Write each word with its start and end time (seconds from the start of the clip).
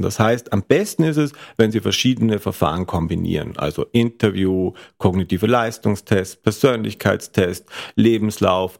lassen. 0.00 0.02
Das 0.02 0.18
heißt, 0.18 0.52
am 0.52 0.62
besten 0.62 1.04
ist 1.04 1.16
es, 1.16 1.32
wenn 1.56 1.70
Sie 1.70 1.80
verschiedene 1.80 2.38
Verfahren 2.38 2.86
kombinieren, 2.86 3.56
also 3.56 3.86
Interview, 3.92 4.72
kognitive 4.98 5.46
Leistungstest, 5.46 6.42
Persönlichkeitstest, 6.42 7.66
Lebenslauf. 7.94 8.78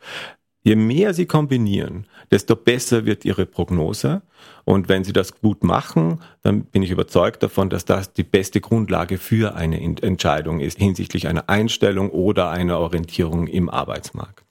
Je 0.62 0.77
mehr 0.77 1.14
Sie 1.14 1.25
kombinieren, 1.25 2.06
desto 2.30 2.54
besser 2.54 3.06
wird 3.06 3.25
Ihre 3.25 3.46
Prognose. 3.46 4.21
Und 4.64 4.88
wenn 4.88 5.04
Sie 5.04 5.14
das 5.14 5.41
gut 5.41 5.64
machen, 5.64 6.21
dann 6.43 6.64
bin 6.64 6.83
ich 6.83 6.91
überzeugt 6.91 7.43
davon, 7.43 7.71
dass 7.71 7.87
das 7.87 8.13
die 8.13 8.25
beste 8.25 8.61
Grundlage 8.61 9.17
für 9.17 9.55
eine 9.55 9.81
Entscheidung 9.81 10.61
ist 10.61 10.79
hinsichtlich 10.79 11.29
einer 11.29 11.49
Einstellung 11.49 12.11
oder 12.11 12.51
einer 12.51 12.79
Orientierung 12.79 13.47
im 13.47 13.71
Arbeitsmarkt. 13.71 14.45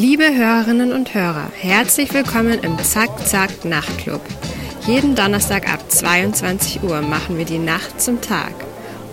Liebe 0.00 0.32
Hörerinnen 0.32 0.92
und 0.92 1.12
Hörer, 1.12 1.50
herzlich 1.56 2.14
willkommen 2.14 2.60
im 2.62 2.78
Zack 2.78 3.26
Zack 3.26 3.64
Nachtclub. 3.64 4.20
Jeden 4.86 5.16
Donnerstag 5.16 5.68
ab 5.68 5.90
22 5.90 6.84
Uhr 6.84 7.02
machen 7.02 7.36
wir 7.36 7.44
die 7.44 7.58
Nacht 7.58 8.00
zum 8.00 8.20
Tag. 8.20 8.52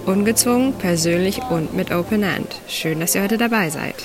Ungezwungen, 0.06 0.74
persönlich 0.78 1.42
und 1.50 1.74
mit 1.74 1.90
Open 1.90 2.22
End. 2.22 2.62
Schön, 2.68 3.00
dass 3.00 3.16
ihr 3.16 3.24
heute 3.24 3.40
dabei 3.40 3.72
seid. 3.72 3.96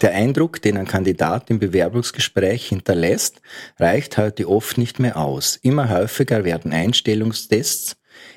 Der 0.00 0.12
Eindruck, 0.12 0.62
den 0.62 0.76
ein 0.76 0.86
Kandidat 0.86 1.50
im 1.50 1.58
Bewerbungsgespräch 1.58 2.68
hinterlässt, 2.68 3.40
reicht 3.80 4.16
heute 4.16 4.48
oft 4.48 4.78
nicht 4.78 5.00
mehr 5.00 5.16
aus. 5.16 5.58
Immer 5.60 5.88
häufiger 5.88 6.44
werden 6.44 6.72
Einstellungstests 6.72 7.96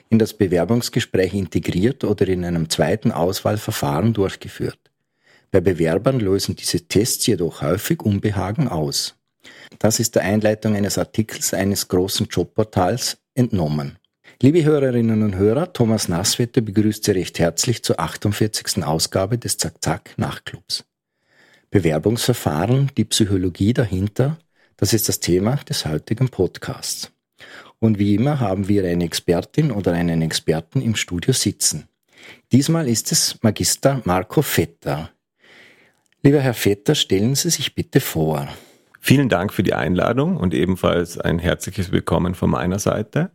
in 0.10 0.20
das 0.20 0.34
Bewerbungsgespräch 0.34 1.34
integriert 1.34 2.04
oder 2.04 2.28
in 2.28 2.46
einem 2.46 2.70
zweiten 2.70 3.12
Auswahlverfahren 3.12 4.14
durchgeführt. 4.14 4.80
Bei 5.52 5.62
Bewerbern 5.62 6.20
lösen 6.20 6.56
diese 6.56 6.88
Tests 6.88 7.26
jedoch 7.26 7.62
häufig 7.62 8.02
Unbehagen 8.02 8.68
aus. 8.68 9.16
Das 9.80 10.00
ist 10.00 10.16
der 10.16 10.24
Einleitung 10.24 10.76
eines 10.76 10.98
Artikels 10.98 11.54
eines 11.54 11.88
großen 11.88 12.28
Jobportals 12.28 13.18
entnommen. 13.34 13.98
Liebe 14.42 14.64
Hörerinnen 14.64 15.24
und 15.24 15.36
Hörer, 15.36 15.74
Thomas 15.74 16.10
Nasswetter 16.10 16.62
begrüßt 16.62 17.04
Sie 17.04 17.12
recht 17.12 17.40
herzlich 17.40 17.84
zur 17.84 18.00
48. 18.00 18.84
Ausgabe 18.84 19.38
des 19.38 19.58
Zack-Zack 19.58 20.14
Nachtclubs. 20.18 20.86
Bewerbungsverfahren, 21.72 22.92
die 22.98 23.06
Psychologie 23.06 23.74
dahinter, 23.74 24.38
das 24.78 24.94
ist 24.94 25.10
das 25.10 25.20
Thema 25.20 25.56
des 25.68 25.86
heutigen 25.86 26.30
Podcasts. 26.30 27.12
Und 27.80 28.00
wie 28.00 28.16
immer 28.16 28.40
haben 28.40 28.68
wir 28.68 28.84
eine 28.86 29.04
Expertin 29.04 29.72
oder 29.72 29.94
einen 29.94 30.22
Experten 30.22 30.82
im 30.82 30.96
Studio 30.96 31.34
sitzen. 31.34 31.88
Diesmal 32.52 32.88
ist 32.88 33.12
es 33.12 33.38
Magister 33.44 34.02
Marco 34.04 34.42
Vetter. 34.42 35.12
Lieber 36.24 36.40
Herr 36.40 36.56
Vetter, 36.56 36.96
stellen 36.96 37.36
Sie 37.36 37.50
sich 37.50 37.76
bitte 37.76 38.00
vor. 38.00 38.48
Vielen 39.00 39.30
Dank 39.30 39.54
für 39.54 39.64
die 39.64 39.74
Einladung 39.74 40.38
und 40.38 40.54
ebenfalls 40.54 41.18
ein 41.20 41.40
herzliches 41.40 41.92
Willkommen 41.92 42.34
von 42.34 42.50
meiner 42.50 42.80
Seite. 42.80 43.32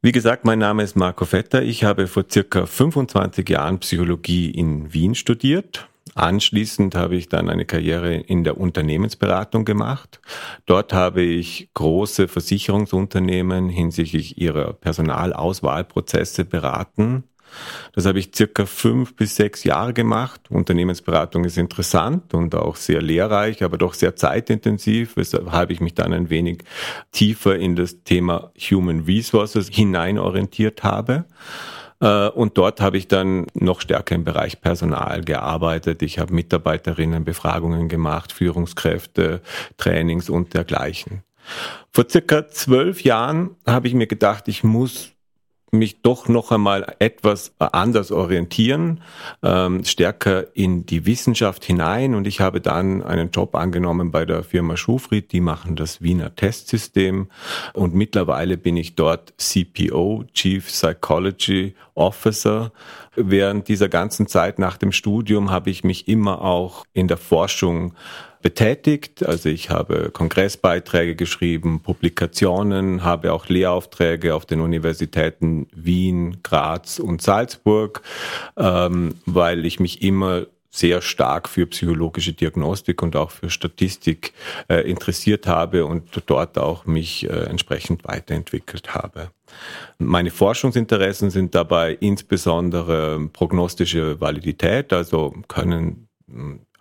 Wie 0.00 0.12
gesagt, 0.12 0.44
mein 0.44 0.58
Name 0.60 0.82
ist 0.82 0.96
Marco 0.96 1.24
Vetter. 1.24 1.62
Ich 1.62 1.82
habe 1.82 2.06
vor 2.06 2.26
circa 2.30 2.66
25 2.66 3.48
Jahren 3.48 3.80
Psychologie 3.80 4.50
in 4.50 4.92
Wien 4.92 5.14
studiert 5.14 5.88
Anschließend 6.14 6.94
habe 6.94 7.16
ich 7.16 7.28
dann 7.28 7.48
eine 7.48 7.64
Karriere 7.64 8.14
in 8.14 8.44
der 8.44 8.58
Unternehmensberatung 8.58 9.64
gemacht. 9.64 10.20
Dort 10.66 10.92
habe 10.92 11.22
ich 11.22 11.70
große 11.74 12.28
Versicherungsunternehmen 12.28 13.68
hinsichtlich 13.68 14.38
ihrer 14.38 14.72
Personalauswahlprozesse 14.72 16.44
beraten. 16.44 17.24
Das 17.92 18.06
habe 18.06 18.18
ich 18.18 18.30
circa 18.34 18.66
fünf 18.66 19.14
bis 19.16 19.36
sechs 19.36 19.64
Jahre 19.64 19.92
gemacht. 19.92 20.40
Unternehmensberatung 20.50 21.44
ist 21.44 21.58
interessant 21.58 22.34
und 22.34 22.54
auch 22.54 22.76
sehr 22.76 23.00
lehrreich, 23.00 23.62
aber 23.62 23.78
doch 23.78 23.94
sehr 23.94 24.16
zeitintensiv, 24.16 25.16
weshalb 25.16 25.70
ich 25.70 25.80
mich 25.80 25.94
dann 25.94 26.12
ein 26.12 26.30
wenig 26.30 26.64
tiefer 27.12 27.56
in 27.56 27.76
das 27.76 28.02
Thema 28.02 28.52
Human 28.58 29.04
Resources 29.04 29.68
hineinorientiert 29.68 30.82
habe. 30.82 31.24
Äh, 32.00 32.28
und 32.28 32.58
dort 32.58 32.80
habe 32.80 32.96
ich 32.96 33.08
dann 33.08 33.46
noch 33.54 33.80
stärker 33.80 34.14
im 34.14 34.24
Bereich 34.24 34.60
Personal 34.60 35.22
gearbeitet. 35.22 36.02
Ich 36.02 36.18
habe 36.18 36.34
Mitarbeiterinnenbefragungen 36.34 37.88
gemacht, 37.88 38.32
Führungskräfte, 38.32 39.40
Trainings 39.76 40.28
und 40.28 40.54
dergleichen. 40.54 41.22
Vor 41.90 42.06
circa 42.08 42.48
zwölf 42.48 43.02
Jahren 43.02 43.56
habe 43.66 43.88
ich 43.88 43.94
mir 43.94 44.06
gedacht, 44.06 44.48
ich 44.48 44.64
muss 44.64 45.13
mich 45.74 46.02
doch 46.02 46.28
noch 46.28 46.50
einmal 46.50 46.94
etwas 46.98 47.52
anders 47.58 48.10
orientieren, 48.10 49.00
ähm, 49.42 49.84
stärker 49.84 50.56
in 50.56 50.86
die 50.86 51.06
Wissenschaft 51.06 51.64
hinein. 51.64 52.14
Und 52.14 52.26
ich 52.26 52.40
habe 52.40 52.60
dann 52.60 53.02
einen 53.02 53.30
Job 53.30 53.54
angenommen 53.54 54.10
bei 54.10 54.24
der 54.24 54.42
Firma 54.42 54.76
Schufried. 54.76 55.32
Die 55.32 55.40
machen 55.40 55.76
das 55.76 56.02
Wiener 56.02 56.34
Testsystem. 56.34 57.28
Und 57.72 57.94
mittlerweile 57.94 58.56
bin 58.56 58.76
ich 58.76 58.94
dort 58.94 59.34
CPO, 59.36 60.24
Chief 60.32 60.66
Psychology 60.66 61.74
Officer. 61.94 62.72
Während 63.16 63.68
dieser 63.68 63.88
ganzen 63.88 64.26
Zeit 64.26 64.58
nach 64.58 64.76
dem 64.76 64.92
Studium 64.92 65.50
habe 65.50 65.70
ich 65.70 65.84
mich 65.84 66.08
immer 66.08 66.42
auch 66.42 66.84
in 66.92 67.08
der 67.08 67.16
Forschung 67.16 67.94
betätigt. 68.44 69.24
Also 69.24 69.48
ich 69.48 69.70
habe 69.70 70.10
Kongressbeiträge 70.12 71.16
geschrieben, 71.16 71.80
Publikationen, 71.80 73.02
habe 73.02 73.32
auch 73.32 73.48
Lehraufträge 73.48 74.34
auf 74.34 74.44
den 74.44 74.60
Universitäten 74.60 75.66
Wien, 75.74 76.42
Graz 76.42 76.98
und 76.98 77.22
Salzburg, 77.22 78.02
ähm, 78.58 79.14
weil 79.24 79.64
ich 79.64 79.80
mich 79.80 80.02
immer 80.02 80.44
sehr 80.70 81.00
stark 81.00 81.48
für 81.48 81.66
psychologische 81.66 82.34
Diagnostik 82.34 83.00
und 83.02 83.16
auch 83.16 83.30
für 83.30 83.48
Statistik 83.48 84.34
äh, 84.68 84.80
interessiert 84.90 85.46
habe 85.46 85.86
und 85.86 86.10
dort 86.26 86.58
auch 86.58 86.84
mich 86.84 87.24
äh, 87.24 87.44
entsprechend 87.44 88.04
weiterentwickelt 88.04 88.94
habe. 88.94 89.30
Meine 89.98 90.30
Forschungsinteressen 90.30 91.30
sind 91.30 91.54
dabei 91.54 91.96
insbesondere 91.98 93.26
prognostische 93.32 94.20
Validität, 94.20 94.92
also 94.92 95.34
können 95.48 96.08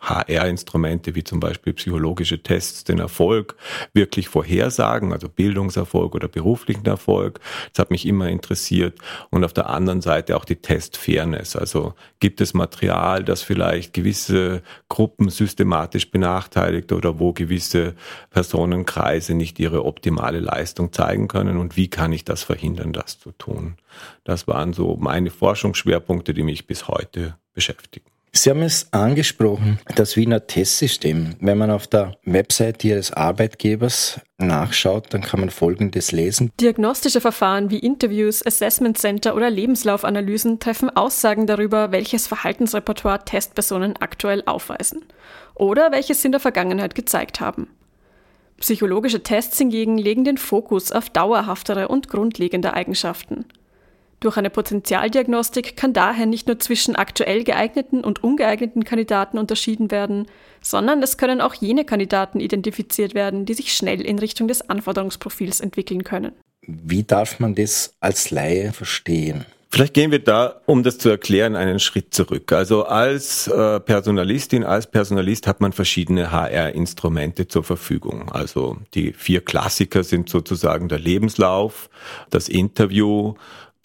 HR-Instrumente 0.03 1.15
wie 1.15 1.23
zum 1.23 1.39
Beispiel 1.39 1.73
psychologische 1.73 2.43
Tests 2.43 2.83
den 2.83 2.99
Erfolg 2.99 3.55
wirklich 3.93 4.27
vorhersagen, 4.27 5.13
also 5.13 5.29
Bildungserfolg 5.29 6.15
oder 6.15 6.27
beruflichen 6.27 6.85
Erfolg. 6.85 7.39
Das 7.71 7.79
hat 7.79 7.91
mich 7.91 8.05
immer 8.05 8.29
interessiert. 8.29 8.99
Und 9.29 9.43
auf 9.43 9.53
der 9.53 9.69
anderen 9.69 10.01
Seite 10.01 10.35
auch 10.35 10.45
die 10.45 10.57
Testfairness. 10.57 11.55
Also 11.55 11.93
gibt 12.19 12.41
es 12.41 12.53
Material, 12.53 13.23
das 13.23 13.41
vielleicht 13.41 13.93
gewisse 13.93 14.61
Gruppen 14.89 15.29
systematisch 15.29 16.11
benachteiligt 16.11 16.91
oder 16.91 17.19
wo 17.19 17.33
gewisse 17.33 17.95
Personenkreise 18.29 19.33
nicht 19.33 19.59
ihre 19.59 19.85
optimale 19.85 20.39
Leistung 20.39 20.91
zeigen 20.91 21.27
können 21.27 21.57
und 21.57 21.77
wie 21.77 21.87
kann 21.87 22.11
ich 22.13 22.25
das 22.25 22.43
verhindern, 22.43 22.93
das 22.93 23.19
zu 23.19 23.31
tun? 23.31 23.75
Das 24.23 24.47
waren 24.47 24.73
so 24.73 24.97
meine 24.97 25.29
Forschungsschwerpunkte, 25.29 26.33
die 26.33 26.43
mich 26.43 26.67
bis 26.67 26.87
heute 26.87 27.37
beschäftigen. 27.53 28.12
Sie 28.35 28.49
haben 28.49 28.63
es 28.63 28.91
angesprochen, 28.91 29.79
das 29.95 30.17
Wiener 30.17 30.47
Testsystem. 30.47 31.35
Wenn 31.39 31.59
man 31.59 31.69
auf 31.69 31.85
der 31.85 32.17
Website 32.25 32.83
Ihres 32.83 33.13
Arbeitgebers 33.13 34.21
nachschaut, 34.39 35.13
dann 35.13 35.21
kann 35.21 35.39
man 35.39 35.51
Folgendes 35.51 36.11
lesen. 36.11 36.51
Diagnostische 36.59 37.21
Verfahren 37.21 37.69
wie 37.69 37.77
Interviews, 37.77 38.43
Assessment 38.43 38.97
Center 38.97 39.35
oder 39.35 39.51
Lebenslaufanalysen 39.51 40.59
treffen 40.59 40.89
Aussagen 40.89 41.45
darüber, 41.45 41.91
welches 41.91 42.25
Verhaltensrepertoire 42.25 43.23
Testpersonen 43.23 43.97
aktuell 43.97 44.41
aufweisen 44.47 45.05
oder 45.53 45.91
welches 45.91 46.23
sie 46.23 46.29
in 46.29 46.31
der 46.31 46.41
Vergangenheit 46.41 46.95
gezeigt 46.95 47.39
haben. 47.39 47.67
Psychologische 48.57 49.21
Tests 49.21 49.59
hingegen 49.59 49.99
legen 49.99 50.23
den 50.23 50.39
Fokus 50.39 50.91
auf 50.91 51.07
dauerhaftere 51.11 51.87
und 51.87 52.09
grundlegende 52.09 52.73
Eigenschaften– 52.73 53.45
durch 54.23 54.37
eine 54.37 54.49
Potentialdiagnostik 54.49 55.75
kann 55.75 55.93
daher 55.93 56.25
nicht 56.25 56.47
nur 56.47 56.59
zwischen 56.59 56.95
aktuell 56.95 57.43
geeigneten 57.43 58.03
und 58.03 58.23
ungeeigneten 58.23 58.83
Kandidaten 58.85 59.37
unterschieden 59.37 59.91
werden, 59.91 60.27
sondern 60.61 61.03
es 61.03 61.17
können 61.17 61.41
auch 61.41 61.53
jene 61.53 61.85
Kandidaten 61.85 62.39
identifiziert 62.39 63.13
werden, 63.13 63.45
die 63.45 63.53
sich 63.53 63.73
schnell 63.73 64.01
in 64.01 64.19
Richtung 64.19 64.47
des 64.47 64.69
Anforderungsprofils 64.69 65.59
entwickeln 65.59 66.03
können. 66.03 66.31
Wie 66.65 67.03
darf 67.03 67.39
man 67.39 67.55
das 67.55 67.93
als 67.99 68.31
Laie 68.31 68.71
verstehen? 68.71 69.45
Vielleicht 69.73 69.95
gehen 69.95 70.11
wir 70.11 70.23
da, 70.23 70.61
um 70.67 70.83
das 70.83 70.99
zu 70.99 71.09
erklären, 71.09 71.55
einen 71.55 71.79
Schritt 71.79 72.13
zurück. 72.13 72.51
Also 72.51 72.85
als 72.85 73.47
äh, 73.47 73.79
Personalistin, 73.79 74.63
als 74.63 74.85
Personalist 74.85 75.47
hat 75.47 75.61
man 75.61 75.73
verschiedene 75.73 76.31
HR-Instrumente 76.31 77.47
zur 77.47 77.63
Verfügung. 77.63 78.31
Also 78.31 78.77
die 78.93 79.13
vier 79.13 79.41
Klassiker 79.41 80.03
sind 80.03 80.29
sozusagen 80.29 80.89
der 80.89 80.99
Lebenslauf, 80.99 81.89
das 82.29 82.49
Interview, 82.49 83.33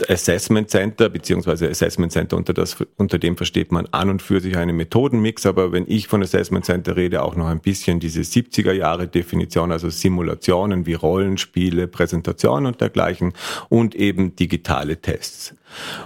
Assessment 0.06 0.70
Center, 0.70 1.08
beziehungsweise 1.08 1.68
Assessment 1.68 2.12
Center, 2.12 2.36
unter, 2.36 2.52
das, 2.52 2.76
unter 2.96 3.18
dem 3.18 3.36
versteht 3.36 3.72
man 3.72 3.86
an 3.90 4.10
und 4.10 4.22
für 4.22 4.40
sich 4.40 4.56
einen 4.56 4.76
Methodenmix, 4.76 5.44
aber 5.44 5.72
wenn 5.72 5.84
ich 5.88 6.06
von 6.06 6.22
Assessment 6.22 6.64
Center 6.64 6.96
rede, 6.96 7.22
auch 7.22 7.34
noch 7.34 7.48
ein 7.48 7.60
bisschen 7.60 7.98
diese 7.98 8.20
70er 8.20 8.72
Jahre 8.72 9.08
Definition, 9.08 9.72
also 9.72 9.90
Simulationen 9.90 10.86
wie 10.86 10.94
Rollenspiele, 10.94 11.88
Präsentationen 11.88 12.66
und 12.66 12.80
dergleichen 12.80 13.32
und 13.68 13.96
eben 13.96 14.36
digitale 14.36 15.00
Tests. 15.00 15.54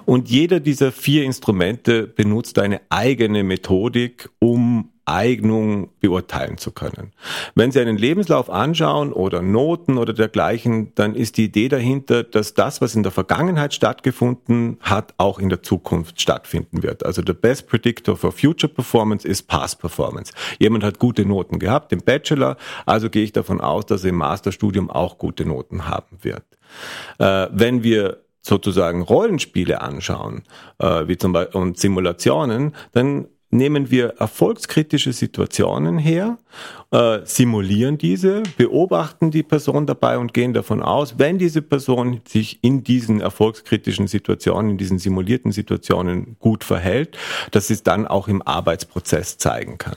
Und 0.07 0.31
jeder 0.31 0.61
dieser 0.61 0.91
vier 0.91 1.25
Instrumente 1.25 2.07
benutzt 2.07 2.59
eine 2.59 2.81
eigene 2.89 3.45
Methodik, 3.45 4.31
um 4.39 4.92
Eignung 5.05 5.91
beurteilen 6.01 6.59
zu 6.59 6.71
können. 6.71 7.13
Wenn 7.55 7.73
Sie 7.73 7.81
einen 7.81 7.97
Lebenslauf 7.97 8.49
anschauen 8.49 9.13
oder 9.13 9.43
Noten 9.43 9.99
oder 9.99 10.13
dergleichen, 10.13 10.95
dann 10.95 11.15
ist 11.15 11.37
die 11.37 11.45
Idee 11.47 11.69
dahinter, 11.69 12.23
dass 12.23 12.55
das, 12.55 12.81
was 12.81 12.95
in 12.95 13.03
der 13.03 13.13
Vergangenheit 13.13 13.75
stattgefunden 13.75 14.79
hat, 14.81 15.15
auch 15.17 15.39
in 15.39 15.49
der 15.49 15.63
Zukunft 15.63 16.21
stattfinden 16.21 16.83
wird. 16.83 17.05
Also 17.05 17.23
der 17.23 17.35
Best 17.35 17.69
Predictor 17.69 18.17
for 18.17 18.33
Future 18.33 18.73
Performance 18.73 19.27
ist 19.27 19.49
Past 19.49 19.81
Performance. 19.81 20.33
Jemand 20.59 20.85
hat 20.85 20.99
gute 20.99 21.25
Noten 21.25 21.59
gehabt 21.59 21.93
im 21.93 22.01
Bachelor, 22.01 22.57
also 22.87 23.11
gehe 23.11 23.25
ich 23.25 23.33
davon 23.33 23.61
aus, 23.61 23.87
dass 23.87 24.05
er 24.05 24.11
im 24.11 24.17
Masterstudium 24.17 24.91
auch 24.91 25.19
gute 25.19 25.45
Noten 25.45 25.89
haben 25.89 26.19
wird. 26.23 26.45
Äh, 27.19 27.49
wenn 27.51 27.83
wir 27.83 28.23
sozusagen 28.43 29.03
Rollenspiele 29.03 29.81
anschauen, 29.81 30.43
äh, 30.79 31.07
wie 31.07 31.17
zum 31.17 31.33
Beispiel 31.33 31.61
und 31.61 31.79
Simulationen, 31.79 32.75
dann 32.93 33.29
nehmen 33.53 33.91
wir 33.91 34.15
erfolgskritische 34.19 35.13
Situationen 35.13 35.99
her, 35.99 36.39
äh, 36.91 37.21
simulieren 37.25 37.99
diese, 37.99 38.43
beobachten 38.57 39.31
die 39.31 39.43
Person 39.43 39.87
dabei 39.87 40.19
und 40.19 40.35
gehen 40.35 40.53
davon 40.55 40.83
aus, 40.83 41.19
wenn 41.19 41.39
diese 41.39 41.63
Person 41.63 42.23
sich 42.27 42.59
in 42.65 42.83
diesen 42.83 43.21
erfolgskritischen 43.21 44.09
Situationen, 44.09 44.73
in 44.73 44.79
diesen 44.79 44.99
simulierten 44.99 45.53
Situationen 45.53 46.37
gut 46.39 46.65
verhält, 46.65 47.17
dass 47.51 47.69
sie 47.69 47.75
es 47.75 47.83
dann 47.83 48.07
auch 48.07 48.27
im 48.27 48.43
Arbeitsprozess 48.43 49.39
zeigen 49.39 49.79
kann. 49.79 49.97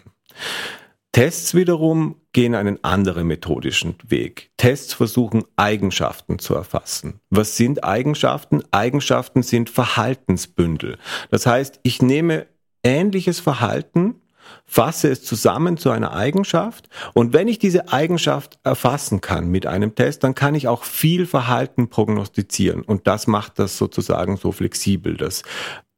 Tests 1.16 1.56
wiederum 1.56 2.18
gehen 2.34 2.56
einen 2.56 2.84
anderen 2.84 3.26
methodischen 3.28 3.96
Weg. 4.06 4.52
Tests 4.58 4.94
versuchen 4.94 5.46
Eigenschaften 5.56 6.40
zu 6.40 6.56
erfassen. 6.56 7.22
Was 7.30 7.56
sind 7.56 7.86
Eigenschaften? 7.86 8.64
Eigenschaften 8.72 9.42
sind 9.42 9.70
Verhaltensbündel. 9.70 10.98
Das 11.32 11.46
heißt, 11.46 11.80
ich 11.84 12.02
nehme 12.02 12.48
ähnliches 12.86 13.40
Verhalten, 13.42 14.22
fasse 14.66 15.10
es 15.10 15.24
zusammen 15.24 15.78
zu 15.78 15.90
einer 15.90 16.14
Eigenschaft 16.14 16.88
und 17.14 17.34
wenn 17.34 17.48
ich 17.48 17.58
diese 17.58 17.92
Eigenschaft 17.92 18.60
erfassen 18.64 19.20
kann 19.20 19.48
mit 19.48 19.66
einem 19.66 19.96
Test, 19.96 20.24
dann 20.24 20.36
kann 20.36 20.56
ich 20.56 20.68
auch 20.68 20.84
viel 20.84 21.26
Verhalten 21.26 21.90
prognostizieren 21.90 22.84
und 22.84 23.08
das 23.08 23.26
macht 23.28 23.60
das 23.60 23.78
sozusagen 23.78 24.38
so 24.38 24.52
flexibel, 24.52 25.18
dass 25.18 25.44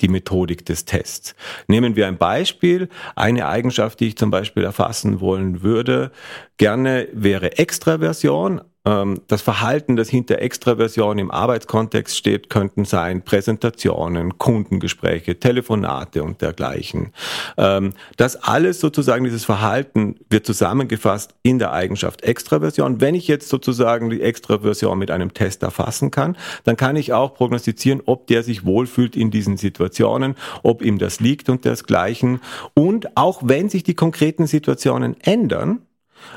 die 0.02 0.08
Methodik 0.08 0.66
des 0.66 0.86
Tests. 0.86 1.36
Nehmen 1.68 1.96
wir 1.96 2.08
ein 2.08 2.18
Beispiel. 2.18 2.88
Eine 3.16 3.48
Eigenschaft, 3.48 4.00
die 4.00 4.10
ich 4.10 4.18
zum 4.18 4.30
Beispiel 4.30 4.64
erfassen 4.64 5.22
wollen 5.22 5.64
würde, 5.64 6.12
gerne 6.58 7.08
wäre 7.14 7.58
Extraversion. 7.58 8.62
Ähm, 8.88 9.20
das 9.28 9.42
Verhalten, 9.42 9.98
das 9.98 10.10
hinter 10.10 10.40
Extraversion 10.40 11.20
im 11.20 11.30
Arbeitskontext 11.30 12.16
steht, 12.16 12.50
könnten 12.50 12.86
sein 12.86 13.22
Präsentationen, 13.22 14.38
Kundengespräche, 14.38 15.40
Telefonate 15.40 16.24
und 16.24 16.42
dergleichen. 16.42 17.12
Ähm, 17.58 17.94
das 18.16 18.38
alles 18.38 18.80
sozusagen, 18.80 19.26
dieses 19.26 19.44
Verhalten 19.44 20.16
wird 20.30 20.46
zusammengefasst 20.46 21.36
in 21.44 21.60
der 21.60 21.74
Eigenschaft 21.74 22.22
Extraversion. 22.24 23.02
Wenn 23.02 23.16
ich 23.16 23.28
jetzt 23.28 23.50
sozusagen 23.50 24.10
die 24.10 24.22
Extraversion 24.22 24.98
mit 24.98 25.12
einem 25.12 25.34
Test 25.34 25.64
erfassen 25.64 26.10
kann, 26.10 26.38
dann 26.64 26.78
kann 26.78 26.96
ich 26.96 27.12
auch 27.12 27.34
prognostizieren, 27.34 28.02
ob 28.06 28.28
der 28.28 28.44
sich 28.44 28.66
wohlfühlt 28.66 29.18
in 29.18 29.32
diesen 29.32 29.58
Situationen, 29.58 30.36
ob 30.64 30.82
ihm 30.82 30.98
das 30.98 31.20
liegt 31.20 31.50
und 31.50 31.66
dergleichen. 31.66 32.40
Und 32.74 33.18
auch 33.18 33.42
wenn 33.44 33.68
sich 33.68 33.84
die 33.84 33.96
konkreten 33.96 34.48
Situationen 34.48 35.20
ändern, 35.22 35.82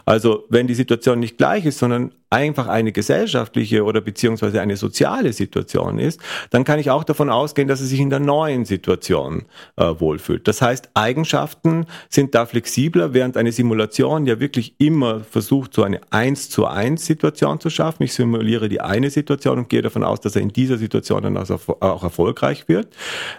also 0.05 0.45
wenn 0.49 0.67
die 0.67 0.75
Situation 0.75 1.21
nicht 1.21 1.39
gleich 1.39 1.67
ist, 1.67 1.79
sondern 1.79 2.13
einfach 2.31 2.69
eine 2.69 2.93
gesellschaftliche 2.93 3.83
oder 3.85 4.01
beziehungsweise 4.01 4.61
eine 4.61 4.77
soziale 4.77 5.33
Situation 5.33 5.99
ist, 5.99 6.21
dann 6.51 6.65
kann 6.65 6.79
ich 6.79 6.91
auch 6.91 7.03
davon 7.03 7.29
ausgehen, 7.29 7.67
dass 7.67 7.81
er 7.81 7.87
sich 7.87 7.99
in 7.99 8.09
der 8.09 8.21
neuen 8.21 8.65
Situation 8.65 9.47
äh, 9.77 9.95
wohlfühlt. 9.99 10.47
Das 10.47 10.63
heißt, 10.63 10.91
Eigenschaften 10.95 11.87
sind 12.09 12.37
da 12.37 12.47
flexibler, 12.47 13.15
während 13.15 13.37
eine 13.37 13.51
Simulation 13.51 14.27
ja 14.27 14.39
wirklich 14.39 14.77
immer 14.79 15.21
versucht, 15.21 15.75
so 15.75 15.83
eine 15.83 16.01
1 16.11 16.51
zu 16.51 16.67
1 16.67 17.05
Situation 17.05 17.59
zu 17.59 17.69
schaffen. 17.69 18.05
Ich 18.05 18.15
simuliere 18.15 18.69
die 18.69 18.81
eine 18.81 19.11
Situation 19.11 19.59
und 19.59 19.69
gehe 19.69 19.83
davon 19.83 20.05
aus, 20.05 20.21
dass 20.21 20.37
er 20.37 20.43
in 20.43 20.51
dieser 20.51 20.79
Situation 20.79 21.23
dann 21.23 21.37
auch 21.37 22.03
erfolgreich 22.03 22.69
wird, 22.69 22.95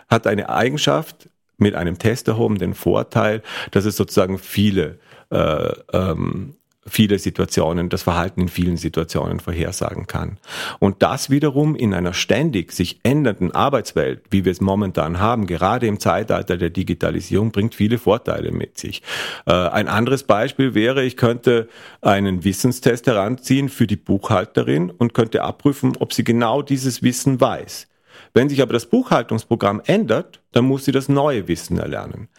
hat 0.10 0.28
eine 0.28 0.50
Eigenschaft 0.50 1.30
mit 1.62 1.76
einem 1.76 1.98
Test 1.98 2.28
erhoben 2.28 2.58
den 2.58 2.74
Vorteil, 2.74 3.42
dass 3.72 3.86
es 3.86 3.96
sozusagen 3.96 4.38
viele 4.38 5.00
äh, 5.30 5.72
ähm, 5.94 6.56
viele 6.88 7.20
Situationen, 7.20 7.90
das 7.90 8.04
Verhalten 8.04 8.42
in 8.42 8.48
vielen 8.48 8.78
Situationen 8.78 9.40
vorhersagen 9.40 10.08
kann. 10.08 10.38
Und 10.80 11.04
das 11.04 11.30
wiederum 11.30 11.76
in 11.76 11.94
einer 11.94 12.14
ständig 12.14 12.72
sich 12.72 13.00
ändernden 13.04 13.52
Arbeitswelt, 13.52 14.24
wie 14.32 14.46
wir 14.46 14.52
es 14.52 14.62
momentan 14.62 15.20
haben, 15.20 15.46
gerade 15.46 15.86
im 15.86 16.00
Zeitalter 16.00 16.58
der 16.58 16.72
Digitalisierung, 16.72 17.52
bringt 17.52 17.76
viele 17.76 18.00
Vorteile 18.00 18.52
mit 18.52 18.80
sich. 18.80 19.04
Äh, 19.46 19.52
ein 19.52 19.88
anderes 19.88 20.24
Beispiel 20.24 20.74
wäre, 20.74 21.04
ich 21.04 21.18
könnte 21.18 21.70
einen 22.02 22.44
Wissenstest 22.44 23.06
heranziehen 23.06 23.70
für 23.70 23.86
die 23.86 23.96
Buchhalterin 23.96 24.90
und 24.90 25.14
könnte 25.14 25.44
abprüfen, 25.44 25.96
ob 26.00 26.14
sie 26.14 26.24
genau 26.24 26.64
dieses 26.64 27.04
Wissen 27.04 27.40
weiß. 27.40 27.88
Wenn 28.34 28.50
sich 28.50 28.62
aber 28.62 28.74
das 28.74 28.86
Buchhaltungsprogramm 28.86 29.82
ändert, 29.86 30.42
dann 30.52 30.66
muss 30.66 30.86
sie 30.86 30.92
das 30.92 31.10
neue 31.10 31.48
Wissen 31.48 31.78
erlernen 31.78 32.30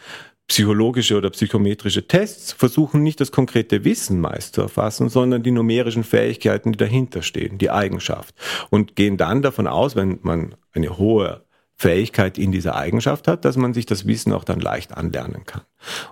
psychologische 0.52 1.16
oder 1.16 1.30
psychometrische 1.30 2.06
Tests 2.06 2.52
versuchen 2.52 3.02
nicht 3.02 3.20
das 3.20 3.32
konkrete 3.32 3.84
Wissen 3.84 4.20
meist 4.20 4.54
zu 4.54 4.60
erfassen, 4.60 5.08
sondern 5.08 5.42
die 5.42 5.50
numerischen 5.50 6.04
Fähigkeiten, 6.04 6.72
die 6.72 6.76
dahinter 6.76 7.22
stehen, 7.22 7.56
die 7.56 7.70
Eigenschaft. 7.70 8.34
Und 8.69 8.94
gehen 8.94 9.16
dann 9.16 9.40
davon 9.40 9.66
aus, 9.66 9.96
wenn 9.96 10.19
man 10.20 10.54
eine 10.74 10.98
hohe 10.98 11.44
Fähigkeit 11.76 12.38
in 12.38 12.52
dieser 12.52 12.76
Eigenschaft 12.76 13.26
hat, 13.28 13.44
dass 13.44 13.56
man 13.56 13.74
sich 13.74 13.86
das 13.86 14.06
Wissen 14.06 14.32
auch 14.32 14.44
dann 14.44 14.60
leicht 14.60 14.96
anlernen 14.96 15.44
kann. 15.44 15.62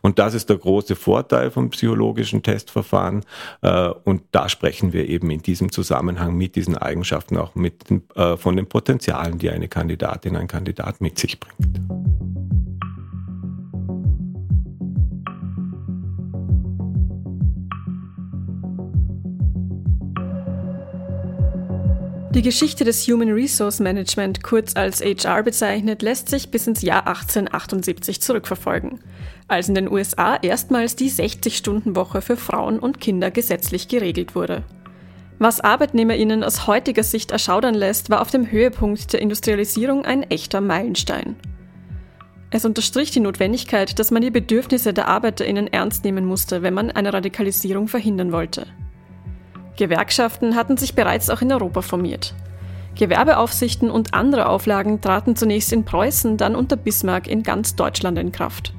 Und 0.02 0.18
das 0.18 0.34
ist 0.34 0.50
der 0.50 0.58
große 0.58 0.96
Vorteil 0.96 1.50
vom 1.50 1.70
psychologischen 1.70 2.42
Testverfahren. 2.42 3.24
Äh, 3.62 3.90
und 4.04 4.22
da 4.32 4.48
sprechen 4.48 4.92
wir 4.92 5.08
eben 5.08 5.30
in 5.30 5.42
diesem 5.42 5.70
Zusammenhang 5.70 6.36
mit 6.36 6.56
diesen 6.56 6.76
Eigenschaften 6.76 7.36
auch 7.36 7.54
mit, 7.54 7.84
äh, 8.16 8.36
von 8.36 8.56
den 8.56 8.66
Potenzialen, 8.66 9.38
die 9.38 9.50
eine 9.50 9.68
Kandidatin, 9.68 10.36
ein 10.36 10.48
Kandidat 10.48 11.00
mit 11.00 11.18
sich 11.18 11.38
bringt. 11.38 11.80
Die 22.32 22.42
Geschichte 22.42 22.84
des 22.84 23.08
Human 23.08 23.32
Resource 23.32 23.80
Management, 23.80 24.44
kurz 24.44 24.76
als 24.76 25.00
HR 25.00 25.42
bezeichnet, 25.42 26.00
lässt 26.00 26.28
sich 26.28 26.52
bis 26.52 26.68
ins 26.68 26.80
Jahr 26.80 27.08
1878 27.08 28.22
zurückverfolgen, 28.22 29.00
als 29.48 29.68
in 29.68 29.74
den 29.74 29.90
USA 29.90 30.36
erstmals 30.36 30.94
die 30.94 31.10
60-Stunden-Woche 31.10 32.22
für 32.22 32.36
Frauen 32.36 32.78
und 32.78 33.00
Kinder 33.00 33.32
gesetzlich 33.32 33.88
geregelt 33.88 34.36
wurde. 34.36 34.62
Was 35.40 35.60
ArbeitnehmerInnen 35.60 36.44
aus 36.44 36.68
heutiger 36.68 37.02
Sicht 37.02 37.32
erschaudern 37.32 37.74
lässt, 37.74 38.10
war 38.10 38.20
auf 38.20 38.30
dem 38.30 38.48
Höhepunkt 38.48 39.12
der 39.12 39.22
Industrialisierung 39.22 40.04
ein 40.04 40.22
echter 40.22 40.60
Meilenstein. 40.60 41.34
Es 42.52 42.64
unterstrich 42.64 43.10
die 43.10 43.20
Notwendigkeit, 43.20 43.98
dass 43.98 44.12
man 44.12 44.22
die 44.22 44.30
Bedürfnisse 44.30 44.92
der 44.92 45.08
ArbeiterInnen 45.08 45.66
ernst 45.66 46.04
nehmen 46.04 46.26
musste, 46.26 46.62
wenn 46.62 46.74
man 46.74 46.92
eine 46.92 47.12
Radikalisierung 47.12 47.88
verhindern 47.88 48.30
wollte. 48.30 48.68
Gewerkschaften 49.80 50.56
hatten 50.56 50.76
sich 50.76 50.94
bereits 50.94 51.30
auch 51.30 51.40
in 51.40 51.50
Europa 51.50 51.80
formiert. 51.80 52.34
Gewerbeaufsichten 52.96 53.90
und 53.90 54.12
andere 54.12 54.46
Auflagen 54.46 55.00
traten 55.00 55.36
zunächst 55.36 55.72
in 55.72 55.86
Preußen, 55.86 56.36
dann 56.36 56.54
unter 56.54 56.76
Bismarck 56.76 57.26
in 57.26 57.42
ganz 57.42 57.76
Deutschland 57.76 58.18
in 58.18 58.30
Kraft. 58.30 58.74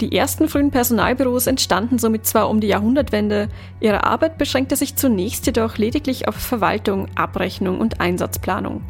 Die 0.00 0.16
ersten 0.16 0.48
frühen 0.48 0.70
Personalbüros 0.70 1.46
entstanden 1.46 1.98
somit 1.98 2.24
zwar 2.24 2.48
um 2.48 2.60
die 2.60 2.68
Jahrhundertwende, 2.68 3.50
ihre 3.78 4.04
Arbeit 4.04 4.38
beschränkte 4.38 4.76
sich 4.76 4.96
zunächst 4.96 5.44
jedoch 5.44 5.76
lediglich 5.76 6.26
auf 6.26 6.36
Verwaltung, 6.36 7.08
Abrechnung 7.14 7.78
und 7.78 8.00
Einsatzplanung. 8.00 8.80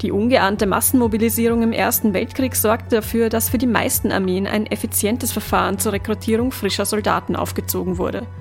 Die 0.00 0.12
ungeahnte 0.12 0.64
Massenmobilisierung 0.64 1.62
im 1.62 1.72
Ersten 1.72 2.14
Weltkrieg 2.14 2.56
sorgte 2.56 2.96
dafür, 2.96 3.28
dass 3.28 3.50
für 3.50 3.58
die 3.58 3.66
meisten 3.66 4.12
Armeen 4.12 4.46
ein 4.46 4.64
effizientes 4.64 5.30
Verfahren 5.30 5.78
zur 5.78 5.92
Rekrutierung 5.92 6.52
frischer 6.52 6.86
Soldaten 6.86 7.36
aufgezogen 7.36 7.98
wurde– 7.98 8.26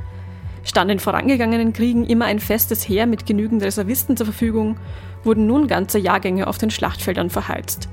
Stand 0.63 0.91
in 0.91 0.99
vorangegangenen 0.99 1.73
Kriegen 1.73 2.05
immer 2.05 2.25
ein 2.25 2.39
festes 2.39 2.87
Heer 2.87 3.07
mit 3.07 3.25
genügend 3.25 3.63
Reservisten 3.63 4.17
zur 4.17 4.25
Verfügung, 4.25 4.77
wurden 5.23 5.47
nun 5.47 5.67
ganze 5.67 5.99
Jahrgänge 5.99 6.47
auf 6.47 6.57
den 6.57 6.71
Schlachtfeldern 6.71 7.29
verheizt. 7.29 7.89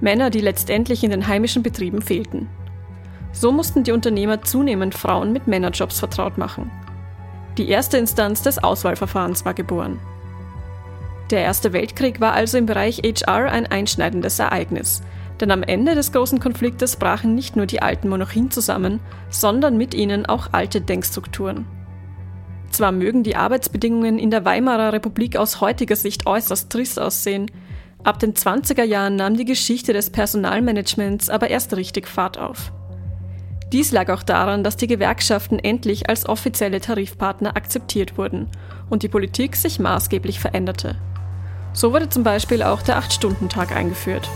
Männer, 0.00 0.30
die 0.30 0.40
letztendlich 0.40 1.02
in 1.04 1.10
den 1.10 1.26
heimischen 1.26 1.62
Betrieben 1.62 2.02
fehlten. 2.02 2.48
So 3.32 3.52
mussten 3.52 3.84
die 3.84 3.92
Unternehmer 3.92 4.42
zunehmend 4.42 4.94
Frauen 4.94 5.32
mit 5.32 5.46
Männerjobs 5.46 5.98
vertraut 5.98 6.38
machen. 6.38 6.70
Die 7.58 7.68
erste 7.68 7.98
Instanz 7.98 8.42
des 8.42 8.62
Auswahlverfahrens 8.62 9.44
war 9.44 9.54
geboren. 9.54 9.98
Der 11.30 11.40
Erste 11.40 11.72
Weltkrieg 11.72 12.20
war 12.20 12.32
also 12.32 12.58
im 12.58 12.66
Bereich 12.66 12.98
HR 12.98 13.50
ein 13.50 13.66
einschneidendes 13.66 14.38
Ereignis. 14.38 15.02
Denn 15.40 15.50
am 15.50 15.62
Ende 15.62 15.94
des 15.94 16.12
großen 16.12 16.38
Konfliktes 16.38 16.96
brachen 16.96 17.34
nicht 17.34 17.56
nur 17.56 17.66
die 17.66 17.82
alten 17.82 18.08
Monarchien 18.08 18.50
zusammen, 18.50 19.00
sondern 19.30 19.76
mit 19.76 19.94
ihnen 19.94 20.26
auch 20.26 20.48
alte 20.52 20.80
Denkstrukturen. 20.80 21.66
Zwar 22.74 22.90
mögen 22.90 23.22
die 23.22 23.36
Arbeitsbedingungen 23.36 24.18
in 24.18 24.32
der 24.32 24.44
Weimarer 24.44 24.92
Republik 24.92 25.36
aus 25.36 25.60
heutiger 25.60 25.94
Sicht 25.94 26.26
äußerst 26.26 26.70
trist 26.70 26.98
aussehen, 26.98 27.48
ab 28.02 28.18
den 28.18 28.34
20er 28.34 28.82
Jahren 28.82 29.14
nahm 29.14 29.36
die 29.36 29.44
Geschichte 29.44 29.92
des 29.92 30.10
Personalmanagements 30.10 31.30
aber 31.30 31.50
erst 31.50 31.76
richtig 31.76 32.08
Fahrt 32.08 32.36
auf. 32.36 32.72
Dies 33.72 33.92
lag 33.92 34.08
auch 34.10 34.24
daran, 34.24 34.64
dass 34.64 34.76
die 34.76 34.88
Gewerkschaften 34.88 35.60
endlich 35.60 36.08
als 36.08 36.28
offizielle 36.28 36.80
Tarifpartner 36.80 37.56
akzeptiert 37.56 38.18
wurden 38.18 38.48
und 38.90 39.04
die 39.04 39.08
Politik 39.08 39.54
sich 39.54 39.78
maßgeblich 39.78 40.40
veränderte. 40.40 40.96
So 41.74 41.92
wurde 41.92 42.08
zum 42.08 42.24
Beispiel 42.24 42.64
auch 42.64 42.82
der 42.82 42.98
8-Stunden-Tag 42.98 43.70
eingeführt. 43.70 44.28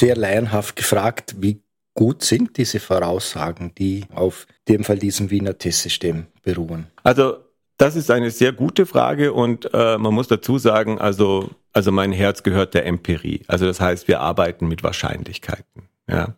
Sehr 0.00 0.16
laienhaft 0.16 0.76
gefragt, 0.76 1.34
wie 1.40 1.60
gut 1.92 2.22
sind 2.22 2.56
diese 2.56 2.80
Voraussagen, 2.80 3.74
die 3.76 4.06
auf 4.14 4.46
dem 4.66 4.82
Fall 4.82 4.96
diesem 4.96 5.28
Wiener 5.28 5.58
Testsystem 5.58 6.24
beruhen? 6.42 6.86
Also 7.02 7.36
das 7.76 7.96
ist 7.96 8.10
eine 8.10 8.30
sehr 8.30 8.52
gute 8.52 8.86
Frage 8.86 9.34
und 9.34 9.68
äh, 9.74 9.98
man 9.98 10.14
muss 10.14 10.26
dazu 10.26 10.56
sagen, 10.56 10.98
also, 10.98 11.50
also 11.74 11.92
mein 11.92 12.12
Herz 12.12 12.42
gehört 12.42 12.72
der 12.72 12.86
Empirie. 12.86 13.42
Also 13.46 13.66
das 13.66 13.78
heißt, 13.78 14.08
wir 14.08 14.20
arbeiten 14.20 14.68
mit 14.68 14.82
Wahrscheinlichkeiten. 14.82 15.90
Ja. 16.08 16.34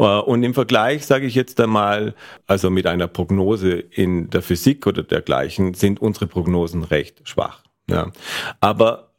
Äh, 0.00 0.02
und 0.02 0.42
im 0.42 0.52
Vergleich 0.52 1.06
sage 1.06 1.26
ich 1.26 1.36
jetzt 1.36 1.60
einmal, 1.60 2.16
also 2.48 2.68
mit 2.68 2.88
einer 2.88 3.06
Prognose 3.06 3.74
in 3.74 4.28
der 4.30 4.42
Physik 4.42 4.88
oder 4.88 5.04
dergleichen, 5.04 5.74
sind 5.74 6.02
unsere 6.02 6.26
Prognosen 6.26 6.82
recht 6.82 7.28
schwach. 7.28 7.62
Ja. 7.88 8.10
Aber 8.58 9.13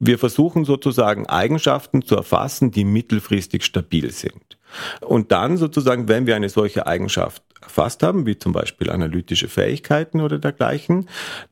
wir 0.00 0.18
versuchen 0.18 0.64
sozusagen 0.64 1.26
Eigenschaften 1.26 2.02
zu 2.02 2.16
erfassen, 2.16 2.70
die 2.70 2.84
mittelfristig 2.84 3.64
stabil 3.64 4.10
sind. 4.10 4.58
Und 5.00 5.30
dann 5.30 5.56
sozusagen, 5.56 6.08
wenn 6.08 6.26
wir 6.26 6.36
eine 6.36 6.48
solche 6.48 6.86
Eigenschaft 6.86 7.42
erfasst 7.62 8.02
haben, 8.02 8.26
wie 8.26 8.38
zum 8.38 8.52
Beispiel 8.52 8.90
analytische 8.90 9.48
Fähigkeiten 9.48 10.20
oder 10.20 10.38
dergleichen, 10.38 11.08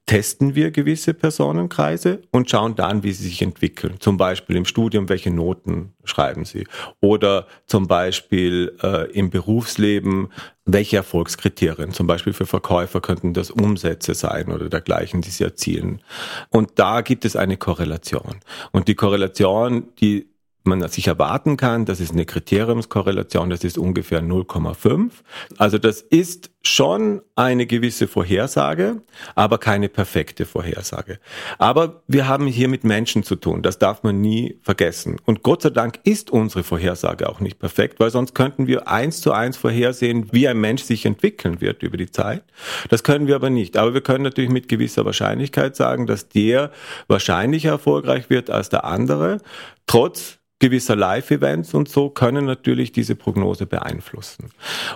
testen 0.07 0.55
wir 0.55 0.71
gewisse 0.71 1.15
Personenkreise 1.15 2.23
und 2.31 2.51
schauen 2.51 2.75
dann, 2.75 3.03
wie 3.03 3.13
sie 3.13 3.29
sich 3.29 3.43
entwickeln. 3.43 3.97
Zum 4.01 4.17
Beispiel 4.17 4.57
im 4.57 4.65
Studium, 4.65 5.09
welche 5.09 5.31
Noten 5.31 5.95
schreiben 6.05 6.45
sie. 6.45 6.67
Oder 7.01 7.47
zum 7.67 7.87
Beispiel 7.87 8.75
äh, 8.83 9.11
im 9.13 9.31
Berufsleben, 9.31 10.31
welche 10.65 10.97
Erfolgskriterien. 10.97 11.93
Zum 11.93 12.07
Beispiel 12.07 12.33
für 12.33 12.47
Verkäufer 12.47 13.01
könnten 13.01 13.35
das 13.35 13.51
Umsätze 13.51 14.15
sein 14.15 14.51
oder 14.53 14.69
dergleichen, 14.69 15.21
die 15.21 15.31
sie 15.31 15.45
erzielen. 15.45 16.03
Und 16.51 16.73
da 16.79 17.01
gibt 17.01 17.25
es 17.25 17.37
eine 17.37 17.57
Korrelation. 17.57 18.41
Und 18.73 18.89
die 18.89 18.95
Korrelation, 18.95 19.89
die 20.01 20.29
man 20.69 20.87
sich 20.89 21.07
erwarten 21.07 21.57
kann. 21.57 21.85
Das 21.85 22.01
ist 22.01 22.13
eine 22.13 22.27
Kriteriumskorrelation, 22.27 23.51
das 23.51 23.65
ist 23.65 23.79
ungefähr 23.79 24.23
0,5. 24.23 25.11
Also 25.57 25.79
das 25.79 26.01
ist 26.01 26.51
schon 26.63 27.23
eine 27.35 27.67
gewisse 27.67 28.09
Vorhersage, 28.09 29.01
aber 29.35 29.59
keine 29.59 29.89
perfekte 29.89 30.45
Vorhersage. 30.45 31.19
Aber 31.59 32.03
wir 32.07 32.29
haben 32.29 32.47
hier 32.47 32.69
mit 32.69 32.85
Menschen 32.85 33.23
zu 33.23 33.37
tun, 33.37 33.63
das 33.63 33.79
darf 33.79 34.03
man 34.03 34.21
nie 34.21 34.59
vergessen. 34.63 35.17
Und 35.25 35.43
Gott 35.43 35.63
sei 35.63 35.71
Dank 35.71 36.01
ist 36.05 36.31
unsere 36.31 36.65
Vorhersage 36.65 37.29
auch 37.29 37.41
nicht 37.41 37.59
perfekt, 37.59 38.01
weil 38.01 38.11
sonst 38.11 38.35
könnten 38.35 38.67
wir 38.67 38.89
eins 38.89 39.21
zu 39.21 39.33
eins 39.33 39.57
vorhersehen, 39.57 40.29
wie 40.33 40.49
ein 40.49 40.59
Mensch 40.59 40.83
sich 40.83 41.07
entwickeln 41.07 41.61
wird 41.61 41.83
über 41.83 41.97
die 41.97 42.11
Zeit. 42.11 42.43
Das 42.89 43.03
können 43.03 43.27
wir 43.27 43.37
aber 43.37 43.51
nicht. 43.51 43.77
Aber 43.77 43.95
wir 43.95 44.03
können 44.03 44.25
natürlich 44.25 44.51
mit 44.51 44.69
gewisser 44.69 45.05
Wahrscheinlichkeit 45.05 45.77
sagen, 45.77 46.07
dass 46.07 46.29
der 46.29 46.71
wahrscheinlicher 47.07 47.71
erfolgreich 47.71 48.31
wird 48.31 48.51
als 48.51 48.69
der 48.69 48.85
andere, 48.85 49.39
trotz 49.87 50.38
gewisser 50.59 50.97
Live-Events 50.97 51.75
und 51.75 51.89
so 51.89 52.11
können 52.11 52.45
natürlich 52.45 52.93
diese 52.93 53.15
Prognose 53.15 53.67
beeinflussen. 53.67 54.51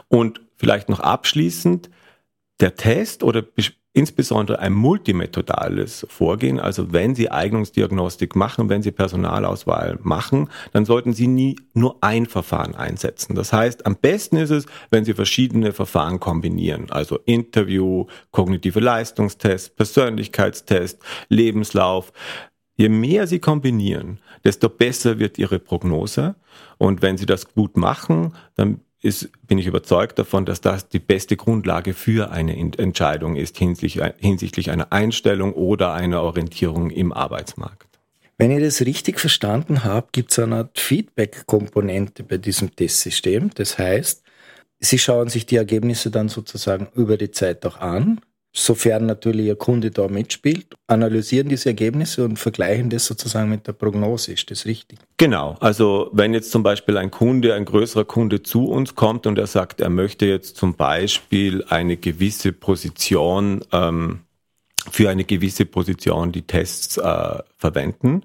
Und 0.08 0.40
vielleicht 0.56 0.88
noch 0.88 1.00
abschließend, 1.00 1.90
der 2.60 2.74
Test 2.76 3.22
oder 3.22 3.44
insbesondere 3.94 4.58
ein 4.58 4.72
multimethodales 4.72 6.06
Vorgehen, 6.08 6.58
also 6.58 6.92
wenn 6.92 7.14
Sie 7.14 7.30
Eignungsdiagnostik 7.30 8.34
machen, 8.34 8.68
wenn 8.68 8.82
Sie 8.82 8.90
Personalauswahl 8.90 9.98
machen, 10.02 10.48
dann 10.72 10.86
sollten 10.86 11.12
Sie 11.12 11.26
nie 11.26 11.56
nur 11.74 11.98
ein 12.00 12.26
Verfahren 12.26 12.74
einsetzen. 12.74 13.34
Das 13.34 13.52
heißt, 13.52 13.84
am 13.84 13.96
besten 13.96 14.36
ist 14.36 14.50
es, 14.50 14.66
wenn 14.90 15.04
Sie 15.04 15.12
verschiedene 15.12 15.72
Verfahren 15.72 16.20
kombinieren, 16.20 16.90
also 16.90 17.18
Interview, 17.26 18.06
kognitive 18.30 18.80
Leistungstest, 18.80 19.76
Persönlichkeitstest, 19.76 20.98
Lebenslauf. 21.28 22.12
Je 22.82 22.88
mehr 22.88 23.28
Sie 23.28 23.38
kombinieren, 23.38 24.18
desto 24.42 24.68
besser 24.68 25.20
wird 25.20 25.38
Ihre 25.38 25.60
Prognose. 25.60 26.34
Und 26.78 27.00
wenn 27.00 27.16
Sie 27.16 27.26
das 27.26 27.54
gut 27.54 27.76
machen, 27.76 28.34
dann 28.56 28.80
ist, 29.00 29.30
bin 29.46 29.58
ich 29.58 29.68
überzeugt 29.68 30.18
davon, 30.18 30.44
dass 30.46 30.60
das 30.60 30.88
die 30.88 30.98
beste 30.98 31.36
Grundlage 31.36 31.94
für 31.94 32.32
eine 32.32 32.56
Entscheidung 32.56 33.36
ist 33.36 33.56
hinsichtlich, 33.56 34.04
hinsichtlich 34.18 34.72
einer 34.72 34.92
Einstellung 34.92 35.52
oder 35.52 35.92
einer 35.92 36.22
Orientierung 36.22 36.90
im 36.90 37.12
Arbeitsmarkt. 37.12 37.86
Wenn 38.36 38.50
ich 38.50 38.60
das 38.60 38.80
richtig 38.80 39.20
verstanden 39.20 39.84
habe, 39.84 40.08
gibt 40.10 40.32
es 40.32 40.40
eine 40.40 40.56
Art 40.56 40.80
Feedback-Komponente 40.80 42.24
bei 42.24 42.38
diesem 42.38 42.74
Testsystem. 42.74 43.52
Das 43.54 43.78
heißt, 43.78 44.24
Sie 44.80 44.98
schauen 44.98 45.28
sich 45.28 45.46
die 45.46 45.54
Ergebnisse 45.54 46.10
dann 46.10 46.28
sozusagen 46.28 46.88
über 46.96 47.16
die 47.16 47.30
Zeit 47.30 47.64
auch 47.64 47.78
an 47.78 48.20
sofern 48.52 49.06
natürlich 49.06 49.46
Ihr 49.46 49.56
Kunde 49.56 49.90
da 49.90 50.08
mitspielt, 50.08 50.66
analysieren 50.86 51.48
diese 51.48 51.70
Ergebnisse 51.70 52.24
und 52.24 52.38
vergleichen 52.38 52.90
das 52.90 53.06
sozusagen 53.06 53.48
mit 53.48 53.66
der 53.66 53.72
Prognose. 53.72 54.32
Ist 54.32 54.50
das 54.50 54.66
richtig? 54.66 54.98
Genau. 55.16 55.56
Also 55.60 56.10
wenn 56.12 56.34
jetzt 56.34 56.50
zum 56.50 56.62
Beispiel 56.62 56.98
ein 56.98 57.10
Kunde, 57.10 57.54
ein 57.54 57.64
größerer 57.64 58.04
Kunde 58.04 58.42
zu 58.42 58.66
uns 58.66 58.94
kommt 58.94 59.26
und 59.26 59.38
er 59.38 59.46
sagt, 59.46 59.80
er 59.80 59.90
möchte 59.90 60.26
jetzt 60.26 60.56
zum 60.56 60.74
Beispiel 60.74 61.64
eine 61.68 61.96
gewisse 61.96 62.52
Position 62.52 63.64
ähm, 63.72 64.20
für 64.90 65.08
eine 65.08 65.24
gewisse 65.24 65.64
Position 65.64 66.32
die 66.32 66.42
Tests 66.42 66.98
äh, 66.98 67.38
verwenden, 67.56 68.22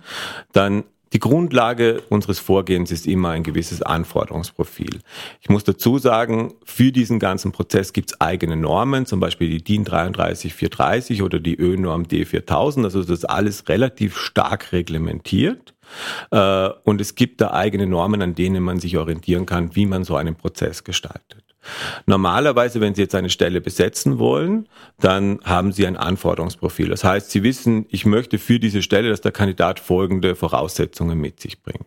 dann 0.53 0.83
die 1.13 1.19
Grundlage 1.19 2.01
unseres 2.09 2.39
Vorgehens 2.39 2.91
ist 2.91 3.07
immer 3.07 3.29
ein 3.29 3.43
gewisses 3.43 3.81
Anforderungsprofil. 3.81 4.99
Ich 5.41 5.49
muss 5.49 5.63
dazu 5.63 5.97
sagen, 5.97 6.53
für 6.65 6.91
diesen 6.91 7.19
ganzen 7.19 7.51
Prozess 7.51 7.93
gibt 7.93 8.11
es 8.11 8.21
eigene 8.21 8.55
Normen, 8.55 9.05
zum 9.05 9.19
Beispiel 9.19 9.49
die 9.49 9.63
DIN 9.63 9.85
33430 9.85 11.23
oder 11.23 11.39
die 11.39 11.55
ÖNorm 11.55 12.03
D4000. 12.03 12.83
Also 12.83 13.01
das 13.01 13.09
ist 13.09 13.25
alles 13.25 13.69
relativ 13.69 14.17
stark 14.17 14.71
reglementiert. 14.73 15.73
Äh, 16.31 16.69
und 16.83 16.99
es 16.99 17.15
gibt 17.15 17.39
da 17.41 17.51
eigene 17.51 17.87
Normen, 17.87 18.21
an 18.21 18.35
denen 18.35 18.63
man 18.63 18.79
sich 18.79 18.97
orientieren 18.97 19.45
kann, 19.45 19.75
wie 19.75 19.85
man 19.85 20.03
so 20.03 20.15
einen 20.15 20.35
Prozess 20.35 20.83
gestaltet. 20.83 21.46
Normalerweise, 22.05 22.81
wenn 22.81 22.95
Sie 22.95 23.01
jetzt 23.01 23.15
eine 23.15 23.29
Stelle 23.29 23.61
besetzen 23.61 24.19
wollen, 24.19 24.67
dann 24.99 25.39
haben 25.43 25.71
Sie 25.71 25.85
ein 25.85 25.97
Anforderungsprofil. 25.97 26.89
Das 26.89 27.03
heißt, 27.03 27.31
Sie 27.31 27.43
wissen, 27.43 27.85
ich 27.89 28.05
möchte 28.05 28.37
für 28.39 28.59
diese 28.59 28.81
Stelle, 28.81 29.09
dass 29.09 29.21
der 29.21 29.31
Kandidat 29.31 29.79
folgende 29.79 30.35
Voraussetzungen 30.35 31.19
mit 31.19 31.39
sich 31.39 31.61
bringt. 31.61 31.85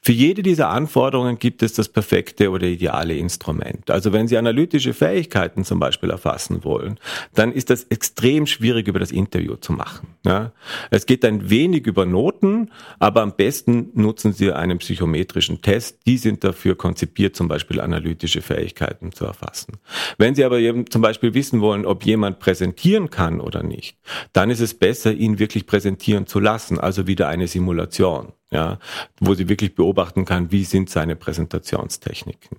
Für 0.00 0.12
jede 0.12 0.42
dieser 0.42 0.68
Anforderungen 0.68 1.38
gibt 1.38 1.62
es 1.62 1.72
das 1.72 1.88
perfekte 1.88 2.50
oder 2.50 2.66
ideale 2.66 3.14
Instrument. 3.14 3.90
Also 3.90 4.12
wenn 4.12 4.28
Sie 4.28 4.36
analytische 4.36 4.94
Fähigkeiten 4.94 5.64
zum 5.64 5.78
Beispiel 5.78 6.10
erfassen 6.10 6.64
wollen, 6.64 6.98
dann 7.34 7.52
ist 7.52 7.70
das 7.70 7.84
extrem 7.84 8.46
schwierig 8.46 8.88
über 8.88 8.98
das 8.98 9.12
Interview 9.12 9.56
zu 9.56 9.72
machen. 9.72 10.08
Ja? 10.24 10.52
Es 10.90 11.06
geht 11.06 11.24
ein 11.24 11.50
wenig 11.50 11.86
über 11.86 12.06
Noten, 12.06 12.70
aber 12.98 13.22
am 13.22 13.34
besten 13.36 13.90
nutzen 13.94 14.32
Sie 14.32 14.52
einen 14.52 14.78
psychometrischen 14.78 15.62
Test. 15.62 15.98
Die 16.06 16.18
sind 16.18 16.44
dafür 16.44 16.76
konzipiert, 16.76 17.36
zum 17.36 17.48
Beispiel 17.48 17.80
analytische 17.80 18.42
Fähigkeiten 18.42 19.12
zu 19.12 19.24
erfassen. 19.24 19.78
Wenn 20.18 20.34
Sie 20.34 20.44
aber 20.44 20.60
zum 20.88 21.02
Beispiel 21.02 21.34
wissen 21.34 21.60
wollen, 21.60 21.86
ob 21.86 22.04
jemand 22.04 22.38
präsentieren 22.38 23.10
kann 23.10 23.40
oder 23.40 23.62
nicht, 23.62 23.96
dann 24.32 24.50
ist 24.50 24.60
es 24.60 24.74
besser, 24.74 25.12
ihn 25.12 25.38
wirklich 25.38 25.66
präsentieren 25.66 26.26
zu 26.26 26.40
lassen, 26.40 26.78
also 26.78 27.06
wieder 27.06 27.28
eine 27.28 27.48
Simulation 27.48 28.32
ja, 28.50 28.78
wo 29.20 29.34
sie 29.34 29.48
wirklich 29.48 29.74
beobachten 29.74 30.24
kann, 30.24 30.52
wie 30.52 30.64
sind 30.64 30.88
seine 30.88 31.16
Präsentationstechniken. 31.16 32.58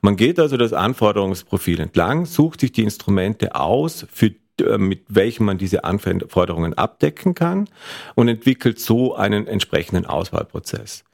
Man 0.00 0.16
geht 0.16 0.40
also 0.40 0.56
das 0.56 0.72
Anforderungsprofil 0.72 1.80
entlang, 1.80 2.24
sucht 2.24 2.60
sich 2.60 2.72
die 2.72 2.84
Instrumente 2.84 3.54
aus, 3.54 4.06
für, 4.10 4.32
äh, 4.60 4.78
mit 4.78 5.04
welchen 5.08 5.44
man 5.44 5.58
diese 5.58 5.84
Anforderungen 5.84 6.74
abdecken 6.74 7.34
kann 7.34 7.68
und 8.14 8.28
entwickelt 8.28 8.80
so 8.80 9.14
einen 9.14 9.46
entsprechenden 9.46 10.06
Auswahlprozess. 10.06 11.04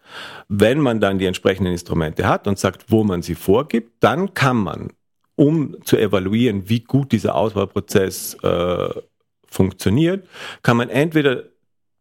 Wenn 0.48 0.78
man 0.78 1.00
dann 1.00 1.18
die 1.18 1.26
entsprechenden 1.26 1.72
Instrumente 1.72 2.28
hat 2.28 2.46
und 2.46 2.58
sagt, 2.58 2.90
wo 2.90 3.02
man 3.02 3.22
sie 3.22 3.34
vorgibt, 3.34 4.04
dann 4.04 4.34
kann 4.34 4.58
man, 4.58 4.92
um 5.34 5.76
zu 5.84 5.96
evaluieren, 5.96 6.68
wie 6.68 6.80
gut 6.80 7.12
dieser 7.12 7.34
Auswahlprozess 7.34 8.34
äh, 8.42 8.88
funktioniert, 9.46 10.28
kann 10.62 10.76
man 10.76 10.90
entweder 10.90 11.44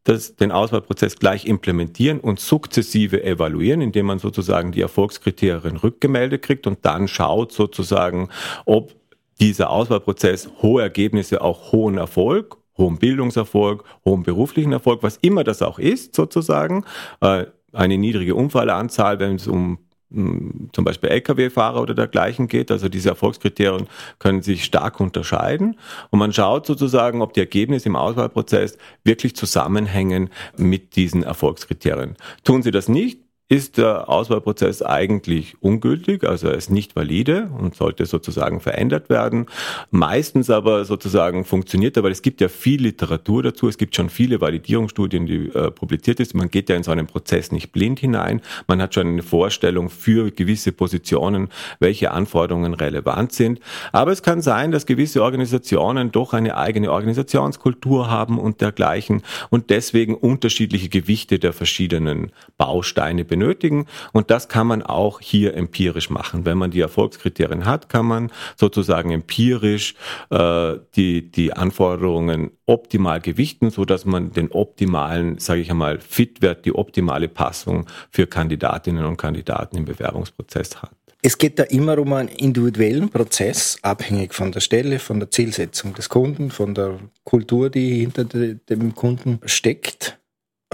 das, 0.03 0.35
den 0.35 0.51
Auswahlprozess 0.51 1.17
gleich 1.17 1.45
implementieren 1.45 2.19
und 2.19 2.39
sukzessive 2.39 3.23
evaluieren, 3.23 3.81
indem 3.81 4.07
man 4.07 4.19
sozusagen 4.19 4.71
die 4.71 4.81
Erfolgskriterien 4.81 5.77
rückgemeldet 5.77 6.41
kriegt 6.41 6.65
und 6.67 6.79
dann 6.83 7.07
schaut 7.07 7.51
sozusagen, 7.51 8.29
ob 8.65 8.95
dieser 9.39 9.69
Auswahlprozess 9.69 10.49
hohe 10.61 10.81
Ergebnisse 10.81 11.41
auch 11.41 11.71
hohen 11.71 11.97
Erfolg, 11.97 12.57
hohen 12.77 12.97
Bildungserfolg, 12.97 13.83
hohen 14.05 14.23
beruflichen 14.23 14.71
Erfolg, 14.71 15.03
was 15.03 15.17
immer 15.17 15.43
das 15.43 15.61
auch 15.61 15.79
ist, 15.79 16.15
sozusagen. 16.15 16.85
Äh, 17.21 17.45
eine 17.73 17.97
niedrige 17.97 18.35
Unfallanzahl, 18.35 19.19
wenn 19.19 19.35
es 19.35 19.47
um 19.47 19.79
zum 20.11 20.83
Beispiel 20.83 21.09
Lkw-Fahrer 21.09 21.81
oder 21.81 21.93
dergleichen 21.93 22.47
geht. 22.47 22.71
Also 22.71 22.89
diese 22.89 23.09
Erfolgskriterien 23.09 23.87
können 24.19 24.41
sich 24.41 24.63
stark 24.65 24.99
unterscheiden. 24.99 25.77
Und 26.09 26.19
man 26.19 26.33
schaut 26.33 26.65
sozusagen, 26.65 27.21
ob 27.21 27.33
die 27.33 27.39
Ergebnisse 27.39 27.89
im 27.89 27.95
Auswahlprozess 27.95 28.77
wirklich 29.03 29.35
zusammenhängen 29.35 30.29
mit 30.57 30.95
diesen 30.95 31.23
Erfolgskriterien. 31.23 32.15
Tun 32.43 32.61
sie 32.61 32.71
das 32.71 32.89
nicht, 32.89 33.19
ist 33.51 33.77
der 33.77 34.07
Auswahlprozess 34.07 34.81
eigentlich 34.81 35.55
ungültig, 35.59 36.23
also 36.23 36.47
er 36.47 36.55
ist 36.55 36.71
nicht 36.71 36.95
valide 36.95 37.49
und 37.59 37.75
sollte 37.75 38.05
sozusagen 38.05 38.61
verändert 38.61 39.09
werden. 39.09 39.47
Meistens 39.89 40.49
aber 40.49 40.85
sozusagen 40.85 41.43
funktioniert 41.43 41.97
er, 41.97 42.03
weil 42.03 42.13
es 42.13 42.21
gibt 42.21 42.39
ja 42.39 42.47
viel 42.47 42.83
Literatur 42.83 43.43
dazu, 43.43 43.67
es 43.67 43.77
gibt 43.77 43.93
schon 43.93 44.09
viele 44.09 44.39
Validierungsstudien, 44.39 45.25
die 45.25 45.49
äh, 45.49 45.69
publiziert 45.69 46.21
ist. 46.21 46.33
Man 46.33 46.49
geht 46.49 46.69
ja 46.69 46.77
in 46.77 46.83
so 46.83 46.91
einen 46.91 47.07
Prozess 47.07 47.51
nicht 47.51 47.73
blind 47.73 47.99
hinein, 47.99 48.39
man 48.67 48.81
hat 48.81 48.93
schon 48.93 49.07
eine 49.07 49.21
Vorstellung 49.21 49.89
für 49.89 50.31
gewisse 50.31 50.71
Positionen, 50.71 51.49
welche 51.81 52.11
Anforderungen 52.11 52.73
relevant 52.73 53.33
sind. 53.33 53.59
Aber 53.91 54.13
es 54.13 54.23
kann 54.23 54.41
sein, 54.41 54.71
dass 54.71 54.85
gewisse 54.85 55.23
Organisationen 55.23 56.13
doch 56.13 56.31
eine 56.31 56.55
eigene 56.55 56.89
Organisationskultur 56.89 58.09
haben 58.09 58.39
und 58.39 58.61
dergleichen 58.61 59.23
und 59.49 59.71
deswegen 59.71 60.15
unterschiedliche 60.15 60.87
Gewichte 60.87 61.37
der 61.37 61.51
verschiedenen 61.51 62.31
Bausteine 62.57 63.25
benutzen 63.25 63.40
benötigen. 63.41 63.87
Und 64.13 64.29
das 64.29 64.47
kann 64.47 64.67
man 64.67 64.83
auch 64.83 65.19
hier 65.19 65.55
empirisch 65.55 66.09
machen. 66.09 66.45
Wenn 66.45 66.57
man 66.57 66.71
die 66.71 66.81
Erfolgskriterien 66.81 67.65
hat, 67.65 67.89
kann 67.89 68.05
man 68.05 68.31
sozusagen 68.55 69.11
empirisch 69.11 69.95
äh, 70.29 70.75
die, 70.95 71.31
die 71.31 71.53
Anforderungen 71.53 72.51
optimal 72.65 73.19
gewichten, 73.19 73.71
so 73.71 73.85
dass 73.85 74.05
man 74.05 74.31
den 74.31 74.51
optimalen, 74.51 75.39
sage 75.39 75.61
ich 75.61 75.71
einmal, 75.71 75.99
Fitwert, 75.99 76.65
die 76.65 76.73
optimale 76.73 77.27
Passung 77.27 77.87
für 78.11 78.27
Kandidatinnen 78.27 79.05
und 79.05 79.17
Kandidaten 79.17 79.77
im 79.77 79.85
Bewerbungsprozess 79.85 80.81
hat. 80.81 80.91
Es 81.23 81.37
geht 81.37 81.59
da 81.59 81.63
immer 81.63 81.99
um 81.99 82.13
einen 82.13 82.29
individuellen 82.29 83.09
Prozess, 83.09 83.77
abhängig 83.83 84.33
von 84.33 84.51
der 84.51 84.59
Stelle, 84.59 84.97
von 84.97 85.19
der 85.19 85.29
Zielsetzung 85.29 85.93
des 85.93 86.09
Kunden, 86.09 86.49
von 86.49 86.73
der 86.73 86.97
Kultur, 87.23 87.69
die 87.69 87.99
hinter 87.99 88.25
dem 88.25 88.95
Kunden 88.95 89.39
steckt. 89.45 90.19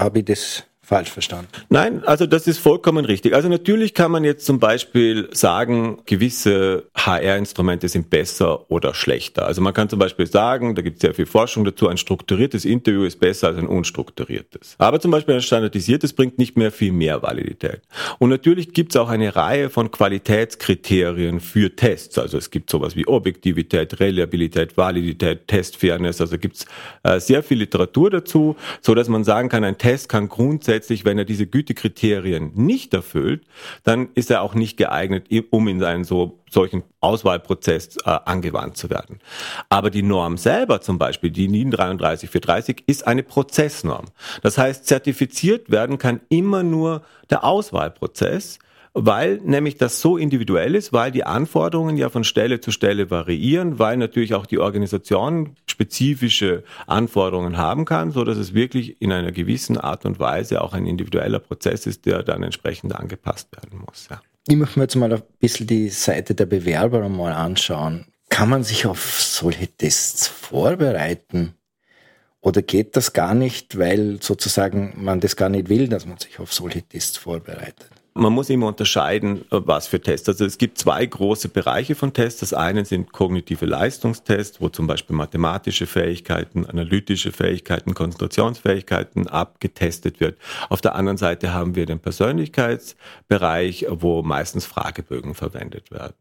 Habe 0.00 0.20
ich 0.20 0.24
das 0.24 0.67
falsch 0.88 1.10
verstanden. 1.10 1.48
Nein, 1.68 2.02
also 2.06 2.24
das 2.24 2.46
ist 2.46 2.58
vollkommen 2.58 3.04
richtig. 3.04 3.34
Also 3.34 3.50
natürlich 3.50 3.92
kann 3.92 4.10
man 4.10 4.24
jetzt 4.24 4.46
zum 4.46 4.58
Beispiel 4.58 5.28
sagen, 5.32 5.98
gewisse 6.06 6.84
HR-Instrumente 6.94 7.90
sind 7.90 8.08
besser 8.08 8.70
oder 8.70 8.94
schlechter. 8.94 9.44
Also 9.44 9.60
man 9.60 9.74
kann 9.74 9.90
zum 9.90 9.98
Beispiel 9.98 10.26
sagen, 10.26 10.74
da 10.74 10.80
gibt 10.80 10.96
es 10.96 11.02
sehr 11.02 11.12
viel 11.12 11.26
Forschung 11.26 11.66
dazu, 11.66 11.88
ein 11.88 11.98
strukturiertes 11.98 12.64
Interview 12.64 13.04
ist 13.04 13.20
besser 13.20 13.48
als 13.48 13.58
ein 13.58 13.66
unstrukturiertes. 13.66 14.76
Aber 14.78 14.98
zum 14.98 15.10
Beispiel 15.10 15.34
ein 15.34 15.42
standardisiertes 15.42 16.14
bringt 16.14 16.38
nicht 16.38 16.56
mehr 16.56 16.72
viel 16.72 16.92
mehr 16.92 17.20
Validität. 17.20 17.82
Und 18.18 18.30
natürlich 18.30 18.72
gibt 18.72 18.92
es 18.92 18.96
auch 18.96 19.10
eine 19.10 19.36
Reihe 19.36 19.68
von 19.68 19.90
Qualitätskriterien 19.90 21.40
für 21.40 21.76
Tests. 21.76 22.16
Also 22.16 22.38
es 22.38 22.50
gibt 22.50 22.70
sowas 22.70 22.96
wie 22.96 23.06
Objektivität, 23.06 24.00
Reliabilität, 24.00 24.78
Validität, 24.78 25.48
Testfairness. 25.48 26.22
Also 26.22 26.38
gibt 26.38 26.56
es 26.56 26.66
äh, 27.02 27.20
sehr 27.20 27.42
viel 27.42 27.58
Literatur 27.58 28.08
dazu, 28.08 28.56
so 28.80 28.94
dass 28.94 29.10
man 29.10 29.22
sagen 29.22 29.50
kann, 29.50 29.64
ein 29.64 29.76
Test 29.76 30.08
kann 30.08 30.30
grundsätzlich 30.30 30.77
grundsätzlich, 30.78 31.04
wenn 31.04 31.18
er 31.18 31.24
diese 31.24 31.48
Gütekriterien 31.48 32.52
nicht 32.54 32.94
erfüllt, 32.94 33.44
dann 33.82 34.10
ist 34.14 34.30
er 34.30 34.42
auch 34.42 34.54
nicht 34.54 34.76
geeignet, 34.76 35.26
um 35.50 35.66
in 35.66 35.82
einen 35.82 36.04
so, 36.04 36.38
solchen 36.48 36.84
Auswahlprozess 37.00 37.96
äh, 38.04 38.10
angewandt 38.24 38.76
zu 38.76 38.88
werden. 38.88 39.18
Aber 39.70 39.90
die 39.90 40.04
Norm 40.04 40.36
selber 40.36 40.80
zum 40.80 40.96
Beispiel, 40.96 41.32
die 41.32 41.48
NIN 41.48 41.72
33430, 41.72 42.84
ist 42.86 43.08
eine 43.08 43.24
Prozessnorm. 43.24 44.04
Das 44.42 44.56
heißt, 44.56 44.86
zertifiziert 44.86 45.68
werden 45.68 45.98
kann 45.98 46.20
immer 46.28 46.62
nur 46.62 47.02
der 47.28 47.42
Auswahlprozess 47.42 48.60
weil 48.94 49.40
nämlich 49.44 49.76
das 49.76 50.00
so 50.00 50.16
individuell 50.16 50.74
ist, 50.74 50.92
weil 50.92 51.10
die 51.10 51.24
Anforderungen 51.24 51.96
ja 51.96 52.08
von 52.08 52.24
Stelle 52.24 52.60
zu 52.60 52.70
Stelle 52.70 53.10
variieren, 53.10 53.78
weil 53.78 53.96
natürlich 53.96 54.34
auch 54.34 54.46
die 54.46 54.58
Organisation 54.58 55.56
spezifische 55.66 56.64
Anforderungen 56.86 57.56
haben 57.56 57.84
kann, 57.84 58.10
so 58.10 58.24
dass 58.24 58.38
es 58.38 58.54
wirklich 58.54 59.00
in 59.00 59.12
einer 59.12 59.32
gewissen 59.32 59.78
Art 59.78 60.04
und 60.04 60.18
Weise 60.18 60.62
auch 60.62 60.74
ein 60.74 60.86
individueller 60.86 61.38
Prozess 61.38 61.86
ist, 61.86 62.06
der 62.06 62.22
dann 62.22 62.42
entsprechend 62.42 62.94
angepasst 62.94 63.48
werden 63.52 63.84
muss. 63.86 64.08
Ja. 64.10 64.20
Ich 64.48 64.56
möchte 64.56 64.78
mir 64.78 64.84
jetzt 64.84 64.96
mal 64.96 65.12
ein 65.12 65.22
bisschen 65.38 65.66
die 65.66 65.90
Seite 65.90 66.34
der 66.34 66.46
Bewerber 66.46 67.06
mal 67.08 67.32
anschauen. 67.32 68.06
Kann 68.30 68.48
man 68.48 68.64
sich 68.64 68.86
auf 68.86 69.20
solche 69.20 69.68
Tests 69.68 70.26
vorbereiten? 70.26 71.54
Oder 72.40 72.62
geht 72.62 72.96
das 72.96 73.12
gar 73.12 73.34
nicht, 73.34 73.78
weil 73.78 74.22
sozusagen 74.22 74.94
man 74.96 75.20
das 75.20 75.36
gar 75.36 75.48
nicht 75.48 75.68
will, 75.68 75.88
dass 75.88 76.06
man 76.06 76.18
sich 76.18 76.38
auf 76.38 76.52
solche 76.52 76.82
Tests 76.82 77.18
vorbereitet? 77.18 77.90
Man 78.18 78.32
muss 78.32 78.50
immer 78.50 78.66
unterscheiden, 78.66 79.42
äh, 79.52 79.60
was 79.64 79.86
für 79.86 80.00
Tests. 80.00 80.28
Also 80.28 80.44
es 80.44 80.58
gibt 80.58 80.76
zwei 80.76 81.06
große 81.06 81.48
Bereiche 81.48 81.94
von 81.94 82.12
Tests. 82.12 82.40
Das 82.40 82.52
eine 82.52 82.84
sind 82.84 83.12
kognitive 83.12 83.64
Leistungstests, 83.64 84.60
wo 84.60 84.68
zum 84.68 84.88
Beispiel 84.88 85.14
mathematische 85.14 85.86
Fähigkeiten, 85.86 86.66
analytische 86.66 87.30
Fähigkeiten, 87.30 87.94
Konzentrationsfähigkeiten 87.94 89.28
abgetestet 89.28 90.18
wird. 90.18 90.36
Auf 90.68 90.80
der 90.80 90.96
anderen 90.96 91.16
Seite 91.16 91.54
haben 91.54 91.76
wir 91.76 91.86
den 91.86 92.00
Persönlichkeitsbereich, 92.00 93.86
wo 93.88 94.22
meistens 94.22 94.66
Fragebögen 94.66 95.36
verwendet 95.36 95.92
werden. 95.92 96.14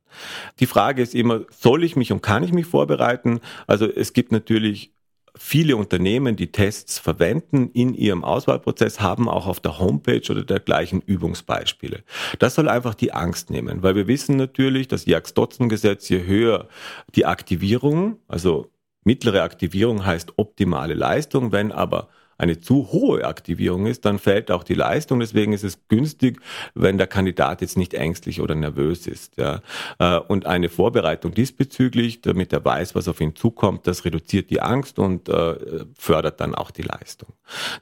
Die 0.59 0.67
Frage 0.67 1.01
ist 1.01 1.15
immer, 1.15 1.41
soll 1.49 1.83
ich 1.83 1.95
mich 1.95 2.11
und 2.11 2.21
kann 2.21 2.43
ich 2.43 2.53
mich 2.53 2.67
vorbereiten? 2.67 3.39
Also 3.65 3.87
es 3.87 4.13
gibt 4.13 4.31
natürlich 4.31 4.91
viele 5.39 5.75
Unternehmen, 5.77 6.35
die 6.35 6.51
Tests 6.51 6.99
verwenden 6.99 7.69
in 7.73 7.93
ihrem 7.93 8.23
Auswahlprozess, 8.23 8.99
haben 8.99 9.29
auch 9.29 9.47
auf 9.47 9.59
der 9.59 9.79
Homepage 9.79 10.21
oder 10.29 10.43
dergleichen 10.43 11.01
Übungsbeispiele. 11.01 12.03
Das 12.39 12.55
soll 12.55 12.69
einfach 12.69 12.95
die 12.95 13.13
Angst 13.13 13.49
nehmen, 13.49 13.83
weil 13.83 13.95
wir 13.95 14.07
wissen 14.07 14.35
natürlich, 14.35 14.87
das 14.87 15.05
Jax-Dotzen-Gesetz, 15.05 16.09
je 16.09 16.25
höher 16.25 16.67
die 17.15 17.25
Aktivierung, 17.25 18.19
also 18.27 18.71
mittlere 19.03 19.43
Aktivierung 19.43 20.05
heißt 20.05 20.33
optimale 20.37 20.93
Leistung, 20.93 21.51
wenn 21.51 21.71
aber 21.71 22.09
eine 22.37 22.59
zu 22.59 22.91
hohe 22.91 23.25
Aktivierung 23.25 23.85
ist, 23.85 24.05
dann 24.05 24.19
fällt 24.19 24.51
auch 24.51 24.63
die 24.63 24.73
Leistung. 24.73 25.19
Deswegen 25.19 25.53
ist 25.53 25.63
es 25.63 25.79
günstig, 25.87 26.39
wenn 26.75 26.97
der 26.97 27.07
Kandidat 27.07 27.61
jetzt 27.61 27.77
nicht 27.77 27.93
ängstlich 27.93 28.41
oder 28.41 28.55
nervös 28.55 29.07
ist. 29.07 29.37
Ja. 29.37 29.61
Äh, 29.99 30.19
und 30.19 30.45
eine 30.45 30.69
Vorbereitung 30.69 31.33
diesbezüglich, 31.33 32.21
damit 32.21 32.53
er 32.53 32.63
weiß, 32.63 32.95
was 32.95 33.07
auf 33.07 33.21
ihn 33.21 33.35
zukommt, 33.35 33.87
das 33.87 34.05
reduziert 34.05 34.49
die 34.49 34.61
Angst 34.61 34.99
und 34.99 35.29
äh, 35.29 35.55
fördert 35.97 36.39
dann 36.39 36.55
auch 36.55 36.71
die 36.71 36.83
Leistung. 36.83 37.29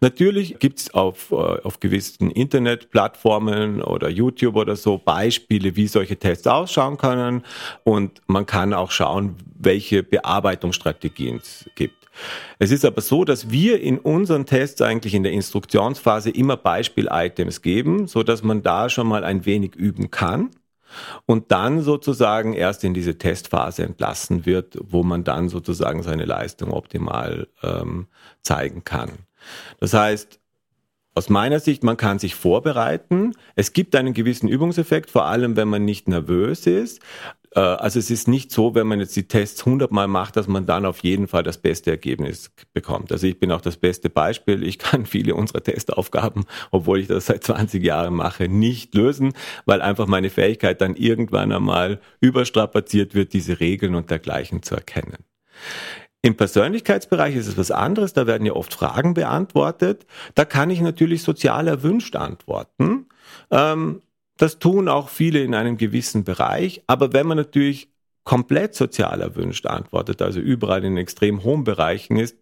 Natürlich 0.02 0.60
gibt 0.60 0.80
es 0.80 0.94
auf, 0.94 1.32
äh, 1.32 1.36
auf 1.36 1.80
gewissen 1.80 2.32
Internetplattformen 2.32 3.82
oder 3.82 4.10
YouTube 4.10 4.56
oder 4.56 4.76
so 4.76 4.98
Beispiele, 4.98 5.76
wie 5.76 5.88
solche 5.88 6.18
Tests 6.18 6.48
ausschauen 6.48 6.98
können. 6.98 7.44
Und 7.84 8.22
man 8.28 8.46
kann 8.46 8.74
auch 8.74 8.92
schauen, 8.92 9.36
welche 9.58 10.04
Bearbeitungsstrategien 10.04 11.38
es 11.38 11.66
gibt. 11.76 12.05
Es 12.60 12.72
ist 12.72 12.86
aber 12.86 13.02
so, 13.02 13.26
dass 13.26 13.50
wir 13.52 13.82
in 13.82 14.00
unseren 14.00 14.46
Tests 14.46 14.82
eigentlich 14.82 15.14
in 15.14 15.24
der 15.24 15.32
Instruktionsphase 15.32 16.30
immer 16.30 16.58
Beispiel-Items 16.58 17.62
geben, 17.62 18.08
so 18.08 18.24
dass 18.24 18.44
man 18.44 18.62
da 18.62 18.90
schon 18.90 19.08
mal 19.08 19.24
ein 19.24 19.46
wenig 19.46 19.76
üben 19.76 20.12
kann 20.12 20.52
und 21.26 21.52
dann 21.52 21.82
sozusagen 21.82 22.54
erst 22.54 22.84
in 22.84 22.94
diese 22.94 23.18
Testphase 23.18 23.84
entlassen 23.84 24.46
wird, 24.46 24.78
wo 24.82 25.04
man 25.04 25.24
dann 25.24 25.50
sozusagen 25.50 26.04
seine 26.04 26.26
Leistung 26.26 26.72
optimal 26.72 27.48
ähm, 27.64 28.08
zeigen 28.42 28.84
kann. 28.84 29.12
Das 29.80 29.94
heißt, 29.94 30.40
aus 31.18 31.30
meiner 31.30 31.62
Sicht, 31.62 31.84
man 31.84 31.96
kann 31.96 32.20
sich 32.20 32.36
vorbereiten. 32.36 33.34
Es 33.56 33.72
gibt 33.72 33.96
einen 33.96 34.14
gewissen 34.14 34.50
Übungseffekt, 34.50 35.10
vor 35.10 35.26
allem 35.26 35.56
wenn 35.56 35.70
man 35.70 35.86
nicht 35.86 36.10
nervös 36.10 36.68
ist. 36.68 37.02
Äh, 37.56 37.60
also 37.60 37.98
es 37.98 38.12
ist 38.12 38.28
nicht 38.28 38.52
so, 38.52 38.76
wenn 38.76 38.88
man 38.88 39.00
jetzt 39.00 39.16
die 39.16 39.28
Tests 39.28 39.66
hundertmal 39.66 40.08
macht, 40.08 40.36
dass 40.36 40.48
man 40.48 40.66
dann 40.66 40.86
auf 40.86 41.00
jeden 41.00 41.28
Fall 41.28 41.44
das 41.44 41.58
beste 41.58 41.90
Ergebnis 41.90 42.52
bekommt. 42.74 43.12
Also 43.12 43.26
ich 43.26 43.40
bin 43.40 43.52
auch 43.52 43.62
das 43.62 43.78
beste 43.78 44.10
Beispiel. 44.10 44.64
Ich 44.64 44.78
kann 44.78 45.06
viele 45.06 45.36
unserer 45.36 45.64
Testaufgaben, 45.64 46.46
obwohl 46.72 47.00
ich 47.00 47.08
das 47.08 47.28
seit 47.28 47.44
20 47.44 47.84
Jahren 47.84 48.14
mache, 48.14 48.48
nicht 48.48 48.94
lösen, 48.94 49.34
weil 49.66 49.82
einfach 49.82 50.08
meine 50.08 50.30
Fähigkeit 50.30 50.82
dann 50.82 50.96
irgendwann 50.96 51.52
einmal 51.52 52.00
überstrapaziert 52.20 53.16
wird, 53.16 53.34
diese 53.34 53.60
Regeln 53.60 53.96
und 53.96 54.10
dergleichen 54.10 54.62
zu 54.62 54.76
erkennen. 54.76 55.18
Im 56.22 56.36
Persönlichkeitsbereich 56.36 57.36
ist 57.36 57.46
es 57.46 57.56
was 57.56 57.70
anderes, 57.70 58.14
da 58.14 58.26
werden 58.26 58.48
ja 58.48 58.54
oft 58.54 58.74
Fragen 58.74 59.14
beantwortet. 59.14 60.08
Da 60.34 60.44
kann 60.44 60.72
ich 60.72 60.82
natürlich 60.82 61.22
sozial 61.22 61.68
erwünscht 61.68 62.16
antworten. 62.16 63.06
Ähm, 63.52 64.02
das 64.38 64.60
tun 64.60 64.88
auch 64.88 65.10
viele 65.10 65.42
in 65.44 65.56
einem 65.56 65.78
gewissen 65.78 66.24
Bereich. 66.24 66.84
Aber 66.88 67.14
wenn 67.14 67.28
man 67.28 67.38
natürlich 67.38 67.90
komplett 68.24 68.76
sozial 68.76 69.22
erwünscht 69.22 69.68
antwortet, 69.68 70.22
also 70.22 70.40
überall 70.40 70.84
in 70.84 70.98
extrem 70.98 71.44
hohen 71.44 71.64
Bereichen 71.64 72.18
ist, 72.18 72.36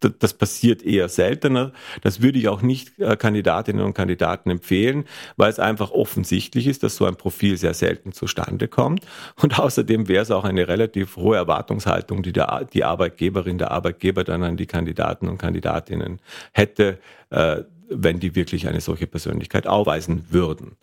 das 0.00 0.34
passiert 0.34 0.82
eher 0.82 1.08
seltener. 1.08 1.72
Das 2.02 2.20
würde 2.20 2.38
ich 2.38 2.48
auch 2.48 2.60
nicht 2.60 2.98
äh, 2.98 3.16
Kandidatinnen 3.16 3.84
und 3.84 3.94
Kandidaten 3.94 4.50
empfehlen, 4.50 5.04
weil 5.36 5.50
es 5.50 5.58
einfach 5.58 5.90
offensichtlich 5.90 6.66
ist, 6.66 6.82
dass 6.82 6.96
so 6.96 7.06
ein 7.06 7.16
Profil 7.16 7.56
sehr 7.56 7.72
selten 7.72 8.12
zustande 8.12 8.68
kommt. 8.68 9.06
Und 9.40 9.58
außerdem 9.58 10.08
wäre 10.08 10.22
es 10.22 10.30
auch 10.30 10.44
eine 10.44 10.68
relativ 10.68 11.16
hohe 11.16 11.36
Erwartungshaltung, 11.36 12.22
die 12.22 12.32
der, 12.32 12.66
die 12.72 12.84
Arbeitgeberin, 12.84 13.58
der 13.58 13.70
Arbeitgeber 13.70 14.22
dann 14.22 14.42
an 14.42 14.56
die 14.58 14.66
Kandidaten 14.66 15.28
und 15.28 15.38
Kandidatinnen 15.38 16.20
hätte, 16.52 16.98
äh, 17.30 17.62
wenn 17.88 18.20
die 18.20 18.34
wirklich 18.34 18.68
eine 18.68 18.80
solche 18.80 19.06
Persönlichkeit 19.06 19.66
aufweisen 19.66 20.26
würden. 20.30 20.76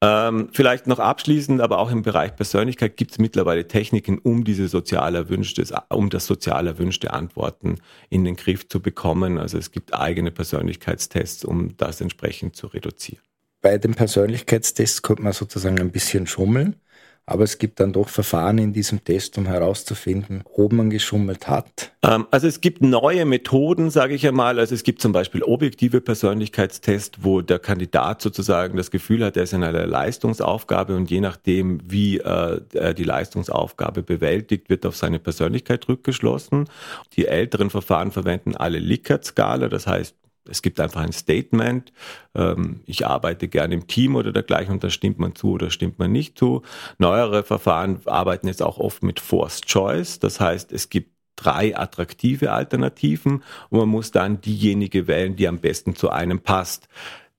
Ähm, 0.00 0.48
vielleicht 0.52 0.86
noch 0.86 0.98
abschließend, 0.98 1.60
aber 1.60 1.78
auch 1.78 1.90
im 1.90 2.02
Bereich 2.02 2.34
Persönlichkeit 2.34 2.96
gibt 2.96 3.12
es 3.12 3.18
mittlerweile 3.18 3.68
Techniken, 3.68 4.18
um 4.18 4.44
diese 4.44 4.68
sozial 4.68 5.14
erwünschte, 5.14 5.64
um 5.88 6.10
das 6.10 6.26
sozial 6.26 6.66
erwünschte 6.66 7.12
Antworten 7.12 7.76
in 8.10 8.24
den 8.24 8.36
Griff 8.36 8.68
zu 8.68 8.80
bekommen. 8.80 9.38
Also 9.38 9.58
es 9.58 9.70
gibt 9.70 9.94
eigene 9.94 10.30
Persönlichkeitstests, 10.30 11.44
um 11.44 11.76
das 11.76 12.00
entsprechend 12.00 12.56
zu 12.56 12.66
reduzieren. 12.66 13.22
Bei 13.60 13.78
den 13.78 13.94
Persönlichkeitstests 13.94 15.02
könnte 15.02 15.22
man 15.22 15.32
sozusagen 15.32 15.78
ein 15.78 15.92
bisschen 15.92 16.26
schummeln. 16.26 16.76
Aber 17.24 17.44
es 17.44 17.58
gibt 17.58 17.78
dann 17.78 17.92
doch 17.92 18.08
Verfahren 18.08 18.58
in 18.58 18.72
diesem 18.72 19.04
Test, 19.04 19.38
um 19.38 19.46
herauszufinden, 19.46 20.42
ob 20.54 20.72
man 20.72 20.90
geschummelt 20.90 21.48
hat. 21.48 21.92
Ähm, 22.02 22.26
also 22.32 22.48
es 22.48 22.60
gibt 22.60 22.82
neue 22.82 23.24
Methoden, 23.24 23.90
sage 23.90 24.14
ich 24.14 24.26
einmal. 24.26 24.58
Also 24.58 24.74
es 24.74 24.82
gibt 24.82 25.00
zum 25.00 25.12
Beispiel 25.12 25.42
objektive 25.44 26.00
Persönlichkeitstests, 26.00 27.18
wo 27.22 27.40
der 27.40 27.60
Kandidat 27.60 28.22
sozusagen 28.22 28.76
das 28.76 28.90
Gefühl 28.90 29.24
hat, 29.24 29.36
er 29.36 29.44
ist 29.44 29.52
in 29.52 29.62
einer 29.62 29.86
Leistungsaufgabe 29.86 30.96
und 30.96 31.10
je 31.10 31.20
nachdem, 31.20 31.80
wie 31.88 32.18
äh, 32.18 32.60
er 32.74 32.94
die 32.94 33.04
Leistungsaufgabe 33.04 34.02
bewältigt, 34.02 34.68
wird 34.68 34.84
auf 34.84 34.96
seine 34.96 35.20
Persönlichkeit 35.20 35.88
rückgeschlossen. 35.88 36.68
Die 37.14 37.26
älteren 37.26 37.70
Verfahren 37.70 38.10
verwenden 38.10 38.56
alle 38.56 38.80
Likert-Skala, 38.80 39.68
das 39.68 39.86
heißt 39.86 40.16
es 40.48 40.62
gibt 40.62 40.80
einfach 40.80 41.00
ein 41.02 41.12
Statement, 41.12 41.92
ähm, 42.34 42.80
ich 42.86 43.06
arbeite 43.06 43.48
gerne 43.48 43.74
im 43.74 43.86
Team 43.86 44.16
oder 44.16 44.32
dergleichen 44.32 44.74
und 44.74 44.84
da 44.84 44.90
stimmt 44.90 45.18
man 45.18 45.34
zu 45.34 45.52
oder 45.52 45.70
stimmt 45.70 45.98
man 45.98 46.12
nicht 46.12 46.38
zu. 46.38 46.62
Neuere 46.98 47.42
Verfahren 47.42 48.00
arbeiten 48.06 48.48
jetzt 48.48 48.62
auch 48.62 48.78
oft 48.78 49.02
mit 49.02 49.20
Forced 49.20 49.66
Choice, 49.66 50.18
das 50.18 50.40
heißt, 50.40 50.72
es 50.72 50.88
gibt 50.88 51.12
drei 51.36 51.76
attraktive 51.76 52.52
Alternativen 52.52 53.42
und 53.70 53.78
man 53.78 53.88
muss 53.88 54.10
dann 54.10 54.40
diejenige 54.40 55.06
wählen, 55.06 55.36
die 55.36 55.48
am 55.48 55.58
besten 55.58 55.96
zu 55.96 56.10
einem 56.10 56.40
passt. 56.40 56.88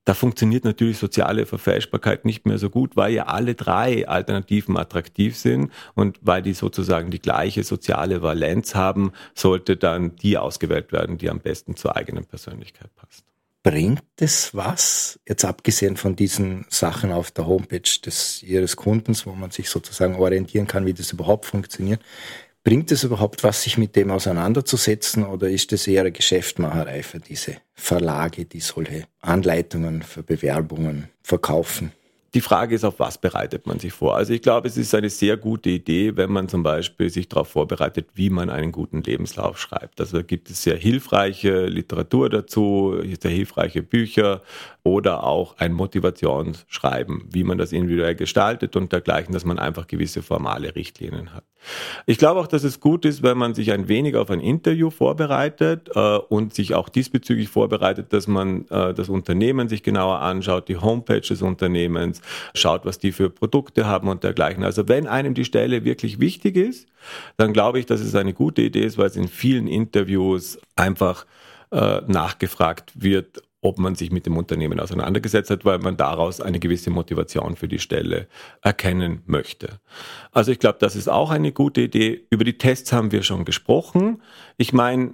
Da 0.06 0.14
funktioniert 0.14 0.66
natürlich 0.66 0.98
soziale 0.98 1.46
Verfälschbarkeit 1.46 2.26
nicht 2.26 2.46
mehr 2.46 2.58
so 2.58 2.70
gut, 2.70 2.98
weil 2.98 3.14
ja 3.14 3.28
alle 3.28 3.56
drei 3.56 4.08
Alternativen 4.08 4.78
attraktiv 4.78 5.38
sind 5.38 5.72
und 5.96 6.20
weil 6.22 6.42
die 6.42 6.54
sozusagen 6.54 7.10
die 7.10 7.22
gleiche 7.22 7.64
soziale 7.64 8.22
Valenz 8.22 8.76
haben, 8.76 9.14
sollte 9.34 9.78
dann 9.78 10.16
die 10.18 10.38
ausgewählt 10.38 10.92
werden, 10.92 11.18
die 11.18 11.30
am 11.30 11.40
besten 11.40 11.78
zur 11.78 11.96
eigenen 11.96 12.26
Persönlichkeit 12.26 12.94
passt. 12.96 13.24
Bringt 13.64 14.04
es 14.20 14.54
was, 14.54 15.22
jetzt 15.26 15.46
abgesehen 15.46 15.96
von 15.96 16.18
diesen 16.18 16.66
Sachen 16.68 17.14
auf 17.14 17.32
der 17.32 17.48
Homepage 17.48 18.02
des 18.06 18.44
Ihres 18.44 18.76
Kundens, 18.76 19.26
wo 19.26 19.32
man 19.32 19.52
sich 19.52 19.70
sozusagen 19.70 20.16
orientieren 20.16 20.68
kann, 20.68 20.86
wie 20.86 20.94
das 20.94 21.14
überhaupt 21.14 21.46
funktioniert, 21.46 22.02
Bringt 22.64 22.94
es 22.94 23.04
überhaupt 23.04 23.44
was, 23.44 23.64
sich 23.64 23.78
mit 23.78 23.98
dem 23.98 24.10
auseinanderzusetzen 24.10 25.26
oder 25.26 25.50
ist 25.50 25.74
es 25.74 25.86
eher 25.86 26.10
Geschäftmacherei 26.12 27.04
für 27.04 27.20
diese 27.20 27.58
Verlage, 27.74 28.46
die 28.46 28.62
solche 28.62 29.04
Anleitungen 29.20 30.02
für 30.02 30.24
Bewerbungen 30.24 31.10
verkaufen? 31.24 31.92
Die 32.34 32.42
Frage 32.42 32.74
ist, 32.74 32.84
auf 32.84 33.00
was 33.00 33.20
bereitet 33.20 33.68
man 33.68 33.78
sich 33.80 33.94
vor? 33.94 34.16
Also 34.16 34.34
ich 34.34 34.42
glaube, 34.42 34.68
es 34.68 34.76
ist 34.76 34.96
eine 34.96 35.10
sehr 35.10 35.38
gute 35.38 35.70
Idee, 35.70 36.16
wenn 36.16 36.32
man 36.32 36.50
zum 36.50 36.64
Beispiel 36.64 37.10
sich 37.10 37.28
darauf 37.30 37.50
vorbereitet, 37.50 38.08
wie 38.16 38.32
man 38.32 38.50
einen 38.50 38.72
guten 38.72 39.04
Lebenslauf 39.04 39.60
schreibt. 39.60 40.00
Also 40.00 40.24
gibt 40.24 40.50
es 40.50 40.64
sehr 40.64 40.78
hilfreiche 40.78 41.68
Literatur 41.68 42.30
dazu, 42.30 42.96
sehr 43.22 43.30
hilfreiche 43.30 43.84
Bücher 43.84 44.42
oder 44.86 45.24
auch 45.24 45.58
ein 45.60 45.72
Motivationsschreiben, 45.72 47.30
wie 47.32 47.46
man 47.46 47.58
das 47.58 47.72
individuell 47.72 48.16
gestaltet 48.16 48.76
und 48.76 48.92
dergleichen, 48.92 49.34
dass 49.34 49.46
man 49.46 49.58
einfach 49.58 49.88
gewisse 49.88 50.22
formale 50.22 50.76
Richtlinien 50.76 51.34
hat. 51.34 51.46
Ich 52.06 52.18
glaube 52.18 52.42
auch, 52.42 52.48
dass 52.48 52.66
es 52.66 52.82
gut 52.82 53.06
ist, 53.06 53.24
wenn 53.24 53.38
man 53.38 53.54
sich 53.54 53.72
ein 53.72 53.88
wenig 53.88 54.18
auf 54.18 54.30
ein 54.30 54.42
Interview 54.42 54.90
vorbereitet 54.90 55.90
äh, 55.96 56.18
und 56.18 56.54
sich 56.54 56.74
auch 56.74 56.90
diesbezüglich 56.90 57.48
vorbereitet, 57.48 58.12
dass 58.12 58.28
man 58.28 58.68
äh, 58.68 58.94
das 58.94 59.08
Unternehmen 59.08 59.70
sich 59.70 59.84
genauer 59.84 60.20
anschaut, 60.20 60.68
die 60.68 60.78
Homepage 60.78 61.22
des 61.22 61.42
Unternehmens, 61.42 62.22
schaut, 62.54 62.86
was 62.86 63.00
die 63.00 63.14
für 63.14 63.30
Produkte 63.30 63.86
haben 63.86 64.10
und 64.10 64.26
dergleichen. 64.26 64.66
Also 64.66 64.90
wenn 64.90 65.08
einem 65.08 65.34
die 65.34 65.46
Stelle 65.46 65.86
wirklich 65.86 66.20
wichtig 66.20 66.58
ist, 66.58 66.90
dann 67.38 67.54
glaube 67.54 67.80
ich, 67.80 67.86
dass 67.86 68.02
es 68.02 68.16
eine 68.16 68.34
gute 68.34 68.62
Idee 68.62 68.84
ist, 68.84 68.98
weil 68.98 69.08
es 69.08 69.16
in 69.16 69.30
vielen 69.30 69.68
Interviews 69.68 70.60
einfach 70.76 71.26
äh, 71.72 72.02
nachgefragt 72.08 72.92
wird, 72.96 73.42
ob 73.64 73.80
man 73.80 73.96
sich 73.96 74.12
mit 74.12 74.26
dem 74.26 74.38
Unternehmen 74.38 74.80
auseinandergesetzt 74.80 75.50
hat, 75.50 75.66
weil 75.66 75.80
man 75.80 75.98
daraus 75.98 76.42
eine 76.42 76.60
gewisse 76.60 76.90
Motivation 76.90 77.56
für 77.56 77.68
die 77.68 77.80
Stelle 77.80 78.28
erkennen 78.62 79.24
möchte. 79.26 79.80
Also 80.32 80.52
ich 80.52 80.60
glaube, 80.60 80.78
das 80.80 80.96
ist 80.96 81.08
auch 81.08 81.32
eine 81.32 81.52
gute 81.54 81.82
Idee. 81.82 82.28
Über 82.30 82.44
die 82.44 82.58
Tests 82.58 82.92
haben 82.92 83.12
wir 83.12 83.24
schon 83.24 83.46
gesprochen. 83.46 84.22
Ich 84.58 84.74
meine, 84.74 85.14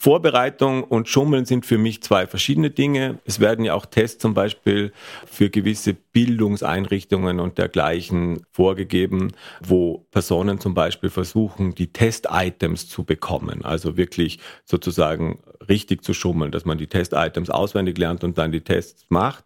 Vorbereitung 0.00 0.84
und 0.84 1.08
Schummeln 1.08 1.44
sind 1.44 1.66
für 1.66 1.76
mich 1.76 2.04
zwei 2.04 2.28
verschiedene 2.28 2.70
Dinge. 2.70 3.18
Es 3.24 3.40
werden 3.40 3.64
ja 3.64 3.74
auch 3.74 3.84
Tests 3.84 4.22
zum 4.22 4.32
Beispiel 4.32 4.92
für 5.26 5.50
gewisse 5.50 5.92
Bildungseinrichtungen 5.92 7.40
und 7.40 7.58
dergleichen 7.58 8.46
vorgegeben, 8.52 9.32
wo 9.60 10.06
Personen 10.12 10.60
zum 10.60 10.74
Beispiel 10.74 11.10
versuchen, 11.10 11.74
die 11.74 11.92
Test-Items 11.92 12.88
zu 12.88 13.02
bekommen. 13.02 13.64
Also 13.64 13.96
wirklich 13.96 14.38
sozusagen 14.64 15.40
richtig 15.68 16.04
zu 16.04 16.14
schummeln, 16.14 16.52
dass 16.52 16.64
man 16.64 16.78
die 16.78 16.86
Test-Items 16.86 17.50
auswendig 17.50 17.98
lernt 17.98 18.22
und 18.22 18.38
dann 18.38 18.52
die 18.52 18.60
Tests 18.60 19.04
macht. 19.08 19.44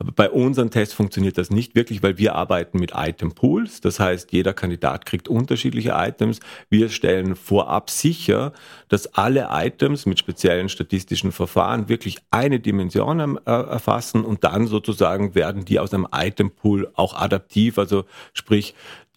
Aber 0.00 0.10
bei 0.10 0.28
unseren 0.28 0.70
Tests 0.70 0.94
funktioniert 0.94 1.38
das 1.38 1.50
nicht 1.50 1.76
wirklich, 1.76 2.02
weil 2.02 2.18
wir 2.18 2.34
arbeiten 2.34 2.80
mit 2.80 2.92
Item-Pools. 2.94 3.80
Das 3.80 4.00
heißt, 4.00 4.32
jeder 4.32 4.52
Kandidat 4.52 5.06
kriegt 5.06 5.28
unterschiedliche 5.28 5.92
Items. 5.94 6.40
Wir 6.68 6.88
stellen 6.88 7.36
vorab 7.36 7.88
sicher, 7.88 8.52
dass 8.88 9.14
alle 9.14 9.48
Items 9.52 9.91
mit 10.06 10.18
speziellen 10.18 10.68
statistischen 10.68 11.32
Verfahren 11.32 11.88
wirklich 11.88 12.18
eine 12.30 12.60
Dimension 12.60 13.38
äh, 13.38 13.50
erfassen 13.50 14.24
und 14.24 14.44
dann 14.44 14.66
sozusagen 14.66 15.34
werden 15.34 15.64
die 15.64 15.78
aus 15.78 15.92
einem 15.92 16.08
Itempool 16.12 16.90
auch 16.94 17.14
adaptiv, 17.14 17.78
also 17.78 18.04
sprich 18.32 18.74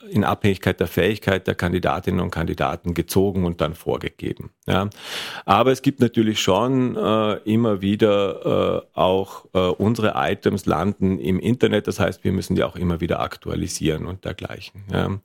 in 0.09 0.23
Abhängigkeit 0.23 0.79
der 0.79 0.87
Fähigkeit 0.87 1.47
der 1.47 1.55
Kandidatinnen 1.55 2.19
und 2.19 2.31
Kandidaten 2.31 2.93
gezogen 2.93 3.45
und 3.45 3.61
dann 3.61 3.73
vorgegeben. 3.73 4.51
Ja. 4.67 4.89
Aber 5.45 5.71
es 5.71 5.81
gibt 5.81 5.99
natürlich 5.99 6.39
schon 6.39 6.95
äh, 6.95 7.33
immer 7.45 7.81
wieder 7.81 8.83
äh, 8.93 8.99
auch 8.99 9.45
äh, 9.53 9.59
unsere 9.59 10.13
Items 10.15 10.65
landen 10.65 11.19
im 11.19 11.39
Internet, 11.39 11.87
das 11.87 11.99
heißt, 11.99 12.23
wir 12.23 12.31
müssen 12.31 12.55
die 12.55 12.63
auch 12.63 12.75
immer 12.75 13.01
wieder 13.01 13.19
aktualisieren 13.19 14.05
und 14.05 14.25
dergleichen. 14.25 14.83
Ja. 14.91 15.19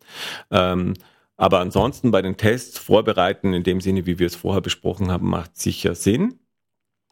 Ähm, 0.51 0.95
aber 1.41 1.61
ansonsten 1.61 2.11
bei 2.11 2.21
den 2.21 2.37
Tests 2.37 2.79
vorbereiten, 2.79 3.55
in 3.55 3.63
dem 3.63 3.81
Sinne, 3.81 4.05
wie 4.05 4.19
wir 4.19 4.27
es 4.27 4.37
vorher 4.37 4.61
besprochen 4.61 5.11
haben, 5.11 5.31
macht 5.31 5.57
sicher 5.57 5.95
Sinn. 5.95 6.39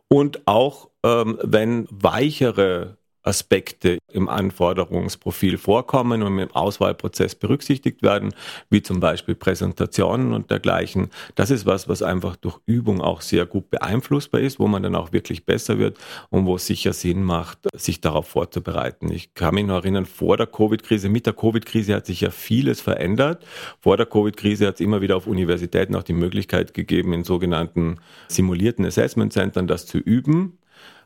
Und 0.08 0.46
auch 0.46 0.90
ähm, 1.02 1.38
wenn 1.42 1.86
weichere 1.90 2.97
Aspekte 3.28 3.98
im 4.10 4.28
Anforderungsprofil 4.28 5.58
vorkommen 5.58 6.22
und 6.22 6.38
im 6.38 6.50
Auswahlprozess 6.50 7.34
berücksichtigt 7.34 8.02
werden, 8.02 8.34
wie 8.70 8.82
zum 8.82 9.00
Beispiel 9.00 9.34
Präsentationen 9.34 10.32
und 10.32 10.50
dergleichen. 10.50 11.10
Das 11.34 11.50
ist 11.50 11.66
was, 11.66 11.88
was 11.88 12.02
einfach 12.02 12.36
durch 12.36 12.58
Übung 12.64 13.02
auch 13.02 13.20
sehr 13.20 13.44
gut 13.44 13.70
beeinflussbar 13.70 14.40
ist, 14.40 14.58
wo 14.58 14.66
man 14.66 14.82
dann 14.82 14.94
auch 14.94 15.12
wirklich 15.12 15.44
besser 15.44 15.78
wird 15.78 15.98
und 16.30 16.46
wo 16.46 16.56
es 16.56 16.66
sicher 16.66 16.94
Sinn 16.94 17.22
macht, 17.22 17.58
sich 17.74 18.00
darauf 18.00 18.28
vorzubereiten. 18.28 19.12
Ich 19.12 19.34
kann 19.34 19.54
mich 19.54 19.66
noch 19.66 19.76
erinnern, 19.76 20.06
vor 20.06 20.36
der 20.38 20.46
Covid-Krise, 20.46 21.10
mit 21.10 21.26
der 21.26 21.34
Covid-Krise 21.34 21.94
hat 21.94 22.06
sich 22.06 22.22
ja 22.22 22.30
vieles 22.30 22.80
verändert. 22.80 23.44
Vor 23.78 23.96
der 23.98 24.06
Covid-Krise 24.06 24.66
hat 24.66 24.76
es 24.76 24.80
immer 24.80 25.02
wieder 25.02 25.16
auf 25.16 25.26
Universitäten 25.26 25.94
auch 25.94 26.02
die 26.02 26.14
Möglichkeit 26.14 26.72
gegeben, 26.72 27.12
in 27.12 27.24
sogenannten 27.24 27.98
simulierten 28.28 28.86
Assessment-Centern 28.86 29.66
das 29.66 29.86
zu 29.86 29.98
üben. 29.98 30.58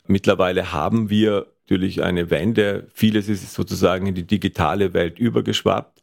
Mittlerweile 0.06 0.72
haben 0.72 1.10
wir 1.10 1.46
natürlich 1.64 2.02
eine 2.02 2.30
Wende. 2.30 2.88
Vieles 2.92 3.28
ist 3.28 3.52
sozusagen 3.52 4.06
in 4.06 4.14
die 4.14 4.26
digitale 4.26 4.92
Welt 4.94 5.18
übergeschwappt. 5.18 6.02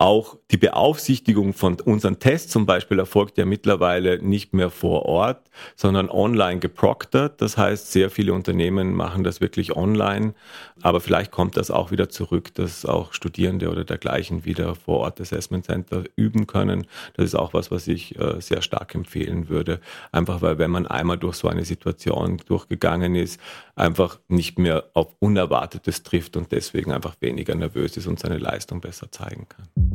Auch 0.00 0.38
die 0.50 0.56
Beaufsichtigung 0.56 1.52
von 1.52 1.78
unseren 1.78 2.18
Tests 2.20 2.50
zum 2.50 2.64
Beispiel 2.64 2.98
erfolgt 2.98 3.36
ja 3.36 3.44
mittlerweile 3.44 4.18
nicht 4.18 4.54
mehr 4.54 4.70
vor 4.70 5.04
Ort, 5.04 5.50
sondern 5.76 6.08
online 6.08 6.58
geproktert. 6.58 7.42
Das 7.42 7.58
heißt, 7.58 7.92
sehr 7.92 8.08
viele 8.08 8.32
Unternehmen 8.32 8.94
machen 8.94 9.24
das 9.24 9.42
wirklich 9.42 9.76
online. 9.76 10.32
Aber 10.80 11.00
vielleicht 11.02 11.32
kommt 11.32 11.58
das 11.58 11.70
auch 11.70 11.90
wieder 11.90 12.08
zurück, 12.08 12.54
dass 12.54 12.86
auch 12.86 13.12
Studierende 13.12 13.68
oder 13.68 13.84
dergleichen 13.84 14.46
wieder 14.46 14.74
vor 14.74 15.00
Ort 15.00 15.20
Assessment 15.20 15.66
Center 15.66 16.04
üben 16.16 16.46
können. 16.46 16.86
Das 17.12 17.26
ist 17.26 17.34
auch 17.34 17.52
was, 17.52 17.70
was 17.70 17.86
ich 17.86 18.18
äh, 18.18 18.40
sehr 18.40 18.62
stark 18.62 18.94
empfehlen 18.94 19.50
würde. 19.50 19.80
Einfach 20.12 20.40
weil, 20.40 20.56
wenn 20.56 20.70
man 20.70 20.86
einmal 20.86 21.18
durch 21.18 21.36
so 21.36 21.46
eine 21.46 21.66
Situation 21.66 22.40
durchgegangen 22.46 23.16
ist, 23.16 23.38
einfach 23.74 24.18
nicht 24.28 24.58
mehr 24.58 24.84
auf 24.94 25.14
Unerwartetes 25.18 26.04
trifft 26.04 26.38
und 26.38 26.52
deswegen 26.52 26.90
einfach 26.90 27.16
weniger 27.20 27.54
nervös 27.54 27.98
ist 27.98 28.06
und 28.06 28.18
seine 28.18 28.38
Leistung 28.38 28.80
besser 28.80 29.12
zeigen 29.12 29.46
kann. 29.46 29.89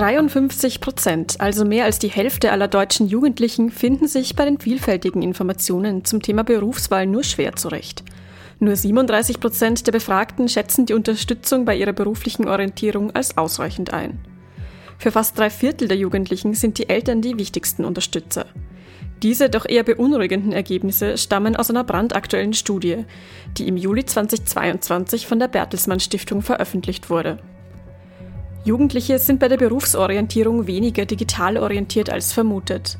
53 0.00 0.80
Prozent, 0.80 1.40
also 1.40 1.66
mehr 1.66 1.84
als 1.84 1.98
die 1.98 2.08
Hälfte 2.08 2.52
aller 2.52 2.68
deutschen 2.68 3.06
Jugendlichen, 3.06 3.70
finden 3.70 4.08
sich 4.08 4.34
bei 4.34 4.46
den 4.46 4.58
vielfältigen 4.58 5.20
Informationen 5.20 6.06
zum 6.06 6.22
Thema 6.22 6.42
Berufswahl 6.42 7.04
nur 7.06 7.22
schwer 7.22 7.54
zurecht. 7.56 8.02
Nur 8.60 8.76
37 8.76 9.40
Prozent 9.40 9.86
der 9.86 9.92
Befragten 9.92 10.48
schätzen 10.48 10.86
die 10.86 10.94
Unterstützung 10.94 11.66
bei 11.66 11.76
ihrer 11.76 11.92
beruflichen 11.92 12.48
Orientierung 12.48 13.10
als 13.14 13.36
ausreichend 13.36 13.92
ein. 13.92 14.18
Für 14.96 15.10
fast 15.10 15.38
drei 15.38 15.50
Viertel 15.50 15.86
der 15.86 15.98
Jugendlichen 15.98 16.54
sind 16.54 16.78
die 16.78 16.88
Eltern 16.88 17.20
die 17.20 17.36
wichtigsten 17.36 17.84
Unterstützer. 17.84 18.46
Diese 19.22 19.50
doch 19.50 19.66
eher 19.68 19.82
beunruhigenden 19.82 20.52
Ergebnisse 20.52 21.18
stammen 21.18 21.54
aus 21.54 21.68
einer 21.68 21.84
brandaktuellen 21.84 22.54
Studie, 22.54 23.04
die 23.58 23.68
im 23.68 23.76
Juli 23.76 24.04
2022 24.04 25.26
von 25.26 25.38
der 25.38 25.48
Bertelsmann 25.48 26.00
Stiftung 26.00 26.40
veröffentlicht 26.40 27.10
wurde. 27.10 27.38
Jugendliche 28.64 29.18
sind 29.18 29.40
bei 29.40 29.48
der 29.48 29.56
Berufsorientierung 29.58 30.66
weniger 30.66 31.04
digital 31.04 31.58
orientiert 31.58 32.10
als 32.10 32.32
vermutet. 32.32 32.98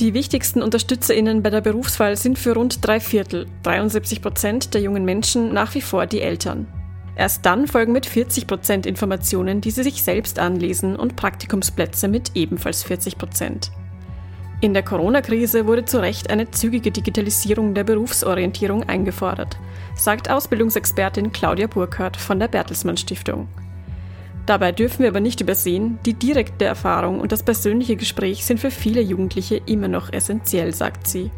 Die 0.00 0.14
wichtigsten 0.14 0.62
UnterstützerInnen 0.62 1.42
bei 1.42 1.50
der 1.50 1.60
Berufswahl 1.60 2.16
sind 2.16 2.38
für 2.38 2.54
rund 2.54 2.84
drei 2.84 2.98
Viertel, 2.98 3.46
73 3.62 4.22
Prozent 4.22 4.74
der 4.74 4.80
jungen 4.80 5.04
Menschen 5.04 5.52
nach 5.52 5.74
wie 5.74 5.80
vor 5.80 6.06
die 6.06 6.20
Eltern. 6.20 6.66
Erst 7.16 7.46
dann 7.46 7.68
folgen 7.68 7.92
mit 7.92 8.06
40 8.06 8.48
Prozent 8.48 8.86
Informationen, 8.86 9.60
die 9.60 9.70
sie 9.70 9.84
sich 9.84 10.02
selbst 10.02 10.40
anlesen 10.40 10.96
und 10.96 11.14
Praktikumsplätze 11.14 12.08
mit 12.08 12.32
ebenfalls 12.34 12.82
40 12.82 13.18
Prozent. 13.18 13.70
In 14.64 14.72
der 14.72 14.82
Corona-Krise 14.82 15.66
wurde 15.66 15.84
zu 15.84 16.00
Recht 16.00 16.30
eine 16.30 16.50
zügige 16.50 16.90
Digitalisierung 16.90 17.74
der 17.74 17.84
Berufsorientierung 17.84 18.84
eingefordert, 18.84 19.58
sagt 19.94 20.30
Ausbildungsexpertin 20.30 21.32
Claudia 21.32 21.66
Burkhardt 21.66 22.16
von 22.16 22.40
der 22.40 22.48
Bertelsmann 22.48 22.96
Stiftung. 22.96 23.46
Dabei 24.46 24.72
dürfen 24.72 25.00
wir 25.00 25.08
aber 25.08 25.20
nicht 25.20 25.42
übersehen, 25.42 25.98
die 26.06 26.14
direkte 26.14 26.64
Erfahrung 26.64 27.20
und 27.20 27.30
das 27.30 27.42
persönliche 27.42 27.96
Gespräch 27.96 28.46
sind 28.46 28.58
für 28.58 28.70
viele 28.70 29.02
Jugendliche 29.02 29.60
immer 29.66 29.88
noch 29.88 30.10
essentiell, 30.10 30.72
sagt 30.72 31.08
sie. 31.08 31.30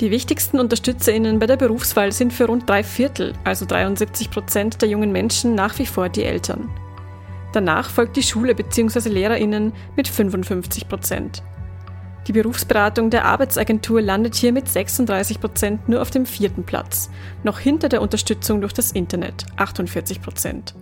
Die 0.00 0.12
wichtigsten 0.12 0.60
UnterstützerInnen 0.60 1.40
bei 1.40 1.46
der 1.46 1.56
Berufswahl 1.56 2.12
sind 2.12 2.32
für 2.32 2.44
rund 2.44 2.70
drei 2.70 2.84
Viertel, 2.84 3.32
also 3.42 3.66
73 3.66 4.30
Prozent 4.30 4.82
der 4.82 4.88
jungen 4.88 5.10
Menschen, 5.10 5.56
nach 5.56 5.76
wie 5.80 5.86
vor 5.86 6.08
die 6.08 6.22
Eltern. 6.22 6.70
Danach 7.52 7.90
folgt 7.90 8.16
die 8.16 8.22
Schule 8.22 8.54
bzw. 8.54 9.08
LehrerInnen 9.08 9.72
mit 9.96 10.06
55 10.06 10.88
Prozent. 10.88 11.42
Die 12.28 12.32
Berufsberatung 12.32 13.10
der 13.10 13.24
Arbeitsagentur 13.24 14.00
landet 14.00 14.36
hier 14.36 14.52
mit 14.52 14.68
36 14.68 15.40
Prozent 15.40 15.88
nur 15.88 16.00
auf 16.00 16.10
dem 16.10 16.24
vierten 16.24 16.62
Platz, 16.62 17.10
noch 17.42 17.58
hinter 17.58 17.88
der 17.88 18.00
Unterstützung 18.00 18.60
durch 18.60 18.72
das 18.72 18.92
Internet, 18.92 19.44
48 19.56 20.22
Prozent. 20.22 20.74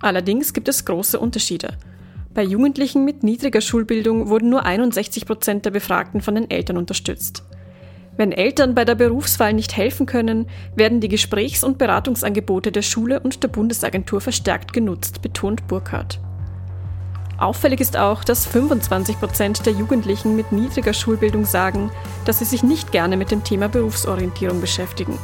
Allerdings 0.00 0.54
gibt 0.54 0.68
es 0.68 0.86
große 0.86 1.18
Unterschiede. 1.18 1.76
Bei 2.32 2.42
Jugendlichen 2.42 3.04
mit 3.04 3.22
niedriger 3.22 3.60
Schulbildung 3.60 4.28
wurden 4.28 4.48
nur 4.48 4.64
61 4.64 5.26
Prozent 5.26 5.64
der 5.66 5.70
Befragten 5.70 6.20
von 6.22 6.34
den 6.34 6.50
Eltern 6.50 6.78
unterstützt. 6.78 7.44
Wenn 8.16 8.32
Eltern 8.32 8.74
bei 8.74 8.86
der 8.86 8.94
Berufswahl 8.94 9.52
nicht 9.52 9.76
helfen 9.76 10.06
können, 10.06 10.46
werden 10.74 11.00
die 11.00 11.08
Gesprächs- 11.08 11.64
und 11.64 11.76
Beratungsangebote 11.76 12.72
der 12.72 12.82
Schule 12.82 13.20
und 13.20 13.42
der 13.42 13.48
Bundesagentur 13.48 14.22
verstärkt 14.22 14.72
genutzt, 14.72 15.20
betont 15.20 15.66
Burkhardt. 15.66 16.18
Auffällig 17.38 17.80
ist 17.80 17.98
auch, 17.98 18.24
dass 18.24 18.46
25 18.46 19.18
Prozent 19.18 19.66
der 19.66 19.74
Jugendlichen 19.74 20.36
mit 20.36 20.52
niedriger 20.52 20.94
Schulbildung 20.94 21.44
sagen, 21.44 21.90
dass 22.24 22.38
sie 22.38 22.46
sich 22.46 22.62
nicht 22.62 22.92
gerne 22.92 23.16
mit 23.16 23.30
dem 23.30 23.44
Thema 23.44 23.68
Berufsorientierung 23.68 24.60
beschäftigen. 24.60 25.18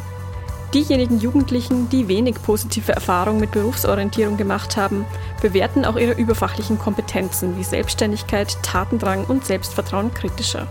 Diejenigen 0.74 1.20
Jugendlichen, 1.20 1.88
die 1.88 2.08
wenig 2.08 2.36
positive 2.42 2.92
Erfahrungen 2.92 3.40
mit 3.40 3.50
Berufsorientierung 3.50 4.36
gemacht 4.36 4.76
haben, 4.76 5.04
bewerten 5.40 5.84
auch 5.84 5.96
ihre 5.96 6.12
überfachlichen 6.12 6.78
Kompetenzen 6.78 7.58
wie 7.58 7.64
Selbstständigkeit, 7.64 8.56
Tatendrang 8.62 9.24
und 9.24 9.44
Selbstvertrauen 9.44 10.12
kritischer. 10.12 10.66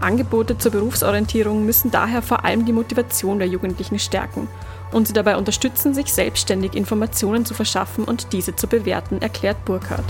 Angebote 0.00 0.58
zur 0.58 0.72
Berufsorientierung 0.72 1.64
müssen 1.64 1.90
daher 1.90 2.20
vor 2.20 2.44
allem 2.44 2.66
die 2.66 2.72
Motivation 2.72 3.38
der 3.38 3.48
Jugendlichen 3.48 3.98
stärken 3.98 4.48
und 4.94 5.06
sie 5.06 5.12
dabei 5.12 5.36
unterstützen, 5.36 5.92
sich 5.92 6.12
selbstständig 6.12 6.74
Informationen 6.74 7.44
zu 7.44 7.52
verschaffen 7.52 8.04
und 8.04 8.32
diese 8.32 8.56
zu 8.56 8.66
bewerten, 8.66 9.20
erklärt 9.20 9.64
Burkhardt. 9.64 10.04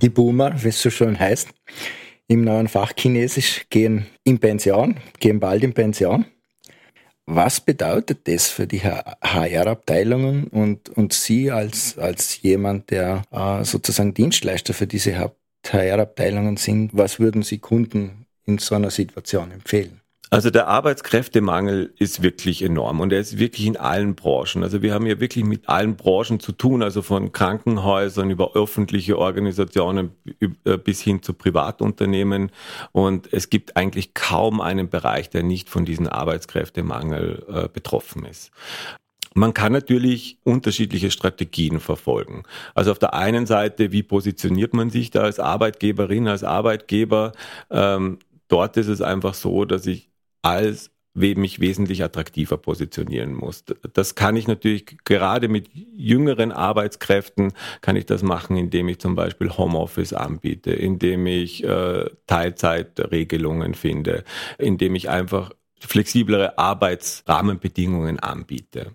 Die 0.00 0.08
Boomer, 0.08 0.62
wie 0.62 0.68
es 0.68 0.80
so 0.80 0.90
schön 0.90 1.18
heißt, 1.18 1.48
im 2.28 2.44
neuen 2.44 2.68
Fach 2.68 2.92
Chinesisch 2.96 3.66
gehen 3.68 4.06
in 4.22 4.38
Pension, 4.38 4.96
gehen 5.18 5.40
bald 5.40 5.64
in 5.64 5.74
Pension. 5.74 6.24
Was 7.30 7.60
bedeutet 7.60 8.26
das 8.26 8.48
für 8.48 8.66
die 8.66 8.80
HR-Abteilungen 8.80 10.46
und, 10.46 10.88
und 10.88 11.12
Sie 11.12 11.50
als, 11.50 11.98
als 11.98 12.40
jemand, 12.40 12.90
der 12.90 13.22
äh, 13.30 13.64
sozusagen 13.64 14.14
Dienstleister 14.14 14.72
für 14.72 14.86
diese 14.86 15.30
HR-Abteilungen 15.62 16.56
sind? 16.56 16.96
Was 16.96 17.20
würden 17.20 17.42
Sie 17.42 17.58
Kunden 17.58 18.24
in 18.46 18.56
so 18.56 18.76
einer 18.76 18.90
Situation 18.90 19.50
empfehlen? 19.50 19.97
Also 20.30 20.50
der 20.50 20.68
Arbeitskräftemangel 20.68 21.94
ist 21.98 22.22
wirklich 22.22 22.62
enorm 22.62 23.00
und 23.00 23.12
er 23.12 23.20
ist 23.20 23.38
wirklich 23.38 23.66
in 23.66 23.78
allen 23.78 24.14
Branchen. 24.14 24.62
Also 24.62 24.82
wir 24.82 24.92
haben 24.92 25.06
ja 25.06 25.20
wirklich 25.20 25.44
mit 25.44 25.68
allen 25.68 25.96
Branchen 25.96 26.38
zu 26.38 26.52
tun, 26.52 26.82
also 26.82 27.00
von 27.00 27.32
Krankenhäusern 27.32 28.28
über 28.30 28.54
öffentliche 28.54 29.18
Organisationen 29.18 30.10
äh, 30.40 30.76
bis 30.76 31.00
hin 31.00 31.22
zu 31.22 31.32
Privatunternehmen. 31.32 32.50
Und 32.92 33.32
es 33.32 33.48
gibt 33.48 33.76
eigentlich 33.76 34.12
kaum 34.12 34.60
einen 34.60 34.90
Bereich, 34.90 35.30
der 35.30 35.42
nicht 35.42 35.70
von 35.70 35.86
diesem 35.86 36.06
Arbeitskräftemangel 36.06 37.44
äh, 37.48 37.68
betroffen 37.68 38.26
ist. 38.26 38.50
Man 39.34 39.54
kann 39.54 39.72
natürlich 39.72 40.38
unterschiedliche 40.44 41.10
Strategien 41.10 41.80
verfolgen. 41.80 42.42
Also 42.74 42.90
auf 42.90 42.98
der 42.98 43.14
einen 43.14 43.46
Seite, 43.46 43.92
wie 43.92 44.02
positioniert 44.02 44.74
man 44.74 44.90
sich 44.90 45.10
da 45.10 45.22
als 45.22 45.38
Arbeitgeberin, 45.38 46.28
als 46.28 46.44
Arbeitgeber? 46.44 47.32
Ähm, 47.70 48.18
dort 48.48 48.76
ist 48.76 48.88
es 48.88 49.00
einfach 49.00 49.34
so, 49.34 49.64
dass 49.64 49.86
ich 49.86 50.08
als 50.42 50.90
mich 51.18 51.60
wesentlich 51.60 52.04
attraktiver 52.04 52.56
positionieren 52.58 53.34
muss. 53.34 53.64
Das 53.92 54.14
kann 54.14 54.36
ich 54.36 54.46
natürlich 54.46 54.98
gerade 55.04 55.48
mit 55.48 55.68
jüngeren 55.72 56.52
Arbeitskräften 56.52 57.52
kann 57.80 57.96
ich 57.96 58.06
das 58.06 58.22
machen, 58.22 58.56
indem 58.56 58.88
ich 58.88 59.00
zum 59.00 59.16
Beispiel 59.16 59.50
Homeoffice 59.50 60.12
anbiete, 60.12 60.70
indem 60.70 61.26
ich 61.26 61.64
äh, 61.64 62.08
Teilzeitregelungen 62.26 63.74
finde, 63.74 64.22
indem 64.58 64.94
ich 64.94 65.08
einfach 65.08 65.50
flexiblere 65.80 66.58
Arbeitsrahmenbedingungen 66.58 68.20
anbiete. 68.20 68.94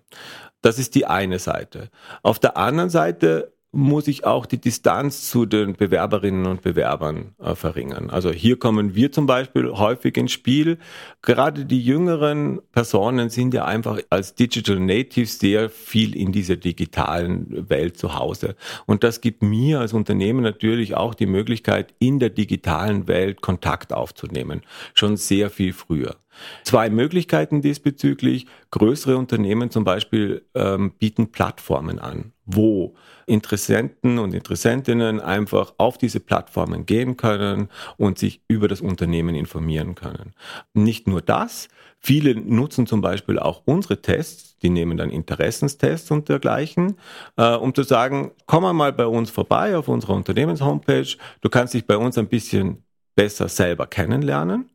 Das 0.62 0.78
ist 0.78 0.94
die 0.94 1.06
eine 1.06 1.38
Seite. 1.38 1.90
Auf 2.22 2.38
der 2.38 2.56
anderen 2.56 2.88
Seite 2.88 3.53
muss 3.74 4.08
ich 4.08 4.24
auch 4.24 4.46
die 4.46 4.60
Distanz 4.60 5.28
zu 5.28 5.46
den 5.46 5.74
Bewerberinnen 5.74 6.46
und 6.46 6.62
Bewerbern 6.62 7.34
äh, 7.38 7.54
verringern. 7.54 8.10
Also 8.10 8.30
hier 8.30 8.58
kommen 8.58 8.94
wir 8.94 9.12
zum 9.12 9.26
Beispiel 9.26 9.70
häufig 9.72 10.16
ins 10.16 10.32
Spiel. 10.32 10.78
Gerade 11.22 11.64
die 11.64 11.82
jüngeren 11.82 12.60
Personen 12.72 13.28
sind 13.28 13.52
ja 13.52 13.64
einfach 13.64 13.98
als 14.10 14.34
Digital 14.34 14.78
Natives 14.78 15.38
sehr 15.38 15.68
viel 15.68 16.16
in 16.16 16.32
dieser 16.32 16.56
digitalen 16.56 17.68
Welt 17.68 17.96
zu 17.96 18.14
Hause. 18.18 18.56
Und 18.86 19.04
das 19.04 19.20
gibt 19.20 19.42
mir 19.42 19.80
als 19.80 19.92
Unternehmen 19.92 20.42
natürlich 20.42 20.94
auch 20.96 21.14
die 21.14 21.26
Möglichkeit, 21.26 21.94
in 21.98 22.18
der 22.18 22.30
digitalen 22.30 23.08
Welt 23.08 23.40
Kontakt 23.40 23.92
aufzunehmen. 23.92 24.62
Schon 24.94 25.16
sehr 25.16 25.50
viel 25.50 25.72
früher. 25.72 26.16
Zwei 26.62 26.90
Möglichkeiten 26.90 27.62
diesbezüglich. 27.62 28.46
Größere 28.70 29.16
Unternehmen 29.16 29.70
zum 29.70 29.84
Beispiel 29.84 30.44
ähm, 30.54 30.92
bieten 30.98 31.30
Plattformen 31.30 31.98
an, 31.98 32.32
wo 32.44 32.94
Interessenten 33.26 34.18
und 34.18 34.34
Interessentinnen 34.34 35.20
einfach 35.20 35.74
auf 35.78 35.98
diese 35.98 36.20
Plattformen 36.20 36.86
gehen 36.86 37.16
können 37.16 37.68
und 37.96 38.18
sich 38.18 38.42
über 38.48 38.68
das 38.68 38.80
Unternehmen 38.80 39.34
informieren 39.34 39.94
können. 39.94 40.34
Nicht 40.72 41.06
nur 41.06 41.22
das, 41.22 41.68
viele 41.98 42.34
nutzen 42.34 42.86
zum 42.86 43.00
Beispiel 43.00 43.38
auch 43.38 43.62
unsere 43.64 44.02
Tests, 44.02 44.58
die 44.58 44.70
nehmen 44.70 44.96
dann 44.96 45.10
Interessenstests 45.10 46.10
und 46.10 46.28
dergleichen, 46.28 46.96
äh, 47.36 47.54
um 47.54 47.74
zu 47.74 47.82
sagen, 47.82 48.32
komm 48.46 48.76
mal 48.76 48.92
bei 48.92 49.06
uns 49.06 49.30
vorbei 49.30 49.76
auf 49.76 49.88
unserer 49.88 50.14
Unternehmenshomepage, 50.14 51.16
du 51.40 51.48
kannst 51.48 51.74
dich 51.74 51.86
bei 51.86 51.96
uns 51.96 52.18
ein 52.18 52.28
bisschen 52.28 52.84
besser 53.14 53.48
selber 53.48 53.86
kennenlernen. 53.86 54.70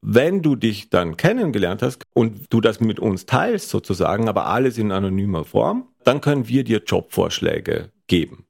Wenn 0.00 0.42
du 0.42 0.56
dich 0.56 0.90
dann 0.90 1.16
kennengelernt 1.16 1.82
hast 1.82 2.04
und 2.14 2.46
du 2.50 2.60
das 2.60 2.80
mit 2.80 3.00
uns 3.00 3.26
teilst 3.26 3.70
sozusagen, 3.70 4.28
aber 4.28 4.46
alles 4.46 4.78
in 4.78 4.92
anonymer 4.92 5.44
Form, 5.44 5.88
dann 6.04 6.20
können 6.20 6.48
wir 6.48 6.64
dir 6.64 6.82
Jobvorschläge 6.84 7.90
geben. 8.06 8.46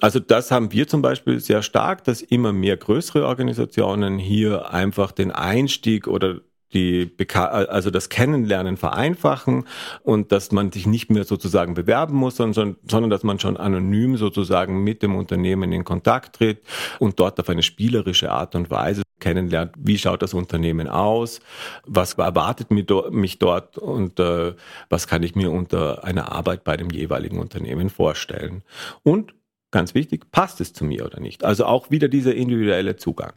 Also 0.00 0.18
das 0.18 0.50
haben 0.50 0.72
wir 0.72 0.88
zum 0.88 1.02
Beispiel 1.02 1.38
sehr 1.38 1.62
stark, 1.62 2.04
dass 2.04 2.22
immer 2.22 2.52
mehr 2.52 2.76
größere 2.76 3.26
Organisationen 3.26 4.18
hier 4.18 4.72
einfach 4.72 5.12
den 5.12 5.30
Einstieg 5.30 6.08
oder 6.08 6.40
die 6.74 7.06
Beka 7.06 7.46
also 7.46 7.90
das 7.90 8.08
Kennenlernen 8.08 8.76
vereinfachen 8.76 9.64
und 10.02 10.32
dass 10.32 10.52
man 10.52 10.72
sich 10.72 10.86
nicht 10.86 11.10
mehr 11.10 11.24
sozusagen 11.24 11.74
bewerben 11.74 12.16
muss, 12.16 12.36
sondern, 12.36 12.76
sondern 12.88 13.10
dass 13.10 13.22
man 13.22 13.38
schon 13.38 13.56
anonym 13.56 14.16
sozusagen 14.16 14.82
mit 14.84 15.02
dem 15.02 15.16
Unternehmen 15.16 15.72
in 15.72 15.84
Kontakt 15.84 16.36
tritt 16.36 16.62
und 16.98 17.18
dort 17.20 17.38
auf 17.40 17.48
eine 17.48 17.62
spielerische 17.62 18.30
Art 18.30 18.54
und 18.54 18.70
Weise 18.70 19.02
kennenlernt, 19.22 19.72
wie 19.78 19.96
schaut 19.96 20.20
das 20.20 20.34
Unternehmen 20.34 20.88
aus, 20.88 21.40
was 21.86 22.14
erwartet 22.14 22.70
mich 22.70 23.38
dort 23.38 23.78
und 23.78 24.18
äh, 24.18 24.54
was 24.90 25.06
kann 25.06 25.22
ich 25.22 25.34
mir 25.34 25.50
unter 25.50 26.04
einer 26.04 26.32
Arbeit 26.32 26.64
bei 26.64 26.76
dem 26.76 26.90
jeweiligen 26.90 27.38
Unternehmen 27.38 27.88
vorstellen. 27.88 28.62
Und 29.04 29.32
ganz 29.72 29.94
wichtig, 29.94 30.30
passt 30.30 30.60
es 30.60 30.72
zu 30.72 30.84
mir 30.84 31.04
oder 31.04 31.18
nicht? 31.18 31.44
Also 31.44 31.64
auch 31.64 31.90
wieder 31.90 32.08
dieser 32.08 32.34
individuelle 32.34 32.96
Zugang. 32.96 33.32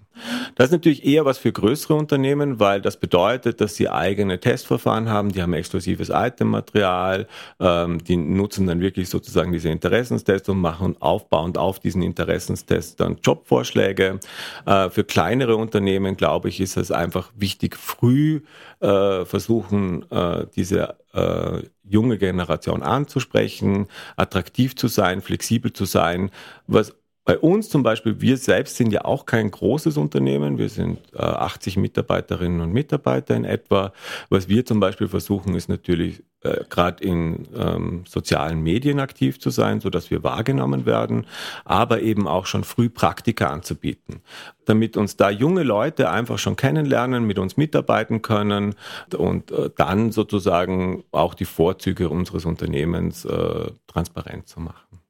Das 0.56 0.68
ist 0.68 0.72
natürlich 0.72 1.06
eher 1.06 1.26
was 1.26 1.38
für 1.38 1.52
größere 1.52 1.96
Unternehmen, 1.96 2.60
weil 2.60 2.82
das 2.82 2.98
bedeutet, 2.98 3.62
dass 3.62 3.76
sie 3.76 3.90
eigene 3.90 4.40
Testverfahren 4.40 5.10
haben, 5.10 5.32
die 5.32 5.42
haben 5.42 5.54
exklusives 5.54 6.10
Itemmaterial, 6.14 7.28
ähm, 7.60 8.04
die 8.04 8.18
nutzen 8.18 8.68
dann 8.68 8.82
wirklich 8.82 9.10
sozusagen 9.10 9.52
diese 9.52 9.70
Interessenstests 9.70 10.48
und 10.50 10.60
machen 10.60 10.96
aufbauend 11.00 11.58
auf 11.58 11.80
diesen 11.80 12.02
Interessenstests 12.02 12.96
dann 12.96 13.18
Jobvorschläge. 13.24 14.20
Äh, 14.66 14.90
für 14.90 15.04
kleinere 15.04 15.56
Unternehmen, 15.56 16.18
glaube 16.18 16.50
ich, 16.50 16.60
ist 16.60 16.78
es 16.78 16.92
einfach 16.92 17.32
wichtig, 17.36 17.78
früh 17.78 18.42
äh, 18.82 19.26
versuchen, 19.26 20.10
äh, 20.12 20.46
diese 20.56 20.96
äh, 21.14 21.64
junge 21.88 22.18
Generation 22.18 22.84
anzusprechen, 22.84 23.88
attraktiv 24.16 24.76
zu 24.76 24.88
sein, 24.88 25.22
flexibel 25.22 25.74
zu 25.74 25.86
sein, 25.86 26.32
was 26.68 26.96
bei 27.26 27.40
uns 27.40 27.70
zum 27.70 27.82
Beispiel, 27.82 28.22
wir 28.22 28.38
selbst 28.38 28.76
sind 28.78 28.94
ja 28.94 29.04
auch 29.04 29.26
kein 29.26 29.50
großes 29.50 29.98
Unternehmen. 29.98 30.60
Wir 30.60 30.70
sind 30.70 31.00
äh, 31.14 31.18
80 31.18 31.76
Mitarbeiterinnen 31.78 32.62
und 32.62 32.72
Mitarbeiter 32.72 33.36
in 33.36 33.46
etwa. 33.46 33.92
Was 34.30 34.48
wir 34.48 34.64
zum 34.64 34.80
Beispiel 34.80 35.08
versuchen, 35.08 35.56
ist 35.56 35.68
natürlich 35.68 36.24
äh, 36.42 36.64
gerade 36.70 37.04
in 37.04 37.48
ähm, 37.58 38.04
sozialen 38.08 38.62
Medien 38.62 39.00
aktiv 39.00 39.40
zu 39.40 39.50
sein, 39.50 39.82
so 39.82 39.90
dass 39.90 40.12
wir 40.12 40.24
wahrgenommen 40.24 40.86
werden, 40.86 41.26
aber 41.64 42.02
eben 42.02 42.28
auch 42.28 42.46
schon 42.46 42.64
früh 42.64 42.90
Praktika 42.90 43.50
anzubieten, 43.50 44.22
damit 44.66 44.96
uns 44.96 45.18
da 45.18 45.32
junge 45.32 45.64
Leute 45.64 46.12
einfach 46.12 46.38
schon 46.38 46.56
kennenlernen, 46.56 47.26
mit 47.26 47.40
uns 47.40 47.58
mitarbeiten 47.58 48.22
können 48.22 48.76
und 49.18 49.50
äh, 49.50 49.72
dann 49.76 50.12
sozusagen 50.12 51.04
auch 51.12 51.34
die 51.34 51.46
Vorzüge 51.46 52.10
unseres 52.10 52.46
Unternehmens 52.46 53.26
äh, 53.26 53.72
transparent 53.88 54.48
zu 54.48 54.60
machen. 54.60 55.05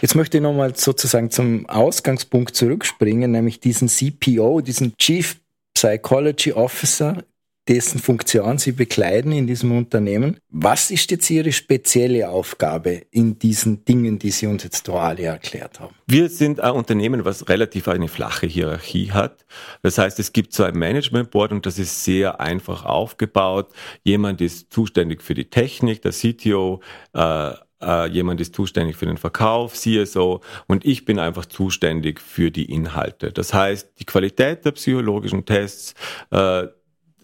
Jetzt 0.00 0.14
möchte 0.14 0.38
ich 0.38 0.42
nochmal 0.42 0.74
sozusagen 0.74 1.30
zum 1.30 1.68
Ausgangspunkt 1.68 2.56
zurückspringen, 2.56 3.30
nämlich 3.30 3.60
diesen 3.60 3.88
CPO, 3.88 4.60
diesen 4.60 4.96
Chief 4.96 5.36
Psychology 5.74 6.52
Officer, 6.52 7.24
dessen 7.68 8.00
Funktion 8.00 8.58
Sie 8.58 8.72
bekleiden 8.72 9.32
in 9.32 9.46
diesem 9.46 9.76
Unternehmen. 9.76 10.38
Was 10.50 10.90
ist 10.90 11.10
jetzt 11.10 11.30
Ihre 11.30 11.52
spezielle 11.52 12.28
Aufgabe 12.28 13.02
in 13.10 13.38
diesen 13.38 13.84
Dingen, 13.84 14.18
die 14.18 14.30
Sie 14.30 14.46
uns 14.46 14.64
jetzt 14.64 14.88
alle 14.88 15.22
erklärt 15.22 15.78
haben? 15.78 15.94
Wir 16.06 16.28
sind 16.28 16.60
ein 16.60 16.72
Unternehmen, 16.72 17.24
was 17.24 17.48
relativ 17.48 17.88
eine 17.88 18.08
flache 18.08 18.46
Hierarchie 18.46 19.12
hat. 19.12 19.44
Das 19.82 19.98
heißt, 19.98 20.18
es 20.18 20.32
gibt 20.32 20.52
so 20.52 20.64
ein 20.64 20.76
Management 20.76 21.30
Board 21.30 21.52
und 21.52 21.64
das 21.64 21.78
ist 21.78 22.04
sehr 22.04 22.40
einfach 22.40 22.84
aufgebaut. 22.84 23.68
Jemand 24.02 24.40
ist 24.40 24.72
zuständig 24.72 25.22
für 25.22 25.34
die 25.34 25.48
Technik, 25.48 26.02
der 26.02 26.12
CTO, 26.12 26.80
äh, 27.12 27.52
äh, 27.82 28.06
jemand 28.08 28.40
ist 28.40 28.54
zuständig 28.54 28.96
für 28.96 29.06
den 29.06 29.18
Verkauf, 29.18 29.74
CSO 29.74 30.40
und 30.66 30.84
ich 30.84 31.04
bin 31.04 31.18
einfach 31.18 31.46
zuständig 31.46 32.20
für 32.20 32.50
die 32.50 32.70
Inhalte. 32.72 33.32
Das 33.32 33.52
heißt, 33.52 33.92
die 33.98 34.04
Qualität 34.04 34.64
der 34.64 34.72
psychologischen 34.72 35.44
Tests, 35.44 35.94
äh, 36.30 36.66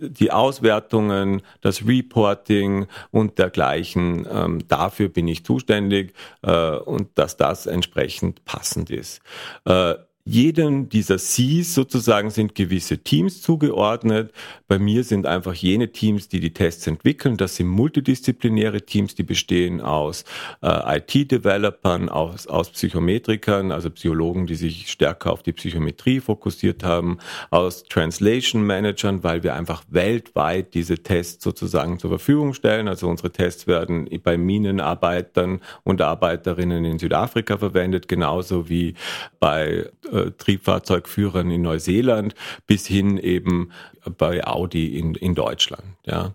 die 0.01 0.31
Auswertungen, 0.31 1.43
das 1.61 1.87
Reporting 1.87 2.87
und 3.11 3.39
dergleichen, 3.39 4.27
ähm, 4.31 4.69
dafür 4.69 5.09
bin 5.09 5.27
ich 5.29 5.45
zuständig 5.45 6.15
äh, 6.43 6.77
und 6.77 7.19
dass 7.19 7.37
das 7.37 7.67
entsprechend 7.67 8.45
passend 8.45 8.91
ist. 8.91 9.21
Äh, 9.65 9.95
jedem 10.29 10.91
dieser 10.91 11.17
Cs 11.17 11.75
sozusagen 11.75 12.29
sind 12.29 12.55
gewisse 12.55 12.99
Teams 12.99 13.41
zugeordnet. 13.41 14.31
Bei 14.67 14.79
mir 14.79 15.03
sind 15.03 15.25
einfach 15.25 15.55
jene 15.55 15.91
Teams, 15.91 16.29
die 16.29 16.41
die 16.41 16.53
Tests 16.53 16.87
entwickeln. 16.87 17.39
Das 17.39 17.57
sind 17.57 17.69
multidisziplinäre 17.69 18.83
Teams, 18.83 19.15
die 19.15 19.23
bestehen 19.23 19.81
aus 19.81 20.25
äh, 20.61 20.99
IT-Developern, 20.99 22.11
aus, 22.11 22.47
aus 22.47 22.69
Psychometrikern, 22.69 23.73
also 23.73 23.89
Psychologen, 23.89 24.47
die 24.47 24.57
sich 24.57 24.91
stärker 24.91 25.33
auf 25.33 25.43
die 25.43 25.55
Psychometrie 25.55 26.21
fokussiert 26.21 26.85
haben, 26.85 27.17
aus 27.49 27.85
Translation 27.85 28.63
Managern, 28.63 29.25
weil 29.25 29.43
wir 29.43 29.55
einfach 29.55 29.83
weltweit 29.89 30.75
diese 30.75 30.99
Tests 30.99 31.43
sozusagen 31.43 31.99
zur 31.99 32.11
Verfügung 32.11 32.53
stellen. 32.53 32.87
Also 32.87 33.09
unsere 33.09 33.33
Tests 33.33 33.67
werden 33.67 34.07
bei 34.23 34.37
Minenarbeitern 34.37 35.63
und 35.85 36.03
Arbeiterinnen 36.03 36.85
in 36.85 36.99
Südafrika 36.99 37.57
verwendet, 37.57 38.09
genauso 38.09 38.69
wie 38.69 38.95
bei 39.41 39.89
äh, 40.13 40.18
Triebfahrzeugführern 40.27 41.51
in 41.51 41.63
Neuseeland 41.63 42.35
bis 42.67 42.87
hin 42.87 43.19
eben 43.19 43.71
bei 44.17 44.47
Audi 44.47 44.99
in, 44.99 45.15
in 45.15 45.35
Deutschland. 45.35 45.85
Ja. 46.05 46.35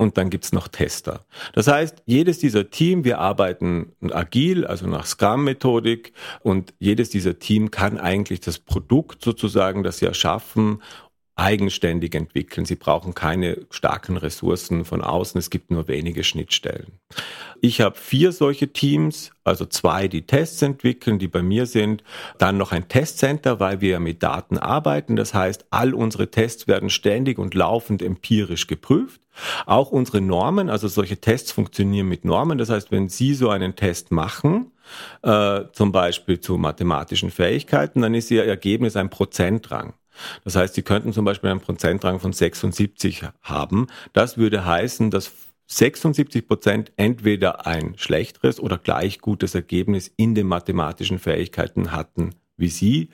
Und 0.00 0.16
dann 0.16 0.30
gibt's 0.30 0.52
noch 0.52 0.68
Tester. 0.68 1.24
Das 1.54 1.66
heißt, 1.66 2.04
jedes 2.06 2.38
dieser 2.38 2.70
Team, 2.70 3.02
wir 3.02 3.18
arbeiten 3.18 3.92
agil, 4.12 4.64
also 4.64 4.86
nach 4.86 5.06
Scrum-Methodik, 5.06 6.12
und 6.40 6.72
jedes 6.78 7.10
dieser 7.10 7.40
Team 7.40 7.72
kann 7.72 7.98
eigentlich 7.98 8.38
das 8.38 8.60
Produkt 8.60 9.24
sozusagen, 9.24 9.82
das 9.82 9.98
sie 9.98 10.06
erschaffen, 10.06 10.82
eigenständig 11.38 12.14
entwickeln. 12.14 12.66
Sie 12.66 12.74
brauchen 12.74 13.14
keine 13.14 13.66
starken 13.70 14.16
Ressourcen 14.16 14.84
von 14.84 15.02
außen. 15.02 15.38
Es 15.38 15.50
gibt 15.50 15.70
nur 15.70 15.86
wenige 15.86 16.24
Schnittstellen. 16.24 16.98
Ich 17.60 17.80
habe 17.80 17.96
vier 17.96 18.32
solche 18.32 18.72
Teams, 18.72 19.30
also 19.44 19.64
zwei, 19.64 20.08
die 20.08 20.26
Tests 20.26 20.60
entwickeln, 20.62 21.18
die 21.18 21.28
bei 21.28 21.42
mir 21.42 21.66
sind. 21.66 22.02
Dann 22.38 22.56
noch 22.56 22.72
ein 22.72 22.88
Testcenter, 22.88 23.60
weil 23.60 23.80
wir 23.80 24.00
mit 24.00 24.22
Daten 24.22 24.58
arbeiten. 24.58 25.14
Das 25.14 25.32
heißt, 25.32 25.66
all 25.70 25.94
unsere 25.94 26.30
Tests 26.30 26.66
werden 26.66 26.90
ständig 26.90 27.38
und 27.38 27.54
laufend 27.54 28.02
empirisch 28.02 28.66
geprüft. 28.66 29.20
Auch 29.66 29.92
unsere 29.92 30.20
Normen, 30.20 30.68
also 30.68 30.88
solche 30.88 31.18
Tests 31.18 31.52
funktionieren 31.52 32.08
mit 32.08 32.24
Normen. 32.24 32.58
Das 32.58 32.68
heißt, 32.68 32.90
wenn 32.90 33.08
Sie 33.08 33.34
so 33.34 33.50
einen 33.50 33.76
Test 33.76 34.10
machen, 34.10 34.72
äh, 35.22 35.60
zum 35.72 35.92
Beispiel 35.92 36.40
zu 36.40 36.58
mathematischen 36.58 37.30
Fähigkeiten, 37.30 38.02
dann 38.02 38.14
ist 38.14 38.30
Ihr 38.32 38.44
Ergebnis 38.44 38.96
ein 38.96 39.10
Prozentrang. 39.10 39.94
Das 40.44 40.56
heißt, 40.56 40.74
Sie 40.74 40.82
könnten 40.82 41.12
zum 41.12 41.24
Beispiel 41.24 41.50
einen 41.50 41.60
Prozentrang 41.60 42.20
von 42.20 42.32
76 42.32 43.24
haben. 43.42 43.86
Das 44.12 44.38
würde 44.38 44.64
heißen, 44.64 45.10
dass 45.10 45.32
76 45.66 46.46
Prozent 46.46 46.92
entweder 46.96 47.66
ein 47.66 47.94
schlechteres 47.96 48.58
oder 48.58 48.78
gleich 48.78 49.20
gutes 49.20 49.54
Ergebnis 49.54 50.10
in 50.16 50.34
den 50.34 50.46
mathematischen 50.46 51.18
Fähigkeiten 51.18 51.92
hatten 51.92 52.34
wie 52.58 52.68
Sie 52.68 53.08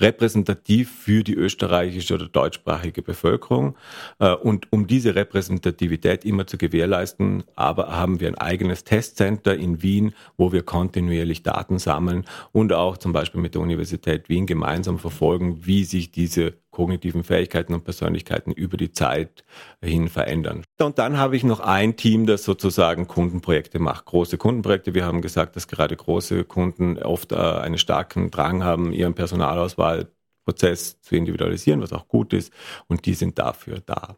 repräsentativ 0.00 0.90
für 0.90 1.24
die 1.24 1.34
österreichische 1.34 2.14
oder 2.14 2.28
deutschsprachige 2.28 3.02
Bevölkerung. 3.02 3.76
Äh, 4.18 4.34
und 4.34 4.72
um 4.72 4.86
diese 4.86 5.14
Repräsentativität 5.14 6.24
immer 6.24 6.46
zu 6.46 6.58
gewährleisten, 6.58 7.44
aber 7.56 7.96
haben 7.96 8.20
wir 8.20 8.28
ein 8.28 8.38
eigenes 8.38 8.84
Testcenter 8.84 9.56
in 9.56 9.82
Wien, 9.82 10.14
wo 10.36 10.52
wir 10.52 10.62
kontinuierlich 10.62 11.42
Daten 11.42 11.78
sammeln 11.78 12.24
und 12.52 12.72
auch 12.72 12.96
zum 12.96 13.12
Beispiel 13.12 13.40
mit 13.40 13.54
der 13.54 13.62
Universität 13.62 14.28
Wien 14.28 14.46
gemeinsam 14.46 14.98
verfolgen, 14.98 15.66
wie 15.66 15.84
sich 15.84 16.10
diese 16.10 16.54
kognitiven 16.78 17.24
Fähigkeiten 17.24 17.74
und 17.74 17.82
Persönlichkeiten 17.82 18.52
über 18.52 18.76
die 18.76 18.92
Zeit 18.92 19.44
hin 19.82 20.06
verändern. 20.06 20.62
Und 20.80 21.00
dann 21.00 21.18
habe 21.18 21.34
ich 21.34 21.42
noch 21.42 21.58
ein 21.58 21.96
Team, 21.96 22.24
das 22.24 22.44
sozusagen 22.44 23.08
Kundenprojekte 23.08 23.80
macht, 23.80 24.04
große 24.04 24.38
Kundenprojekte. 24.38 24.94
Wir 24.94 25.04
haben 25.04 25.20
gesagt, 25.20 25.56
dass 25.56 25.66
gerade 25.66 25.96
große 25.96 26.44
Kunden 26.44 26.96
oft 27.02 27.32
äh, 27.32 27.34
einen 27.34 27.78
starken 27.78 28.30
Drang 28.30 28.62
haben, 28.62 28.92
ihren 28.92 29.14
Personalauswahlprozess 29.14 31.00
zu 31.00 31.16
individualisieren, 31.16 31.82
was 31.82 31.92
auch 31.92 32.06
gut 32.06 32.32
ist. 32.32 32.52
Und 32.86 33.06
die 33.06 33.14
sind 33.14 33.40
dafür 33.40 33.80
da. 33.84 34.16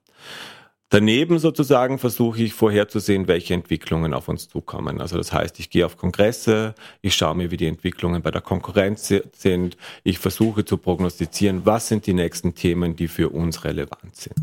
Daneben 0.93 1.39
sozusagen 1.39 2.01
versuche 2.01 2.43
ich 2.43 2.53
vorherzusehen, 2.53 3.29
welche 3.29 3.55
Entwicklungen 3.55 4.13
auf 4.13 4.29
uns 4.29 4.49
zukommen. 4.49 5.01
Also 5.01 5.17
das 5.17 5.33
heißt, 5.33 5.61
ich 5.61 5.71
gehe 5.71 5.87
auf 5.87 5.97
Kongresse, 5.97 6.75
ich 7.01 7.15
schaue 7.15 7.37
mir, 7.37 7.53
wie 7.53 7.57
die 7.57 7.69
Entwicklungen 7.69 8.23
bei 8.23 8.33
der 8.33 8.41
Konkurrenz 8.41 9.07
sind, 9.07 9.77
ich 10.03 10.19
versuche 10.19 10.65
zu 10.65 10.79
prognostizieren, 10.79 11.65
was 11.65 11.87
sind 11.87 12.09
die 12.09 12.13
nächsten 12.13 12.57
Themen, 12.57 12.97
die 12.97 13.07
für 13.07 13.29
uns 13.29 13.63
relevant 13.63 14.17
sind. 14.17 14.35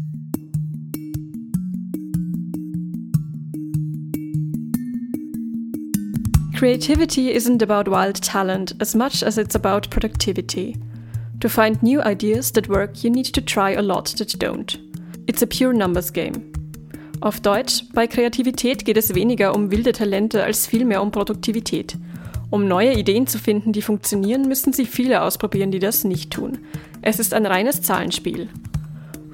Creativity 6.56 7.30
isn't 7.30 7.62
about 7.62 7.92
wild 7.92 8.22
talent 8.22 8.74
as 8.80 8.96
much 8.96 9.22
as 9.22 9.38
it's 9.38 9.54
about 9.54 9.90
productivity. 9.90 10.78
To 11.42 11.50
find 11.50 11.84
new 11.84 12.00
ideas 12.02 12.54
that 12.54 12.70
work, 12.70 13.04
you 13.04 13.12
need 13.12 13.34
to 13.34 13.42
try 13.42 13.76
a 13.76 13.82
lot 13.82 14.16
that 14.18 14.40
don't. 14.40 14.80
It's 15.28 15.44
a 15.44 15.46
pure 15.46 15.74
numbers 15.74 16.13
game. 16.13 16.54
Auf 17.19 17.42
Deutsch, 17.42 17.84
bei 17.94 18.08
Kreativität 18.08 18.86
geht 18.86 18.96
es 18.96 19.13
weniger 19.13 19.54
um 19.54 19.71
wilde 19.71 19.92
Talente 19.92 20.44
als 20.44 20.65
vielmehr 20.65 21.02
um 21.02 21.12
Produktivität. 21.12 21.98
Um 22.50 22.65
neue 22.67 22.94
Ideen 22.94 23.28
zu 23.28 23.38
finden, 23.38 23.73
die 23.73 23.82
funktionieren, 23.82 24.48
müssen 24.48 24.71
Sie 24.71 24.86
viele 24.86 25.21
ausprobieren, 25.21 25.69
die 25.69 25.80
das 25.80 26.06
nicht 26.06 26.32
tun. 26.32 26.60
Es 27.02 27.19
ist 27.19 27.34
ein 27.34 27.46
reines 27.46 27.82
Zahlenspiel. 27.82 28.48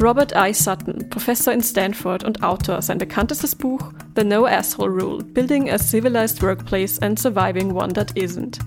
Robert 0.02 0.34
I. 0.36 0.52
Sutton, 0.52 1.08
Professor 1.10 1.54
in 1.54 1.62
Stanford 1.62 2.24
und 2.24 2.41
Autor, 2.41 2.82
sein 2.82 2.98
bekanntestes 2.98 3.56
Buch 3.56 3.94
The 4.16 4.24
No 4.24 4.48
Asshole 4.48 4.89
Rule: 4.89 5.24
Building 5.24 5.70
a 5.70 5.78
Civilized 5.78 6.41
Workplace 6.41 7.00
and 7.00 7.20
Surviving 7.20 7.72
One 7.72 7.94
That 7.94 8.12
Isn't. 8.18 8.58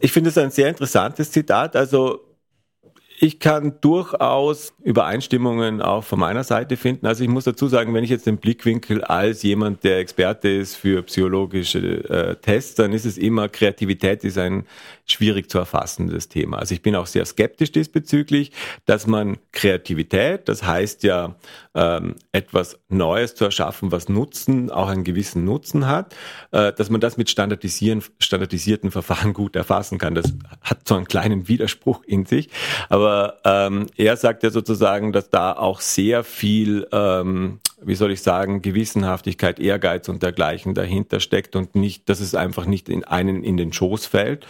Ich 0.00 0.12
finde 0.12 0.30
es 0.30 0.38
ein 0.38 0.50
sehr 0.50 0.70
interessantes 0.70 1.30
Zitat. 1.30 1.76
Also 1.76 2.20
ich 3.18 3.38
kann 3.38 3.74
durchaus 3.80 4.72
Übereinstimmungen 4.86 5.82
auch 5.82 6.04
von 6.04 6.20
meiner 6.20 6.44
Seite 6.44 6.76
finden. 6.76 7.06
Also 7.06 7.24
ich 7.24 7.28
muss 7.28 7.42
dazu 7.42 7.66
sagen, 7.66 7.92
wenn 7.92 8.04
ich 8.04 8.10
jetzt 8.10 8.24
den 8.24 8.36
Blickwinkel 8.36 9.02
als 9.02 9.42
jemand, 9.42 9.82
der 9.82 9.98
Experte 9.98 10.48
ist 10.48 10.76
für 10.76 11.02
psychologische 11.02 12.08
äh, 12.08 12.36
Tests, 12.36 12.76
dann 12.76 12.92
ist 12.92 13.04
es 13.04 13.18
immer, 13.18 13.48
Kreativität 13.48 14.22
ist 14.22 14.38
ein 14.38 14.64
schwierig 15.04 15.50
zu 15.50 15.58
erfassendes 15.58 16.28
Thema. 16.28 16.58
Also 16.58 16.72
ich 16.72 16.82
bin 16.82 16.94
auch 16.94 17.06
sehr 17.06 17.24
skeptisch 17.24 17.72
diesbezüglich, 17.72 18.52
dass 18.84 19.08
man 19.08 19.38
Kreativität, 19.50 20.48
das 20.48 20.62
heißt 20.62 21.02
ja 21.02 21.34
ähm, 21.74 22.14
etwas 22.30 22.78
Neues 22.88 23.34
zu 23.34 23.44
erschaffen, 23.44 23.90
was 23.90 24.08
Nutzen, 24.08 24.70
auch 24.70 24.88
einen 24.88 25.02
gewissen 25.02 25.44
Nutzen 25.44 25.88
hat, 25.88 26.14
äh, 26.52 26.72
dass 26.72 26.90
man 26.90 27.00
das 27.00 27.16
mit 27.16 27.28
standardisieren, 27.28 28.04
standardisierten 28.20 28.92
Verfahren 28.92 29.32
gut 29.32 29.56
erfassen 29.56 29.98
kann. 29.98 30.14
Das 30.14 30.32
hat 30.60 30.86
so 30.86 30.94
einen 30.94 31.06
kleinen 31.06 31.48
Widerspruch 31.48 32.04
in 32.04 32.24
sich, 32.24 32.50
aber 32.88 33.40
ähm, 33.44 33.86
er 33.96 34.16
sagt 34.16 34.44
ja 34.44 34.50
sozusagen, 34.50 34.75
dass 34.78 35.30
da 35.30 35.52
auch 35.52 35.80
sehr 35.80 36.24
viel 36.24 36.86
ähm, 36.92 37.60
wie 37.82 37.94
soll 37.94 38.10
ich 38.10 38.22
sagen, 38.22 38.62
Gewissenhaftigkeit, 38.62 39.60
Ehrgeiz 39.60 40.08
und 40.08 40.22
dergleichen 40.22 40.74
dahinter 40.74 41.20
steckt 41.20 41.56
und 41.56 41.74
nicht, 41.74 42.08
dass 42.08 42.20
es 42.20 42.34
einfach 42.34 42.64
nicht 42.66 42.88
in 42.88 43.04
einen 43.04 43.44
in 43.44 43.56
den 43.56 43.72
Schoß 43.72 44.06
fällt. 44.06 44.46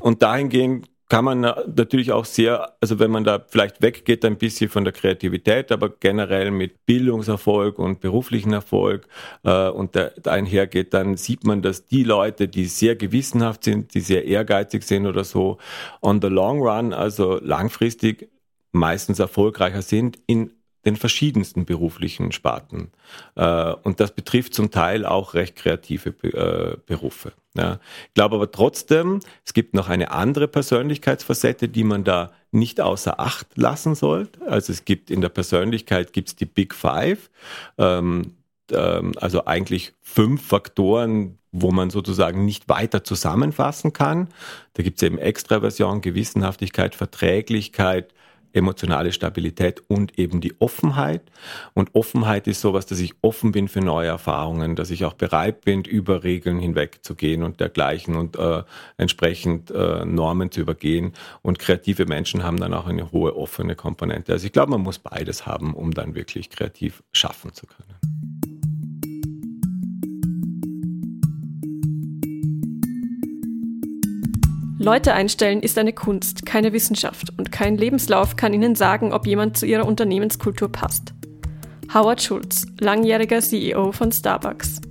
Und 0.00 0.22
dahingehend 0.22 0.88
kann 1.08 1.24
man 1.24 1.40
natürlich 1.40 2.10
auch 2.10 2.24
sehr, 2.24 2.72
also 2.80 2.98
wenn 2.98 3.12
man 3.12 3.22
da 3.22 3.44
vielleicht 3.46 3.80
weggeht 3.80 4.24
ein 4.24 4.38
bisschen 4.38 4.68
von 4.68 4.82
der 4.82 4.92
Kreativität, 4.92 5.70
aber 5.70 5.88
generell 5.88 6.50
mit 6.50 6.84
Bildungserfolg 6.84 7.78
und 7.78 8.00
beruflichen 8.00 8.52
Erfolg 8.52 9.06
äh, 9.44 9.68
und 9.68 9.94
da 9.94 10.10
einhergeht, 10.24 10.92
dann 10.94 11.16
sieht 11.16 11.44
man, 11.44 11.62
dass 11.62 11.86
die 11.86 12.02
Leute, 12.02 12.48
die 12.48 12.64
sehr 12.64 12.96
gewissenhaft 12.96 13.62
sind, 13.62 13.94
die 13.94 14.00
sehr 14.00 14.24
ehrgeizig 14.24 14.82
sind 14.82 15.06
oder 15.06 15.22
so, 15.22 15.58
on 16.02 16.20
the 16.20 16.28
long 16.28 16.60
run, 16.60 16.92
also 16.92 17.38
langfristig 17.40 18.28
meistens 18.76 19.18
erfolgreicher 19.18 19.82
sind 19.82 20.18
in 20.26 20.50
den 20.86 20.96
verschiedensten 20.96 21.64
beruflichen 21.64 22.30
Sparten. 22.30 22.92
Äh, 23.34 23.72
und 23.82 23.98
das 23.98 24.12
betrifft 24.12 24.54
zum 24.54 24.70
Teil 24.70 25.04
auch 25.04 25.34
recht 25.34 25.56
kreative 25.56 26.10
äh, 26.22 26.76
Berufe. 26.86 27.32
Ich 27.58 28.14
glaube 28.14 28.36
aber 28.36 28.50
trotzdem, 28.50 29.20
es 29.44 29.54
gibt 29.54 29.72
noch 29.72 29.88
eine 29.88 30.10
andere 30.10 30.46
Persönlichkeitsfacette, 30.46 31.68
die 31.70 31.84
man 31.84 32.04
da 32.04 32.32
nicht 32.50 32.82
außer 32.82 33.18
Acht 33.18 33.46
lassen 33.56 33.94
sollte. 33.94 34.46
Also 34.46 34.72
es 34.72 34.84
gibt 34.84 35.10
in 35.10 35.22
der 35.22 35.30
Persönlichkeit 35.30 36.12
gibt 36.12 36.28
es 36.28 36.36
die 36.36 36.44
Big 36.44 36.74
Five, 36.74 37.30
ähm, 37.78 38.34
ähm, 38.70 39.12
also 39.16 39.46
eigentlich 39.46 39.94
fünf 40.02 40.46
Faktoren, 40.46 41.38
wo 41.50 41.70
man 41.72 41.88
sozusagen 41.88 42.44
nicht 42.44 42.68
weiter 42.68 43.04
zusammenfassen 43.04 43.92
kann. 43.92 44.28
Da 44.74 44.82
gibt 44.82 44.98
es 44.98 45.02
eben 45.02 45.18
Extraversion, 45.18 46.02
Gewissenhaftigkeit, 46.02 46.94
Verträglichkeit, 46.94 48.12
emotionale 48.56 49.12
Stabilität 49.12 49.82
und 49.88 50.18
eben 50.18 50.40
die 50.40 50.60
Offenheit. 50.60 51.22
Und 51.74 51.94
Offenheit 51.94 52.46
ist 52.46 52.60
sowas, 52.60 52.86
dass 52.86 52.98
ich 52.98 53.14
offen 53.22 53.52
bin 53.52 53.68
für 53.68 53.80
neue 53.80 54.08
Erfahrungen, 54.08 54.76
dass 54.76 54.90
ich 54.90 55.04
auch 55.04 55.12
bereit 55.12 55.60
bin, 55.60 55.82
über 55.84 56.24
Regeln 56.24 56.58
hinwegzugehen 56.58 57.42
und 57.42 57.60
dergleichen 57.60 58.16
und 58.16 58.36
äh, 58.36 58.62
entsprechend 58.96 59.70
äh, 59.70 60.04
Normen 60.04 60.50
zu 60.50 60.60
übergehen. 60.60 61.12
Und 61.42 61.58
kreative 61.58 62.06
Menschen 62.06 62.42
haben 62.42 62.58
dann 62.58 62.74
auch 62.74 62.86
eine 62.86 63.12
hohe 63.12 63.36
offene 63.36 63.76
Komponente. 63.76 64.32
Also 64.32 64.46
ich 64.46 64.52
glaube, 64.52 64.70
man 64.70 64.80
muss 64.80 64.98
beides 64.98 65.46
haben, 65.46 65.74
um 65.74 65.92
dann 65.92 66.14
wirklich 66.14 66.50
kreativ 66.50 67.02
schaffen 67.12 67.52
zu 67.52 67.66
können. 67.66 68.35
Leute 74.78 75.14
einstellen 75.14 75.60
ist 75.60 75.78
eine 75.78 75.94
Kunst, 75.94 76.44
keine 76.44 76.74
Wissenschaft 76.74 77.32
und 77.38 77.50
kein 77.50 77.78
Lebenslauf 77.78 78.36
kann 78.36 78.52
Ihnen 78.52 78.74
sagen, 78.74 79.14
ob 79.14 79.26
jemand 79.26 79.56
zu 79.56 79.64
Ihrer 79.64 79.86
Unternehmenskultur 79.86 80.70
passt. 80.70 81.14
Howard 81.94 82.20
Schulz, 82.20 82.66
langjähriger 82.78 83.40
CEO 83.40 83.92
von 83.92 84.12
Starbucks. 84.12 84.82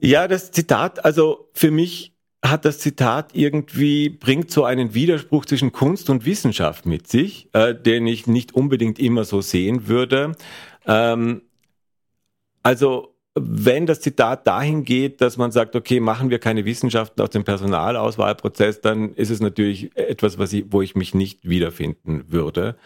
Ja, 0.00 0.28
das 0.28 0.50
Zitat, 0.52 1.02
also 1.02 1.48
für 1.54 1.70
mich 1.70 2.14
hat 2.44 2.66
das 2.66 2.78
Zitat 2.78 3.30
irgendwie, 3.34 4.10
bringt 4.10 4.50
so 4.50 4.64
einen 4.64 4.92
Widerspruch 4.92 5.46
zwischen 5.46 5.72
Kunst 5.72 6.10
und 6.10 6.26
Wissenschaft 6.26 6.84
mit 6.84 7.08
sich, 7.08 7.48
äh, 7.54 7.74
den 7.74 8.06
ich 8.06 8.26
nicht 8.26 8.54
unbedingt 8.54 8.98
immer 8.98 9.24
so 9.24 9.40
sehen 9.40 9.88
würde. 9.88 10.32
Ähm, 10.86 11.40
also 12.62 13.14
wenn 13.42 13.86
das 13.86 14.00
Zitat 14.00 14.46
dahin 14.46 14.84
geht, 14.84 15.20
dass 15.20 15.36
man 15.36 15.50
sagt, 15.50 15.76
okay, 15.76 16.00
machen 16.00 16.30
wir 16.30 16.38
keine 16.38 16.64
Wissenschaften 16.64 17.20
aus 17.20 17.30
dem 17.30 17.44
Personalauswahlprozess, 17.44 18.80
dann 18.80 19.14
ist 19.14 19.30
es 19.30 19.40
natürlich 19.40 19.96
etwas, 19.96 20.38
was 20.38 20.52
ich, 20.52 20.66
wo 20.70 20.82
ich 20.82 20.94
mich 20.94 21.14
nicht 21.14 21.48
wiederfinden 21.48 22.24
würde. 22.28 22.76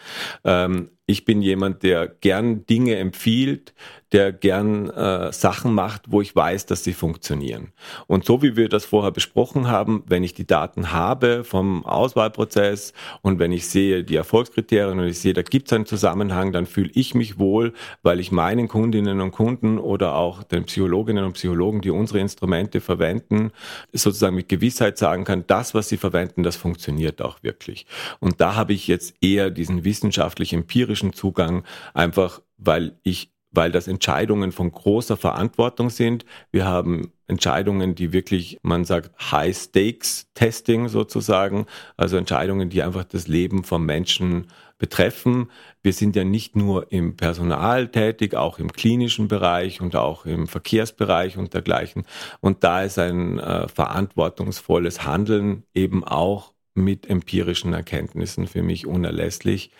Ähm, 0.43 0.89
ich 1.05 1.25
bin 1.25 1.41
jemand, 1.41 1.83
der 1.83 2.07
gern 2.07 2.65
Dinge 2.65 2.95
empfiehlt, 2.95 3.73
der 4.13 4.31
gern 4.31 4.89
äh, 4.91 5.33
Sachen 5.33 5.73
macht, 5.73 6.11
wo 6.11 6.21
ich 6.21 6.35
weiß, 6.35 6.67
dass 6.67 6.83
sie 6.83 6.93
funktionieren. 6.93 7.73
Und 8.05 8.25
so 8.25 8.43
wie 8.43 8.55
wir 8.55 8.69
das 8.69 8.85
vorher 8.85 9.11
besprochen 9.11 9.67
haben, 9.67 10.03
wenn 10.05 10.23
ich 10.23 10.35
die 10.35 10.45
Daten 10.45 10.91
habe 10.91 11.43
vom 11.43 11.83
Auswahlprozess 11.83 12.93
und 13.23 13.39
wenn 13.39 13.51
ich 13.51 13.67
sehe 13.67 14.03
die 14.03 14.15
Erfolgskriterien 14.15 14.99
und 14.99 15.07
ich 15.07 15.19
sehe, 15.19 15.33
da 15.33 15.41
gibt 15.41 15.67
es 15.67 15.73
einen 15.73 15.87
Zusammenhang, 15.87 16.51
dann 16.51 16.67
fühle 16.67 16.91
ich 16.93 17.15
mich 17.15 17.39
wohl, 17.39 17.73
weil 18.03 18.19
ich 18.19 18.31
meinen 18.31 18.67
Kundinnen 18.67 19.19
und 19.19 19.31
Kunden 19.31 19.79
oder 19.79 20.13
auch 20.13 20.43
den 20.43 20.65
Psychologinnen 20.65 21.25
und 21.25 21.33
Psychologen, 21.33 21.81
die 21.81 21.89
unsere 21.89 22.19
Instrumente 22.19 22.81
verwenden, 22.81 23.51
sozusagen 23.91 24.35
mit 24.35 24.47
Gewissheit 24.47 24.99
sagen 24.99 25.23
kann, 25.23 25.45
das, 25.47 25.73
was 25.73 25.89
sie 25.89 25.97
verwenden, 25.97 26.43
das 26.43 26.55
funktioniert 26.55 27.19
auch 27.19 27.41
wirklich. 27.41 27.87
Und 28.19 28.39
da 28.39 28.53
habe 28.53 28.73
ich 28.73 28.87
jetzt 28.87 29.15
eher 29.21 29.49
diesen 29.49 29.83
wissenschaftlich 29.83 30.53
empirischen 30.93 31.13
Zugang, 31.13 31.63
einfach 31.93 32.41
weil 32.57 32.97
ich 33.03 33.31
weil 33.55 33.71
das 33.71 33.87
Entscheidungen 33.87 34.51
von 34.51 34.71
großer 34.71 35.15
Verantwortung 35.15 35.91
sind. 35.91 36.25
Wir 36.51 36.65
haben 36.65 37.11
Entscheidungen, 37.27 37.93
die 37.93 38.11
wirklich, 38.11 38.57
man 38.63 38.83
sagt, 38.83 39.11
High-Stakes-Testing 39.31 40.87
sozusagen, 40.87 41.67
also 41.95 42.17
Entscheidungen, 42.17 42.71
die 42.71 42.81
einfach 42.81 43.03
das 43.03 43.27
Leben 43.27 43.63
von 43.63 43.85
Menschen 43.85 44.47
betreffen. 44.79 45.51
Wir 45.83 45.93
sind 45.93 46.15
ja 46.15 46.23
nicht 46.23 46.55
nur 46.55 46.91
im 46.91 47.15
Personal 47.15 47.89
tätig, 47.89 48.33
auch 48.33 48.57
im 48.57 48.73
klinischen 48.73 49.27
Bereich 49.27 49.81
und 49.81 49.95
auch 49.95 50.25
im 50.25 50.47
Verkehrsbereich 50.47 51.37
und 51.37 51.53
dergleichen. 51.53 52.05
Und 52.41 52.63
da 52.63 52.81
ist 52.81 52.97
ein 52.97 53.37
äh, 53.37 53.67
verantwortungsvolles 53.67 55.05
Handeln 55.05 55.61
eben 55.75 56.03
auch 56.03 56.53
mit 56.75 57.09
empirischen 57.09 57.73
Erkenntnissen 57.73 58.47
für 58.47 58.63
mich 58.63 58.87
unerlässlich 58.87 59.71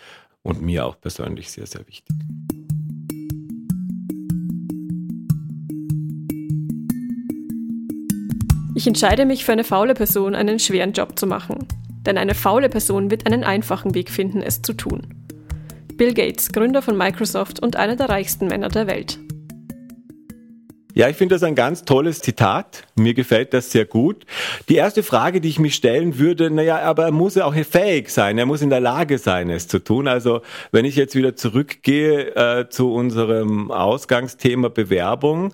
und 0.44 0.62
mir 0.62 0.86
auch 0.86 1.00
persönlich 1.00 1.52
sehr, 1.52 1.66
sehr 1.66 1.88
wichtig. 1.88 2.16
Ich 8.76 8.88
entscheide 8.88 9.26
mich 9.26 9.46
für 9.46 9.52
eine 9.52 9.64
faule 9.64 9.94
Person, 9.94 10.36
einen 10.36 10.60
schweren 10.60 10.94
Job 10.94 11.18
zu 11.18 11.28
machen. 11.28 11.68
Denn 12.06 12.18
eine 12.18 12.36
faule 12.36 12.70
Person 12.70 13.12
wird 13.12 13.26
einen 13.26 13.44
einfachen 13.44 13.96
Weg 13.96 14.10
finden, 14.10 14.42
es 14.42 14.62
zu 14.62 14.74
tun. 14.74 15.08
Bill 15.96 16.14
Gates, 16.14 16.52
Gründer 16.52 16.82
von 16.82 16.98
Microsoft 16.98 17.62
und 17.62 17.76
einer 17.76 17.96
der 17.96 18.10
reichsten 18.10 18.48
Männer 18.48 18.70
der 18.70 18.88
Welt. 18.88 19.20
Ja, 20.96 21.10
ich 21.10 21.18
finde 21.18 21.34
das 21.34 21.44
ein 21.44 21.56
ganz 21.56 21.86
tolles 21.86 22.20
Zitat. 22.20 22.84
Mir 22.96 23.16
gefällt 23.16 23.54
das 23.54 23.72
sehr 23.72 23.86
gut. 23.86 24.26
Die 24.70 24.76
erste 24.76 25.02
Frage, 25.02 25.42
die 25.42 25.50
ich 25.50 25.58
mich 25.58 25.74
stellen 25.74 26.20
würde, 26.20 26.52
naja, 26.52 26.82
aber 26.82 27.06
er 27.06 27.12
muss 27.12 27.34
ja 27.34 27.46
auch 27.46 27.56
fähig 27.56 28.10
sein, 28.10 28.38
er 28.38 28.46
muss 28.46 28.62
in 28.62 28.70
der 28.70 28.80
Lage 28.80 29.18
sein, 29.18 29.50
es 29.50 29.68
zu 29.68 29.80
tun. 29.80 30.08
Also 30.08 30.42
wenn 30.72 30.86
ich 30.86 30.96
jetzt 30.96 31.16
wieder 31.16 31.36
zurückgehe 31.36 32.36
äh, 32.36 32.70
zu 32.70 32.94
unserem 32.94 33.72
Ausgangsthema 33.72 34.68
Bewerbung, 34.68 35.54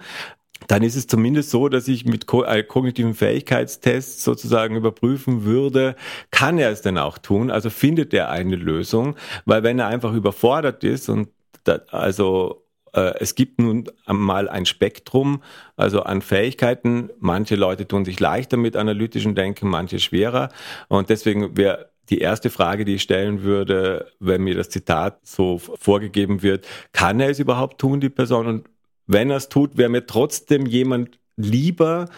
dann 0.67 0.83
ist 0.83 0.97
es 0.97 1.07
zumindest 1.07 1.51
so, 1.51 1.69
dass 1.69 1.87
ich 1.87 2.03
mit 2.03 2.25
äh, 2.33 2.63
kognitiven 2.63 3.13
Fähigkeitstests 3.13 4.25
sozusagen 4.25 4.75
überprüfen 4.75 5.45
würde, 5.45 5.95
kann 6.31 6.59
er 6.59 6.69
es 6.69 6.81
denn 6.81 6.97
auch 6.97 7.17
tun? 7.17 7.49
Also 7.49 7.69
findet 7.69 8.13
er 8.13 8.29
eine 8.29 8.57
Lösung? 8.57 9.15
Weil 9.45 9.63
wenn 9.63 9.79
er 9.79 9.87
einfach 9.87 10.13
überfordert 10.13 10.83
ist 10.83 11.07
und 11.07 11.29
da, 11.63 11.79
also 11.91 12.65
es 12.93 13.35
gibt 13.35 13.59
nun 13.59 13.89
mal 14.07 14.49
ein 14.49 14.65
Spektrum, 14.65 15.43
also 15.75 16.01
an 16.03 16.21
Fähigkeiten. 16.21 17.09
Manche 17.19 17.55
Leute 17.55 17.87
tun 17.87 18.05
sich 18.05 18.19
leichter 18.19 18.57
mit 18.57 18.75
analytischem 18.75 19.35
Denken, 19.35 19.69
manche 19.69 19.99
schwerer. 19.99 20.49
Und 20.87 21.09
deswegen 21.09 21.57
wäre 21.57 21.91
die 22.09 22.19
erste 22.19 22.49
Frage, 22.49 22.85
die 22.85 22.95
ich 22.95 23.03
stellen 23.03 23.43
würde, 23.43 24.11
wenn 24.19 24.43
mir 24.43 24.55
das 24.55 24.69
Zitat 24.69 25.19
so 25.23 25.59
vorgegeben 25.59 26.41
wird, 26.41 26.67
kann 26.91 27.19
er 27.19 27.29
es 27.29 27.39
überhaupt 27.39 27.79
tun, 27.79 27.99
die 27.99 28.09
Person? 28.09 28.47
Und 28.47 28.69
wenn 29.05 29.29
er 29.29 29.37
es 29.37 29.49
tut, 29.49 29.77
wäre 29.77 29.89
mir 29.89 30.05
trotzdem 30.05 30.65
jemand 30.65 31.19
lieber, 31.39 32.09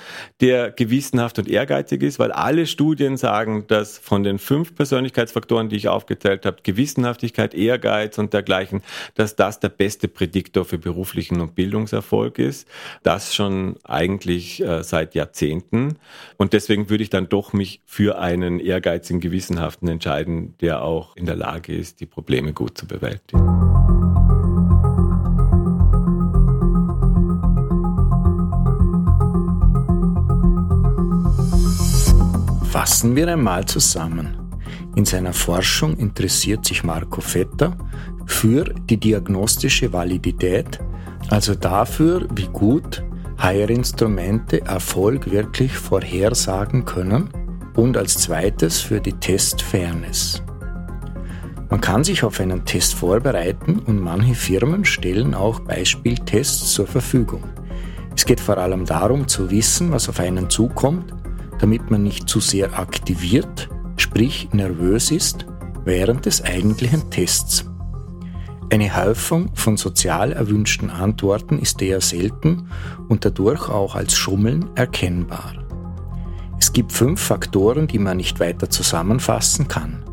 der 0.42 0.72
gewissenhaft 0.72 1.38
und 1.40 1.48
ehrgeizig 1.48 2.02
ist, 2.02 2.20
weil 2.20 2.32
alle 2.32 2.66
Studien 2.66 3.18
sagen, 3.18 3.66
dass 3.68 3.98
von 3.98 4.24
den 4.24 4.40
fünf 4.40 4.76
Persönlichkeitsfaktoren, 4.76 5.70
die 5.70 5.76
ich 5.76 5.88
aufgezählt 5.88 6.46
habe, 6.46 6.58
Gewissenhaftigkeit, 6.64 7.54
Ehrgeiz 7.54 8.18
und 8.18 8.34
dergleichen, 8.34 8.82
dass 9.16 9.36
das 9.36 9.60
der 9.60 9.70
beste 9.70 10.08
Prädiktor 10.08 10.66
für 10.66 10.80
beruflichen 10.80 11.40
und 11.40 11.56
Bildungserfolg 11.56 12.40
ist. 12.40 12.68
Das 13.04 13.36
schon 13.36 13.76
eigentlich 13.84 14.62
äh, 14.62 14.84
seit 14.84 15.14
Jahrzehnten. 15.14 15.98
Und 16.38 16.54
deswegen 16.54 16.90
würde 16.90 17.04
ich 17.04 17.12
dann 17.12 17.30
doch 17.30 17.54
mich 17.54 17.82
für 17.86 18.18
einen 18.18 18.60
ehrgeizigen, 18.60 19.22
gewissenhaften 19.22 19.88
entscheiden, 19.88 20.56
der 20.62 20.82
auch 20.82 21.16
in 21.16 21.28
der 21.28 21.36
Lage 21.36 21.76
ist, 21.76 22.00
die 22.00 22.08
Probleme 22.08 22.54
gut 22.54 22.78
zu 22.78 22.88
bewältigen. 22.88 24.01
Fassen 32.72 33.18
wir 33.18 33.28
einmal 33.28 33.66
zusammen. 33.66 34.38
In 34.96 35.04
seiner 35.04 35.34
Forschung 35.34 35.98
interessiert 35.98 36.64
sich 36.64 36.86
Marco 36.86 37.20
Vetter 37.20 37.76
für 38.26 38.64
die 38.64 38.96
diagnostische 38.96 39.92
Validität, 39.92 40.80
also 41.30 41.54
dafür, 41.54 42.30
wie 42.34 42.48
gut 42.48 43.04
HR-Instrumente 43.40 44.62
Erfolg 44.62 45.30
wirklich 45.30 45.74
vorhersagen 45.74 46.86
können 46.86 47.30
und 47.76 47.98
als 47.98 48.18
zweites 48.20 48.80
für 48.80 49.02
die 49.02 49.20
Testfairness. 49.20 50.42
Man 51.70 51.82
kann 51.82 52.06
sich 52.06 52.24
auf 52.24 52.40
einen 52.40 52.64
Test 52.64 52.94
vorbereiten 52.94 53.80
und 53.80 54.00
manche 54.00 54.34
Firmen 54.34 54.86
stellen 54.86 55.34
auch 55.34 55.60
Beispieltests 55.60 56.72
zur 56.72 56.88
Verfügung. 56.88 57.44
Es 58.16 58.24
geht 58.24 58.40
vor 58.40 58.58
allem 58.58 58.86
darum 58.86 59.28
zu 59.28 59.52
wissen, 59.52 59.92
was 59.92 60.08
auf 60.08 60.22
einen 60.22 60.50
zukommt 60.50 61.14
damit 61.62 61.92
man 61.92 62.04
nicht 62.04 62.28
zu 62.28 62.40
sehr 62.40 62.78
aktiviert, 62.78 63.70
sprich 63.96 64.50
nervös 64.52 65.12
ist, 65.12 65.46
während 65.86 66.26
des 66.26 66.44
eigentlichen 66.44 67.10
Tests. 67.12 67.66
Eine 68.72 68.96
Häufung 68.96 69.52
von 69.54 69.78
sozial 69.78 70.32
erwünschten 70.32 70.90
Antworten 70.90 71.60
ist 71.60 71.82
eher 71.82 72.02
selten 72.02 72.70
und 73.10 73.26
dadurch 73.26 73.70
auch 73.70 73.96
als 73.96 74.16
Schummeln 74.16 74.70
erkennbar. 74.76 75.54
Es 76.58 76.74
gibt 76.74 76.94
fünf 76.94 77.22
Faktoren, 77.22 77.88
die 77.88 78.00
man 78.00 78.18
nicht 78.18 78.40
weiter 78.40 78.70
zusammenfassen 78.70 79.68
kann. 79.68 80.04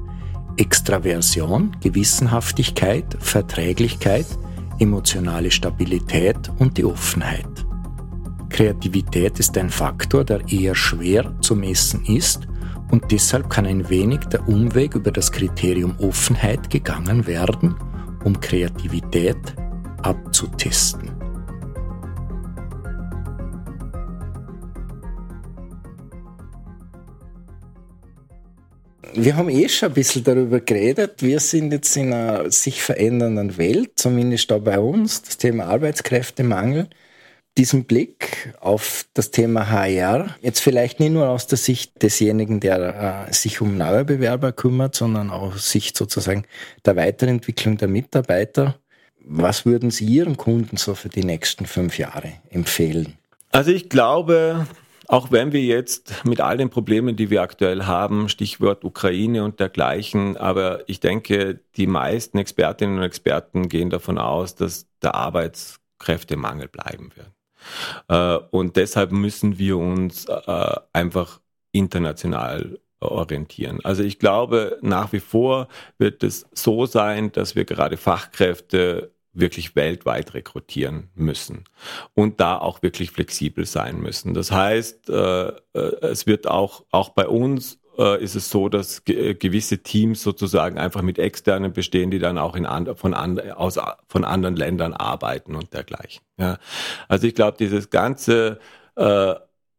Extraversion, 0.57 1.77
Gewissenhaftigkeit, 1.81 3.17
Verträglichkeit, 3.21 4.27
emotionale 4.79 5.51
Stabilität 5.51 6.51
und 6.59 6.77
die 6.77 6.85
Offenheit. 6.85 7.68
Kreativität 8.51 9.39
ist 9.39 9.57
ein 9.59 9.71
Faktor, 9.71 10.25
der 10.25 10.41
eher 10.49 10.75
schwer 10.75 11.35
zu 11.41 11.55
messen 11.55 12.05
ist 12.07 12.49
und 12.91 13.11
deshalb 13.11 13.51
kann 13.51 13.67
ein 13.67 13.89
wenig 13.89 14.21
der 14.33 14.49
Umweg 14.49 14.95
über 14.95 15.13
das 15.13 15.31
Kriterium 15.31 15.97
Offenheit 15.99 16.71
gegangen 16.71 17.27
werden, 17.27 17.75
um 18.25 18.41
Kreativität 18.41 19.37
abzutesten. 20.03 21.11
Wir 29.15 29.37
haben 29.37 29.49
eh 29.49 29.69
schon 29.69 29.89
ein 29.89 29.95
bisschen 29.95 30.23
darüber 30.23 30.61
geredet. 30.61 31.23
Wir 31.23 31.41
sind 31.41 31.73
jetzt 31.73 31.97
in 31.97 32.13
einer 32.13 32.51
sich 32.53 32.83
verändernden 32.83 33.57
Welt, 33.59 33.93
zumindest 33.97 34.51
da 34.51 34.59
bei 34.59 34.79
uns, 34.79 35.23
das 35.23 35.39
Thema 35.39 35.65
Arbeitskräftemangel 35.65 36.89
diesen 37.59 37.85
Blick 37.85 38.55
auf 38.61 39.07
das 39.15 39.33
Thema 39.33 39.69
HR, 39.69 40.37
jetzt 40.41 40.61
vielleicht 40.61 41.01
nicht 41.01 41.11
nur 41.11 41.29
aus 41.29 41.49
der 41.49 41.59
Sicht 41.59 42.01
desjenigen, 42.03 42.61
der 42.61 43.27
äh, 43.29 43.33
sich 43.33 43.61
um 43.61 43.77
neue 43.77 44.05
Bewerber 44.05 44.53
kümmert, 44.53 44.95
sondern 44.95 45.31
auch 45.31 45.55
aus 45.55 45.71
Sicht 45.71 45.97
sozusagen 45.97 46.45
der 46.87 46.95
Weiterentwicklung 46.95 47.77
der 47.77 47.89
Mitarbeiter. 47.89 48.77
Was 49.25 49.67
würden 49.67 49.91
Sie 49.91 50.07
Ihren 50.07 50.37
Kunden 50.37 50.77
so 50.77 50.95
für 50.95 51.09
die 51.09 51.25
nächsten 51.25 51.67
fünf 51.67 51.99
Jahre 51.99 52.35
empfehlen? 52.49 53.19
Also 53.51 53.73
ich 53.73 53.89
glaube, 53.89 54.67
auch 55.09 55.33
wenn 55.33 55.53
wir 55.53 55.63
jetzt 55.63 56.25
mit 56.25 56.41
all 56.41 56.59
den 56.59 56.71
Problemen, 56.71 57.17
die 57.17 57.29
wir 57.29 57.43
aktuell 57.43 57.85
haben, 57.85 58.29
Stichwort 58.29 58.85
Ukraine 58.85 59.43
und 59.43 59.59
dergleichen, 59.59 60.37
aber 60.37 60.89
ich 60.89 61.01
denke, 61.01 61.61
die 61.77 61.89
meisten 61.89 62.39
Expertinnen 62.39 62.99
und 62.99 63.05
Experten 63.05 63.69
gehen 63.69 63.91
davon 63.91 64.17
aus, 64.17 64.55
dass 64.55 64.87
der 65.03 65.17
Arbeitskräftemangel 65.17 66.69
bleiben 66.69 67.11
wird. 67.17 67.33
Äh, 68.09 68.39
und 68.51 68.77
deshalb 68.77 69.13
müssen 69.13 69.59
wir 69.59 69.79
uns 69.79 70.27
äh, 70.27 70.77
einfach 70.93 71.41
international 71.73 72.79
orientieren. 73.01 73.81
Also 73.85 74.03
ich 74.03 74.19
glaube, 74.19 74.79
nach 74.83 75.13
wie 75.13 75.21
vor 75.21 75.69
wird 75.99 76.23
es 76.25 76.47
so 76.53 76.87
sein, 76.87 77.31
dass 77.33 77.55
wir 77.55 77.65
gerade 77.65 77.97
Fachkräfte 77.97 79.13
wirklich 79.33 79.77
weltweit 79.77 80.35
rekrutieren 80.35 81.11
müssen 81.15 81.65
und 82.15 82.41
da 82.41 82.59
auch 82.59 82.83
wirklich 82.83 83.13
flexibel 83.13 83.67
sein 83.67 84.01
müssen. 84.01 84.35
Das 84.35 84.51
heißt, 84.51 85.11
äh, 85.11 85.53
es 85.75 86.27
wird 86.27 86.49
auch, 86.49 86.85
auch 86.91 87.11
bei 87.11 87.29
uns 87.29 87.79
äh, 87.99 88.23
ist 88.23 88.35
es 88.35 88.51
so, 88.51 88.69
dass 88.69 89.05
ge 89.05 89.35
gewisse 89.35 89.79
Teams 89.79 90.23
sozusagen 90.23 90.79
einfach 90.79 91.03
mit 91.03 91.19
externen 91.19 91.73
bestehen, 91.73 92.11
die 92.11 92.19
dann 92.19 92.39
auch 92.39 92.55
in 92.57 92.67
and 92.67 92.99
von, 92.99 93.15
and 93.15 93.53
aus, 93.53 93.79
von 94.07 94.25
anderen 94.25 94.57
Ländern 94.57 94.95
arbeiten 94.95 95.55
und 95.55 95.73
dergleichen. 95.73 96.23
Ja. 96.39 96.59
Also 97.09 97.27
ich 97.27 97.35
glaube, 97.35 97.57
dieses 97.59 97.91
ganze 97.91 98.59
äh, 98.97 99.35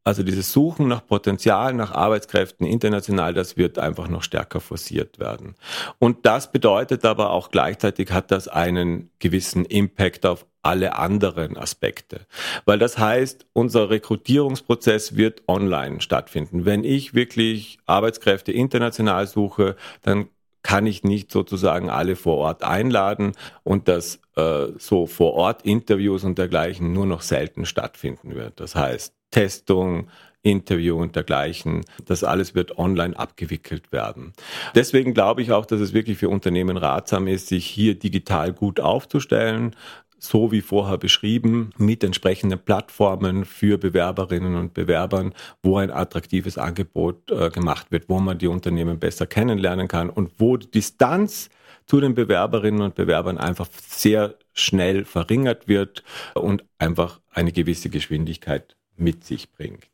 also 0.10 0.24
dieses 0.24 0.52
Suchen 0.52 0.88
nach 0.88 1.06
Potenzial, 1.06 1.72
nach 1.76 1.92
Arbeitskräften 1.92 2.66
international, 2.66 3.36
das 3.36 3.58
wird 3.58 3.78
einfach 3.78 4.08
noch 4.08 4.24
stärker 4.24 4.60
forciert 4.60 5.20
werden. 5.20 5.54
Und 6.00 6.26
das 6.26 6.52
bedeutet 6.52 7.06
aber 7.06 7.30
auch 7.30 7.52
gleichzeitig 7.52 8.12
hat 8.12 8.32
das 8.32 8.48
einen 8.48 9.12
gewissen 9.20 9.66
Impact 9.66 10.26
auf 10.26 10.48
alle 10.64 10.96
anderen 10.96 11.58
Aspekte. 11.58 12.22
Weil 12.66 12.80
das 12.80 12.98
heißt, 12.98 13.46
unser 13.54 13.92
Rekrutierungsprozess 13.92 15.16
wird 15.16 15.44
online 15.48 16.02
stattfinden. 16.02 16.66
Wenn 16.66 16.84
ich 16.84 17.14
wirklich 17.14 17.78
Arbeitskräfte 17.86 18.52
international 18.52 19.28
suche, 19.28 19.76
dann 20.02 20.30
kann 20.64 20.88
ich 20.88 21.04
nicht 21.04 21.32
sozusagen 21.32 21.92
alle 21.92 22.16
vor 22.16 22.38
Ort 22.38 22.64
einladen 22.64 23.34
und 23.64 23.88
dass 23.88 24.20
äh, 24.36 24.70
so 24.80 25.06
vor 25.06 25.36
Ort 25.36 25.62
Interviews 25.62 26.24
und 26.24 26.40
dergleichen 26.40 26.94
nur 26.94 27.06
noch 27.06 27.22
selten 27.22 27.68
stattfinden 27.68 28.34
wird. 28.34 28.60
Das 28.60 28.76
heißt, 28.76 29.14
Testung, 29.32 30.08
Interview 30.42 30.98
und 30.98 31.16
dergleichen. 31.16 31.86
Das 32.06 32.24
alles 32.24 32.56
wird 32.56 32.78
online 32.78 33.18
abgewickelt 33.18 33.92
werden. 33.92 34.34
Deswegen 34.74 35.14
glaube 35.14 35.42
ich 35.42 35.52
auch, 35.52 35.66
dass 35.66 35.82
es 35.82 35.94
wirklich 35.94 36.18
für 36.18 36.30
Unternehmen 36.30 36.78
ratsam 36.78 37.28
ist, 37.28 37.48
sich 37.48 37.66
hier 37.66 37.96
digital 37.96 38.54
gut 38.54 38.80
aufzustellen, 38.80 39.76
so 40.18 40.52
wie 40.52 40.62
vorher 40.62 40.98
beschrieben, 40.98 41.72
mit 41.78 42.04
entsprechenden 42.04 42.60
Plattformen 42.60 43.46
für 43.46 43.78
Bewerberinnen 43.78 44.56
und 44.56 44.74
Bewerbern, 44.74 45.34
wo 45.64 45.78
ein 45.78 45.92
attraktives 45.92 46.58
Angebot 46.58 47.32
äh, 47.32 47.50
gemacht 47.50 47.88
wird, 47.92 48.10
wo 48.10 48.20
man 48.20 48.38
die 48.38 48.48
Unternehmen 48.48 49.00
besser 49.00 49.28
kennenlernen 49.28 49.88
kann 49.88 50.10
und 50.10 50.32
wo 50.38 50.58
die 50.58 50.70
Distanz 50.70 51.50
zu 51.86 52.00
den 52.00 52.16
Bewerberinnen 52.16 52.82
und 52.82 52.96
Bewerbern 52.96 53.38
einfach 53.38 53.68
sehr 53.88 54.36
schnell 54.54 55.06
verringert 55.06 55.68
wird 55.68 56.04
und 56.36 56.66
einfach 56.78 57.22
eine 57.32 57.52
gewisse 57.52 57.90
Geschwindigkeit 57.90 58.76
mit 59.00 59.24
sich 59.24 59.52
bringt. 59.52 59.88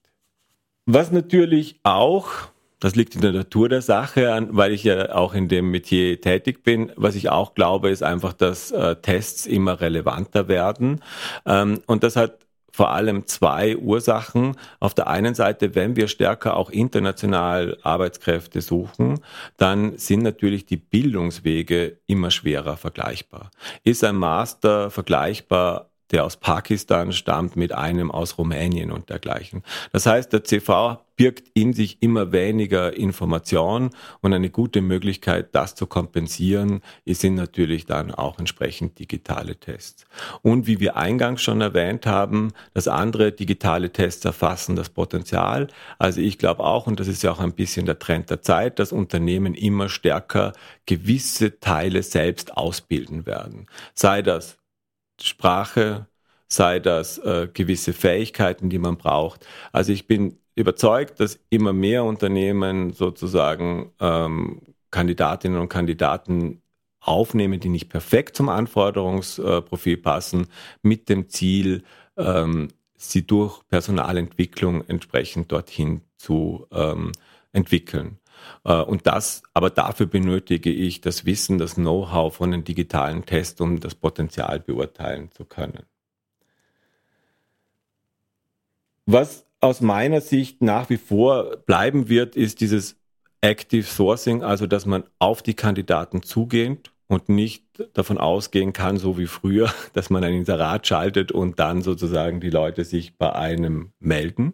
Was 0.85 1.11
natürlich 1.11 1.79
auch 1.83 2.49
das 2.79 2.95
liegt 2.95 3.15
in 3.15 3.21
der 3.21 3.31
Natur 3.31 3.69
der 3.69 3.81
Sache, 3.81 4.47
weil 4.51 4.71
ich 4.71 4.83
ja 4.83 5.15
auch 5.15 5.33
in 5.33 5.47
dem 5.47 5.71
Metier 5.71 6.19
tätig 6.21 6.63
bin. 6.63 6.91
Was 6.95 7.15
ich 7.15 7.29
auch 7.29 7.55
glaube, 7.55 7.89
ist 7.89 8.03
einfach, 8.03 8.33
dass 8.33 8.69
äh, 8.71 8.97
Tests 8.97 9.47
immer 9.47 9.81
relevanter 9.81 10.47
werden. 10.47 11.01
Ähm, 11.45 11.81
und 11.87 12.03
das 12.03 12.15
hat 12.15 12.45
vor 12.71 12.91
allem 12.91 13.25
zwei 13.25 13.77
Ursachen. 13.77 14.57
Auf 14.81 14.93
der 14.93 15.07
einen 15.07 15.33
Seite, 15.33 15.73
wenn 15.73 15.95
wir 15.95 16.09
stärker 16.09 16.57
auch 16.57 16.69
international 16.69 17.77
Arbeitskräfte 17.81 18.59
suchen, 18.59 19.21
dann 19.55 19.97
sind 19.97 20.23
natürlich 20.23 20.65
die 20.65 20.77
Bildungswege 20.77 21.99
immer 22.05 22.29
schwerer 22.29 22.75
vergleichbar. 22.75 23.49
Ist 23.85 24.03
ein 24.03 24.17
Master 24.17 24.91
vergleichbar 24.91 25.89
der 26.11 26.25
aus 26.25 26.37
Pakistan 26.37 27.11
stammt, 27.13 27.55
mit 27.55 27.71
einem 27.71 28.11
aus 28.11 28.37
Rumänien 28.37 28.91
und 28.91 29.09
dergleichen. 29.09 29.63
Das 29.91 30.05
heißt, 30.05 30.31
der 30.33 30.43
CV 30.43 30.99
birgt 31.15 31.49
in 31.53 31.73
sich 31.73 32.01
immer 32.01 32.31
weniger 32.31 32.95
Information 32.95 33.91
und 34.21 34.33
eine 34.33 34.49
gute 34.49 34.81
Möglichkeit, 34.81 35.55
das 35.55 35.75
zu 35.75 35.87
kompensieren, 35.87 36.81
sind 37.05 37.35
natürlich 37.35 37.85
dann 37.85 38.11
auch 38.11 38.37
entsprechend 38.37 38.99
digitale 38.99 39.55
Tests. 39.55 40.05
Und 40.41 40.67
wie 40.67 40.79
wir 40.79 40.97
eingangs 40.97 41.41
schon 41.41 41.61
erwähnt 41.61 42.05
haben, 42.05 42.51
dass 42.73 42.87
andere 42.87 43.31
digitale 43.31 43.91
Tests 43.91 44.25
erfassen 44.25 44.75
das 44.75 44.89
Potenzial. 44.89 45.67
Also 45.97 46.19
ich 46.19 46.37
glaube 46.37 46.63
auch, 46.63 46.87
und 46.87 46.99
das 46.99 47.07
ist 47.07 47.23
ja 47.23 47.31
auch 47.31 47.39
ein 47.39 47.53
bisschen 47.53 47.85
der 47.85 47.99
Trend 47.99 48.29
der 48.29 48.41
Zeit, 48.41 48.79
dass 48.79 48.91
Unternehmen 48.91 49.53
immer 49.53 49.87
stärker 49.87 50.51
gewisse 50.85 51.59
Teile 51.59 52.03
selbst 52.03 52.57
ausbilden 52.57 53.25
werden. 53.25 53.67
Sei 53.93 54.21
das 54.21 54.57
Sprache, 55.21 56.07
sei 56.47 56.79
das 56.79 57.17
äh, 57.19 57.47
gewisse 57.53 57.93
Fähigkeiten, 57.93 58.69
die 58.69 58.79
man 58.79 58.97
braucht. 58.97 59.45
Also 59.71 59.91
ich 59.91 60.07
bin 60.07 60.37
überzeugt, 60.55 61.19
dass 61.19 61.39
immer 61.49 61.73
mehr 61.73 62.03
Unternehmen 62.03 62.93
sozusagen 62.93 63.91
ähm, 63.99 64.61
Kandidatinnen 64.91 65.59
und 65.59 65.69
Kandidaten 65.69 66.61
aufnehmen, 67.01 67.59
die 67.59 67.69
nicht 67.69 67.89
perfekt 67.89 68.35
zum 68.35 68.49
Anforderungsprofil 68.49 69.97
passen, 69.97 70.47
mit 70.81 71.09
dem 71.09 71.29
Ziel, 71.29 71.83
ähm, 72.17 72.69
sie 72.95 73.27
durch 73.27 73.61
Personalentwicklung 73.67 74.87
entsprechend 74.87 75.51
dorthin 75.51 76.01
zu 76.17 76.65
ähm, 76.71 77.11
entwickeln. 77.51 78.17
Äh, 78.63 78.81
und 78.81 79.07
das, 79.07 79.43
aber 79.53 79.69
dafür 79.69 80.05
benötige 80.05 80.71
ich 80.71 81.01
das 81.01 81.25
Wissen, 81.25 81.57
das 81.57 81.75
Know-how 81.75 82.35
von 82.35 82.51
den 82.51 82.63
digitalen 82.63 83.25
Tests, 83.25 83.59
um 83.61 83.79
das 83.79 83.95
Potenzial 83.95 84.59
beurteilen 84.59 85.31
zu 85.31 85.45
können. 85.45 85.83
Was 89.05 89.45
aus 89.61 89.81
meiner 89.81 90.21
Sicht 90.21 90.61
nach 90.61 90.89
wie 90.89 90.97
vor 90.97 91.57
bleiben 91.65 92.09
wird, 92.09 92.35
ist 92.35 92.61
dieses 92.61 92.97
Active 93.41 93.83
Sourcing, 93.83 94.43
also 94.43 94.65
dass 94.65 94.85
man 94.85 95.03
auf 95.19 95.43
die 95.43 95.53
Kandidaten 95.53 96.23
zugeht 96.23 96.91
und 97.07 97.29
nicht 97.29 97.63
davon 97.93 98.17
ausgehen 98.17 98.73
kann, 98.73 98.97
so 98.97 99.17
wie 99.17 99.27
früher, 99.27 99.71
dass 99.93 100.09
man 100.09 100.23
ein 100.23 100.33
Inserat 100.33 100.87
schaltet 100.87 101.31
und 101.31 101.59
dann 101.59 101.81
sozusagen 101.81 102.39
die 102.39 102.49
Leute 102.49 102.83
sich 102.83 103.17
bei 103.17 103.33
einem 103.33 103.91
melden. 103.99 104.53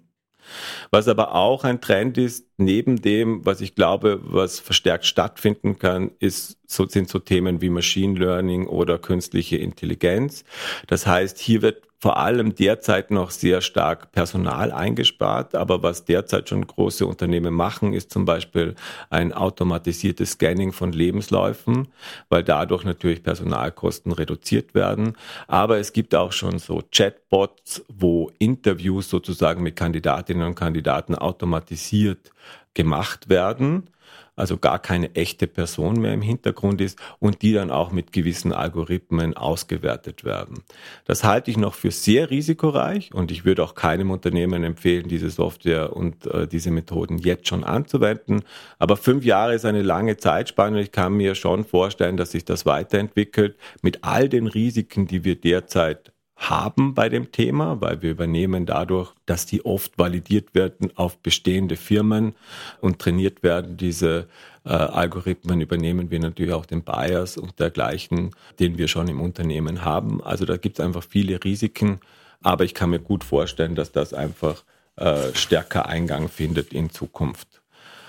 Was 0.90 1.08
aber 1.08 1.36
auch 1.36 1.64
ein 1.64 1.82
Trend 1.82 2.18
ist, 2.18 2.48
neben 2.64 3.02
dem, 3.02 3.46
was 3.46 3.62
ich 3.62 3.76
glaube, 3.76 4.20
was 4.24 4.60
verstärkt 4.60 5.06
stattfinden 5.06 5.80
kann, 5.80 6.12
ist, 6.20 6.58
so, 6.68 6.88
sind 6.88 7.10
so 7.10 7.20
Themen 7.20 7.62
wie 7.62 7.70
Machine 7.70 8.18
Learning 8.18 8.68
oder 8.68 8.98
künstliche 8.98 9.58
Intelligenz. 9.58 10.44
Das 10.88 11.06
heißt, 11.06 11.40
hier 11.40 11.62
wird 11.62 11.84
vor 12.02 12.18
allem 12.18 12.56
derzeit 12.56 13.12
noch 13.12 13.30
sehr 13.30 13.62
stark 13.62 14.12
Personal 14.12 14.72
eingespart. 14.72 15.54
Aber 15.54 15.84
was 15.84 16.04
derzeit 16.04 16.50
schon 16.50 16.66
große 16.66 17.06
Unternehmen 17.06 17.54
machen, 17.54 17.94
ist 17.94 18.10
zum 18.10 18.26
Beispiel 18.26 18.74
ein 19.12 19.32
automatisiertes 19.32 20.32
Scanning 20.32 20.74
von 20.74 20.94
Lebensläufen, 20.94 21.90
weil 22.28 22.44
dadurch 22.44 22.86
natürlich 22.86 23.22
Personalkosten 23.22 24.12
reduziert 24.14 24.74
werden. 24.74 25.16
Aber 25.48 25.78
es 25.78 25.94
gibt 25.94 26.16
auch 26.16 26.32
schon 26.32 26.58
so 26.58 26.82
Chatbots, 26.92 27.86
wo 27.88 28.32
Interviews 28.40 29.08
sozusagen 29.08 29.62
mit 29.62 29.76
Kandidatinnen 29.76 30.48
und 30.48 30.56
Kandidaten 30.56 31.14
automatisiert 31.14 32.32
gemacht 32.74 33.30
werden 33.30 33.90
also 34.36 34.58
gar 34.58 34.80
keine 34.80 35.14
echte 35.16 35.46
Person 35.46 36.02
mehr 36.02 36.14
im 36.14 36.22
Hintergrund 36.22 36.82
ist 36.82 36.98
und 37.20 37.42
die 37.42 37.54
dann 37.54 37.70
auch 37.70 37.92
mit 37.92 38.12
gewissen 38.12 38.54
Algorithmen 38.54 39.36
ausgewertet 39.36 40.24
werden. 40.24 40.64
Das 41.06 41.24
halte 41.24 41.52
ich 41.52 41.58
noch 41.58 41.76
für 41.76 41.92
sehr 41.92 42.30
risikoreich 42.30 43.14
und 43.14 43.30
ich 43.30 43.46
würde 43.46 43.64
auch 43.64 43.76
keinem 43.76 44.10
Unternehmen 44.10 44.64
empfehlen, 44.64 45.08
diese 45.08 45.30
Software 45.30 45.96
und 45.96 46.26
äh, 46.26 46.48
diese 46.48 46.72
Methoden 46.72 47.18
jetzt 47.18 47.48
schon 47.48 47.64
anzuwenden. 47.64 48.42
Aber 48.80 48.98
fünf 48.98 49.26
Jahre 49.26 49.54
ist 49.54 49.66
eine 49.66 49.84
lange 49.84 50.18
Zeitspanne 50.18 50.78
und 50.78 50.84
ich 50.84 50.92
kann 50.92 51.14
mir 51.14 51.36
schon 51.36 51.66
vorstellen, 51.66 52.18
dass 52.18 52.32
sich 52.32 52.46
das 52.46 52.66
weiterentwickelt 52.66 53.58
mit 53.82 54.04
all 54.04 54.30
den 54.30 54.48
Risiken, 54.48 55.08
die 55.08 55.24
wir 55.24 55.36
derzeit 55.36 56.11
haben 56.50 56.96
bei 56.96 57.08
dem 57.08 57.32
Thema, 57.32 57.82
weil 57.82 58.02
wir 58.02 58.10
übernehmen 58.10 58.66
dadurch, 58.66 59.14
dass 59.28 59.46
die 59.46 59.64
oft 59.64 60.00
validiert 60.00 60.56
werden 60.56 60.92
auf 60.98 61.20
bestehende 61.20 61.78
Firmen 61.78 62.34
und 62.82 62.98
trainiert 62.98 63.44
werden. 63.44 63.78
Diese 63.78 64.28
äh, 64.66 64.70
Algorithmen 64.70 65.62
übernehmen 65.62 66.10
wir 66.10 66.20
natürlich 66.20 66.54
auch 66.54 66.66
den 66.66 66.82
Bias 66.84 67.38
und 67.38 67.60
dergleichen, 67.60 68.32
den 68.60 68.80
wir 68.80 68.88
schon 68.88 69.08
im 69.08 69.22
Unternehmen 69.22 69.86
haben. 69.86 70.24
Also 70.24 70.46
da 70.46 70.58
gibt 70.58 70.80
es 70.80 70.86
einfach 70.86 71.04
viele 71.04 71.44
Risiken, 71.44 72.00
aber 72.42 72.64
ich 72.64 72.74
kann 72.74 72.90
mir 72.90 73.00
gut 73.00 73.24
vorstellen, 73.24 73.76
dass 73.76 73.92
das 73.92 74.14
einfach 74.14 74.64
äh, 74.96 75.34
stärker 75.36 75.86
Eingang 75.86 76.28
findet 76.28 76.74
in 76.74 76.90
Zukunft. 76.90 77.62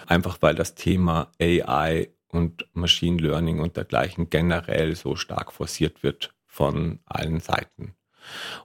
Einfach 0.06 0.38
weil 0.40 0.54
das 0.54 0.74
Thema 0.74 1.30
AI 1.38 2.08
und 2.28 2.66
Machine 2.72 3.20
Learning 3.20 3.60
und 3.60 3.76
dergleichen 3.76 4.30
generell 4.30 4.96
so 4.96 5.16
stark 5.16 5.52
forciert 5.52 6.02
wird 6.02 6.34
von 6.46 7.00
allen 7.04 7.40
Seiten. 7.40 7.94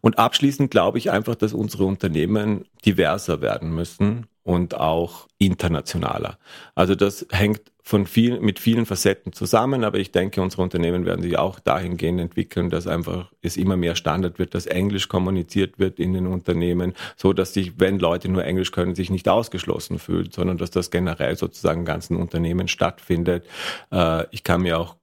Und 0.02 0.20
abschließend 0.20 0.72
glaube 0.72 0.98
ich 0.98 1.12
einfach, 1.12 1.36
dass 1.36 1.54
unsere 1.54 1.86
Unternehmen 1.86 2.66
diverser 2.86 3.42
werden 3.42 3.74
müssen 3.74 4.28
und 4.44 4.76
auch 4.76 5.28
internationaler. 5.40 6.38
Also 6.74 6.96
das 6.96 7.26
hängt 7.32 7.62
von 7.88 8.06
viel, 8.06 8.42
mit 8.42 8.60
vielen 8.60 8.86
Facetten 8.86 9.32
zusammen, 9.32 9.86
aber 9.86 9.98
ich 9.98 10.12
denke, 10.12 10.42
unsere 10.42 10.62
Unternehmen 10.62 11.06
werden 11.06 11.22
sich 11.22 11.38
auch 11.38 11.58
dahingehend 11.60 12.20
entwickeln, 12.20 12.70
dass 12.70 12.86
einfach 12.86 13.32
es 13.42 13.56
immer 13.56 13.78
mehr 13.78 13.96
Standard 13.96 14.40
wird, 14.40 14.56
dass 14.56 14.66
Englisch 14.66 15.08
kommuniziert 15.08 15.80
wird 15.80 15.98
in 15.98 16.12
den 16.12 16.28
Unternehmen, 16.28 16.96
so 17.16 17.32
dass 17.32 17.54
sich, 17.54 17.80
wenn 17.80 17.98
Leute 17.98 18.28
nur 18.28 18.44
Englisch 18.44 18.74
können, 18.74 18.94
sich 18.94 19.10
nicht 19.10 19.30
ausgeschlossen 19.30 20.00
fühlen, 20.00 20.32
sondern 20.32 20.58
dass 20.58 20.70
das 20.70 20.92
generell 20.92 21.38
sozusagen 21.38 21.82
in 21.82 21.86
ganzen 21.86 22.18
Unternehmen 22.18 22.68
stattfindet. 22.68 23.46
Äh, 23.90 24.26
ich 24.32 24.44
kann 24.44 24.64
mir 24.64 24.80
auch 24.80 24.97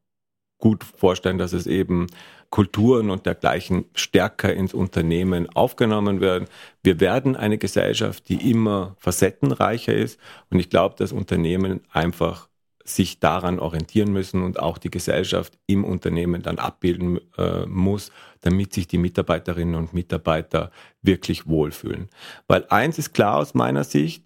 gut 0.65 0.83
vorstellen, 0.83 1.37
dass 1.37 1.53
es 1.53 1.67
eben 1.67 2.07
Kulturen 2.49 3.11
und 3.11 3.27
dergleichen 3.27 3.85
stärker 3.95 4.55
ins 4.55 4.73
Unternehmen 4.73 5.51
aufgenommen 5.55 6.23
werden. 6.23 6.49
Wir 6.83 7.01
werden 7.01 7.37
eine 7.37 7.59
Gesellschaft, 7.59 8.31
die 8.31 8.51
immer 8.51 8.97
facettenreicher 8.99 9.93
ist. 9.93 10.19
Und 10.49 10.59
ich 10.59 10.71
glaube, 10.71 10.95
dass 10.97 11.13
Unternehmen 11.13 11.83
einfach 11.93 12.49
sich 12.83 13.21
daran 13.21 13.59
orientieren 13.59 14.11
müssen 14.11 14.43
und 14.43 14.59
auch 14.59 14.79
die 14.79 14.91
Gesellschaft 14.91 15.53
im 15.67 15.85
Unternehmen 15.85 16.41
dann 16.41 16.59
abbilden 16.59 17.21
äh, 17.37 17.67
muss, 17.67 18.11
damit 18.41 18.73
sich 18.73 18.89
die 18.89 18.99
Mitarbeiterinnen 18.99 19.75
und 19.75 19.93
Mitarbeiter 19.93 20.71
wirklich 21.03 21.47
wohlfühlen. 21.47 22.09
Weil 22.47 22.65
eins 22.71 22.99
ist 22.99 23.13
klar 23.13 23.37
aus 23.37 23.53
meiner 23.53 23.85
Sicht, 23.85 24.25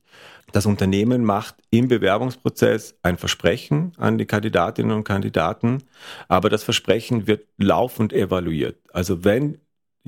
das 0.52 0.66
Unternehmen 0.66 1.24
macht 1.24 1.56
im 1.70 1.88
Bewerbungsprozess 1.88 2.96
ein 3.02 3.18
Versprechen 3.18 3.92
an 3.96 4.18
die 4.18 4.26
Kandidatinnen 4.26 4.92
und 4.92 5.04
Kandidaten, 5.04 5.82
aber 6.28 6.48
das 6.48 6.62
Versprechen 6.62 7.26
wird 7.26 7.46
laufend 7.58 8.12
evaluiert. 8.12 8.76
Also 8.92 9.24
wenn 9.24 9.58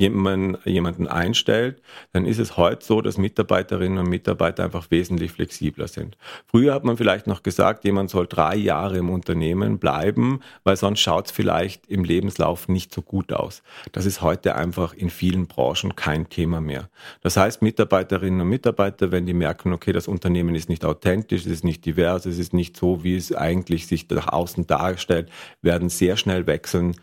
jemand, 0.00 0.64
jemanden 0.64 1.06
einstellt, 1.06 1.82
dann 2.12 2.24
ist 2.24 2.38
es 2.38 2.56
heute 2.56 2.84
so, 2.84 3.02
dass 3.02 3.18
Mitarbeiterinnen 3.18 3.98
und 3.98 4.08
Mitarbeiter 4.08 4.64
einfach 4.64 4.90
wesentlich 4.90 5.32
flexibler 5.32 5.88
sind. 5.88 6.16
Früher 6.46 6.72
hat 6.72 6.84
man 6.84 6.96
vielleicht 6.96 7.26
noch 7.26 7.42
gesagt, 7.42 7.84
jemand 7.84 8.08
soll 8.08 8.26
drei 8.26 8.56
Jahre 8.56 8.96
im 8.96 9.10
Unternehmen 9.10 9.78
bleiben, 9.78 10.40
weil 10.64 10.76
sonst 10.76 11.00
schaut 11.00 11.26
es 11.26 11.32
vielleicht 11.32 11.86
im 11.86 12.04
Lebenslauf 12.04 12.66
nicht 12.68 12.94
so 12.94 13.02
gut 13.02 13.32
aus. 13.32 13.62
Das 13.92 14.06
ist 14.06 14.22
heute 14.22 14.54
einfach 14.54 14.94
in 14.94 15.10
vielen 15.10 15.46
Branchen 15.46 15.94
kein 15.94 16.30
Thema 16.30 16.62
mehr. 16.62 16.88
Das 17.20 17.36
heißt, 17.36 17.60
Mitarbeiterinnen 17.60 18.40
und 18.40 18.48
Mitarbeiter, 18.48 19.12
wenn 19.12 19.26
die 19.26 19.34
merken, 19.34 19.72
okay, 19.74 19.92
das 19.92 20.08
Unternehmen 20.08 20.54
ist 20.54 20.70
nicht 20.70 20.84
authentisch, 20.84 21.42
es 21.42 21.52
ist 21.52 21.64
nicht 21.64 21.84
divers, 21.84 22.24
es 22.24 22.38
ist 22.38 22.54
nicht 22.54 22.76
so, 22.76 23.04
wie 23.04 23.16
es 23.16 23.34
eigentlich 23.34 23.86
sich 23.86 24.08
nach 24.08 24.28
außen 24.28 24.66
darstellt, 24.66 25.28
werden 25.60 25.90
sehr 25.90 26.16
schnell 26.16 26.46
wechseln 26.46 26.96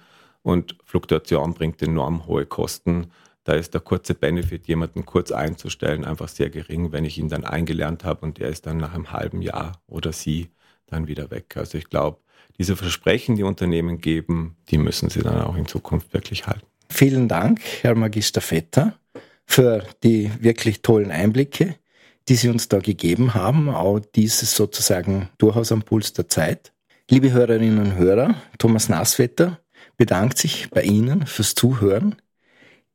und 0.47 0.77
Fluktuation 0.85 1.53
bringt 1.53 1.81
enorm 1.81 2.25
hohe 2.25 2.45
Kosten. 2.45 3.11
Da 3.43 3.55
ist 3.55 3.73
der 3.73 3.81
kurze 3.81 4.13
Benefit, 4.13 4.65
jemanden 4.69 5.05
kurz 5.05 5.33
einzustellen, 5.33 6.05
einfach 6.05 6.29
sehr 6.29 6.49
gering, 6.49 6.93
wenn 6.93 7.03
ich 7.03 7.17
ihn 7.17 7.27
dann 7.27 7.43
eingelernt 7.43 8.05
habe 8.05 8.25
und 8.25 8.39
er 8.39 8.47
ist 8.47 8.65
dann 8.65 8.77
nach 8.77 8.93
einem 8.93 9.11
halben 9.11 9.41
Jahr 9.41 9.81
oder 9.87 10.13
sie 10.13 10.51
dann 10.85 11.07
wieder 11.07 11.31
weg. 11.31 11.57
Also 11.57 11.77
ich 11.77 11.89
glaube, 11.89 12.19
diese 12.57 12.77
Versprechen, 12.77 13.35
die 13.35 13.43
Unternehmen 13.43 13.99
geben, 13.99 14.55
die 14.69 14.77
müssen 14.77 15.09
sie 15.09 15.21
dann 15.21 15.41
auch 15.41 15.57
in 15.57 15.67
Zukunft 15.67 16.13
wirklich 16.13 16.47
halten. 16.47 16.65
Vielen 16.89 17.27
Dank, 17.27 17.59
Herr 17.81 17.95
Magister 17.95 18.39
Vetter, 18.39 18.93
für 19.45 19.83
die 20.01 20.31
wirklich 20.39 20.81
tollen 20.81 21.11
Einblicke, 21.11 21.75
die 22.29 22.35
Sie 22.35 22.47
uns 22.47 22.69
da 22.69 22.79
gegeben 22.79 23.33
haben. 23.33 23.67
Auch 23.67 23.99
dieses 23.99 24.55
sozusagen 24.55 25.27
durchaus 25.39 25.73
am 25.73 25.81
Puls 25.81 26.13
der 26.13 26.29
Zeit. 26.29 26.71
Liebe 27.09 27.33
Hörerinnen 27.33 27.79
und 27.79 27.95
Hörer, 27.95 28.35
Thomas 28.57 28.87
Nasswetter 28.87 29.59
bedankt 29.97 30.37
sich 30.37 30.69
bei 30.69 30.83
Ihnen 30.83 31.25
fürs 31.25 31.55
Zuhören. 31.55 32.15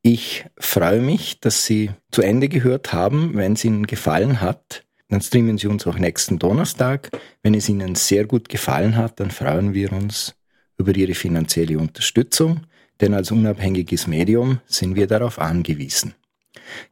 Ich 0.03 0.47
freue 0.59 1.01
mich, 1.01 1.41
dass 1.41 1.65
Sie 1.65 1.91
zu 2.11 2.23
Ende 2.23 2.49
gehört 2.49 2.93
haben. 2.93 3.33
Wenn 3.35 3.53
es 3.53 3.65
Ihnen 3.65 3.87
gefallen 3.87 4.41
hat, 4.41 4.85
dann 5.09 5.21
streamen 5.21 5.59
Sie 5.59 5.67
uns 5.67 5.87
auch 5.87 5.99
nächsten 5.99 6.39
Donnerstag. 6.39 7.11
Wenn 7.43 7.55
es 7.55 7.69
Ihnen 7.69 7.95
sehr 7.95 8.25
gut 8.25 8.49
gefallen 8.49 8.97
hat, 8.97 9.21
dann 9.21 9.31
freuen 9.31 9.75
wir 9.75 9.93
uns 9.93 10.35
über 10.79 10.97
Ihre 10.97 11.15
finanzielle 11.15 11.79
Unterstützung, 11.79 12.63
denn 13.01 13.15
als 13.15 13.31
unabhängiges 13.31 14.07
Medium 14.07 14.61
sind 14.67 14.97
wir 14.97 15.07
darauf 15.07 15.39
angewiesen. 15.39 16.15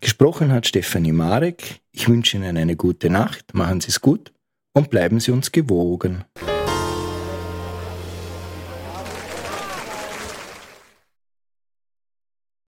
Gesprochen 0.01 0.53
hat 0.53 0.67
Stefanie 0.67 1.13
Marek. 1.13 1.81
Ich 1.93 2.09
wünsche 2.09 2.37
Ihnen 2.37 2.57
eine 2.57 2.77
gute 2.77 3.11
Nacht, 3.11 3.55
machen 3.55 3.81
Sie 3.81 3.89
es 3.89 4.01
gut 4.01 4.33
und 4.73 4.91
bleiben 4.91 5.19
Sie 5.21 5.33
uns 5.33 5.51
gewogen. 5.51 6.25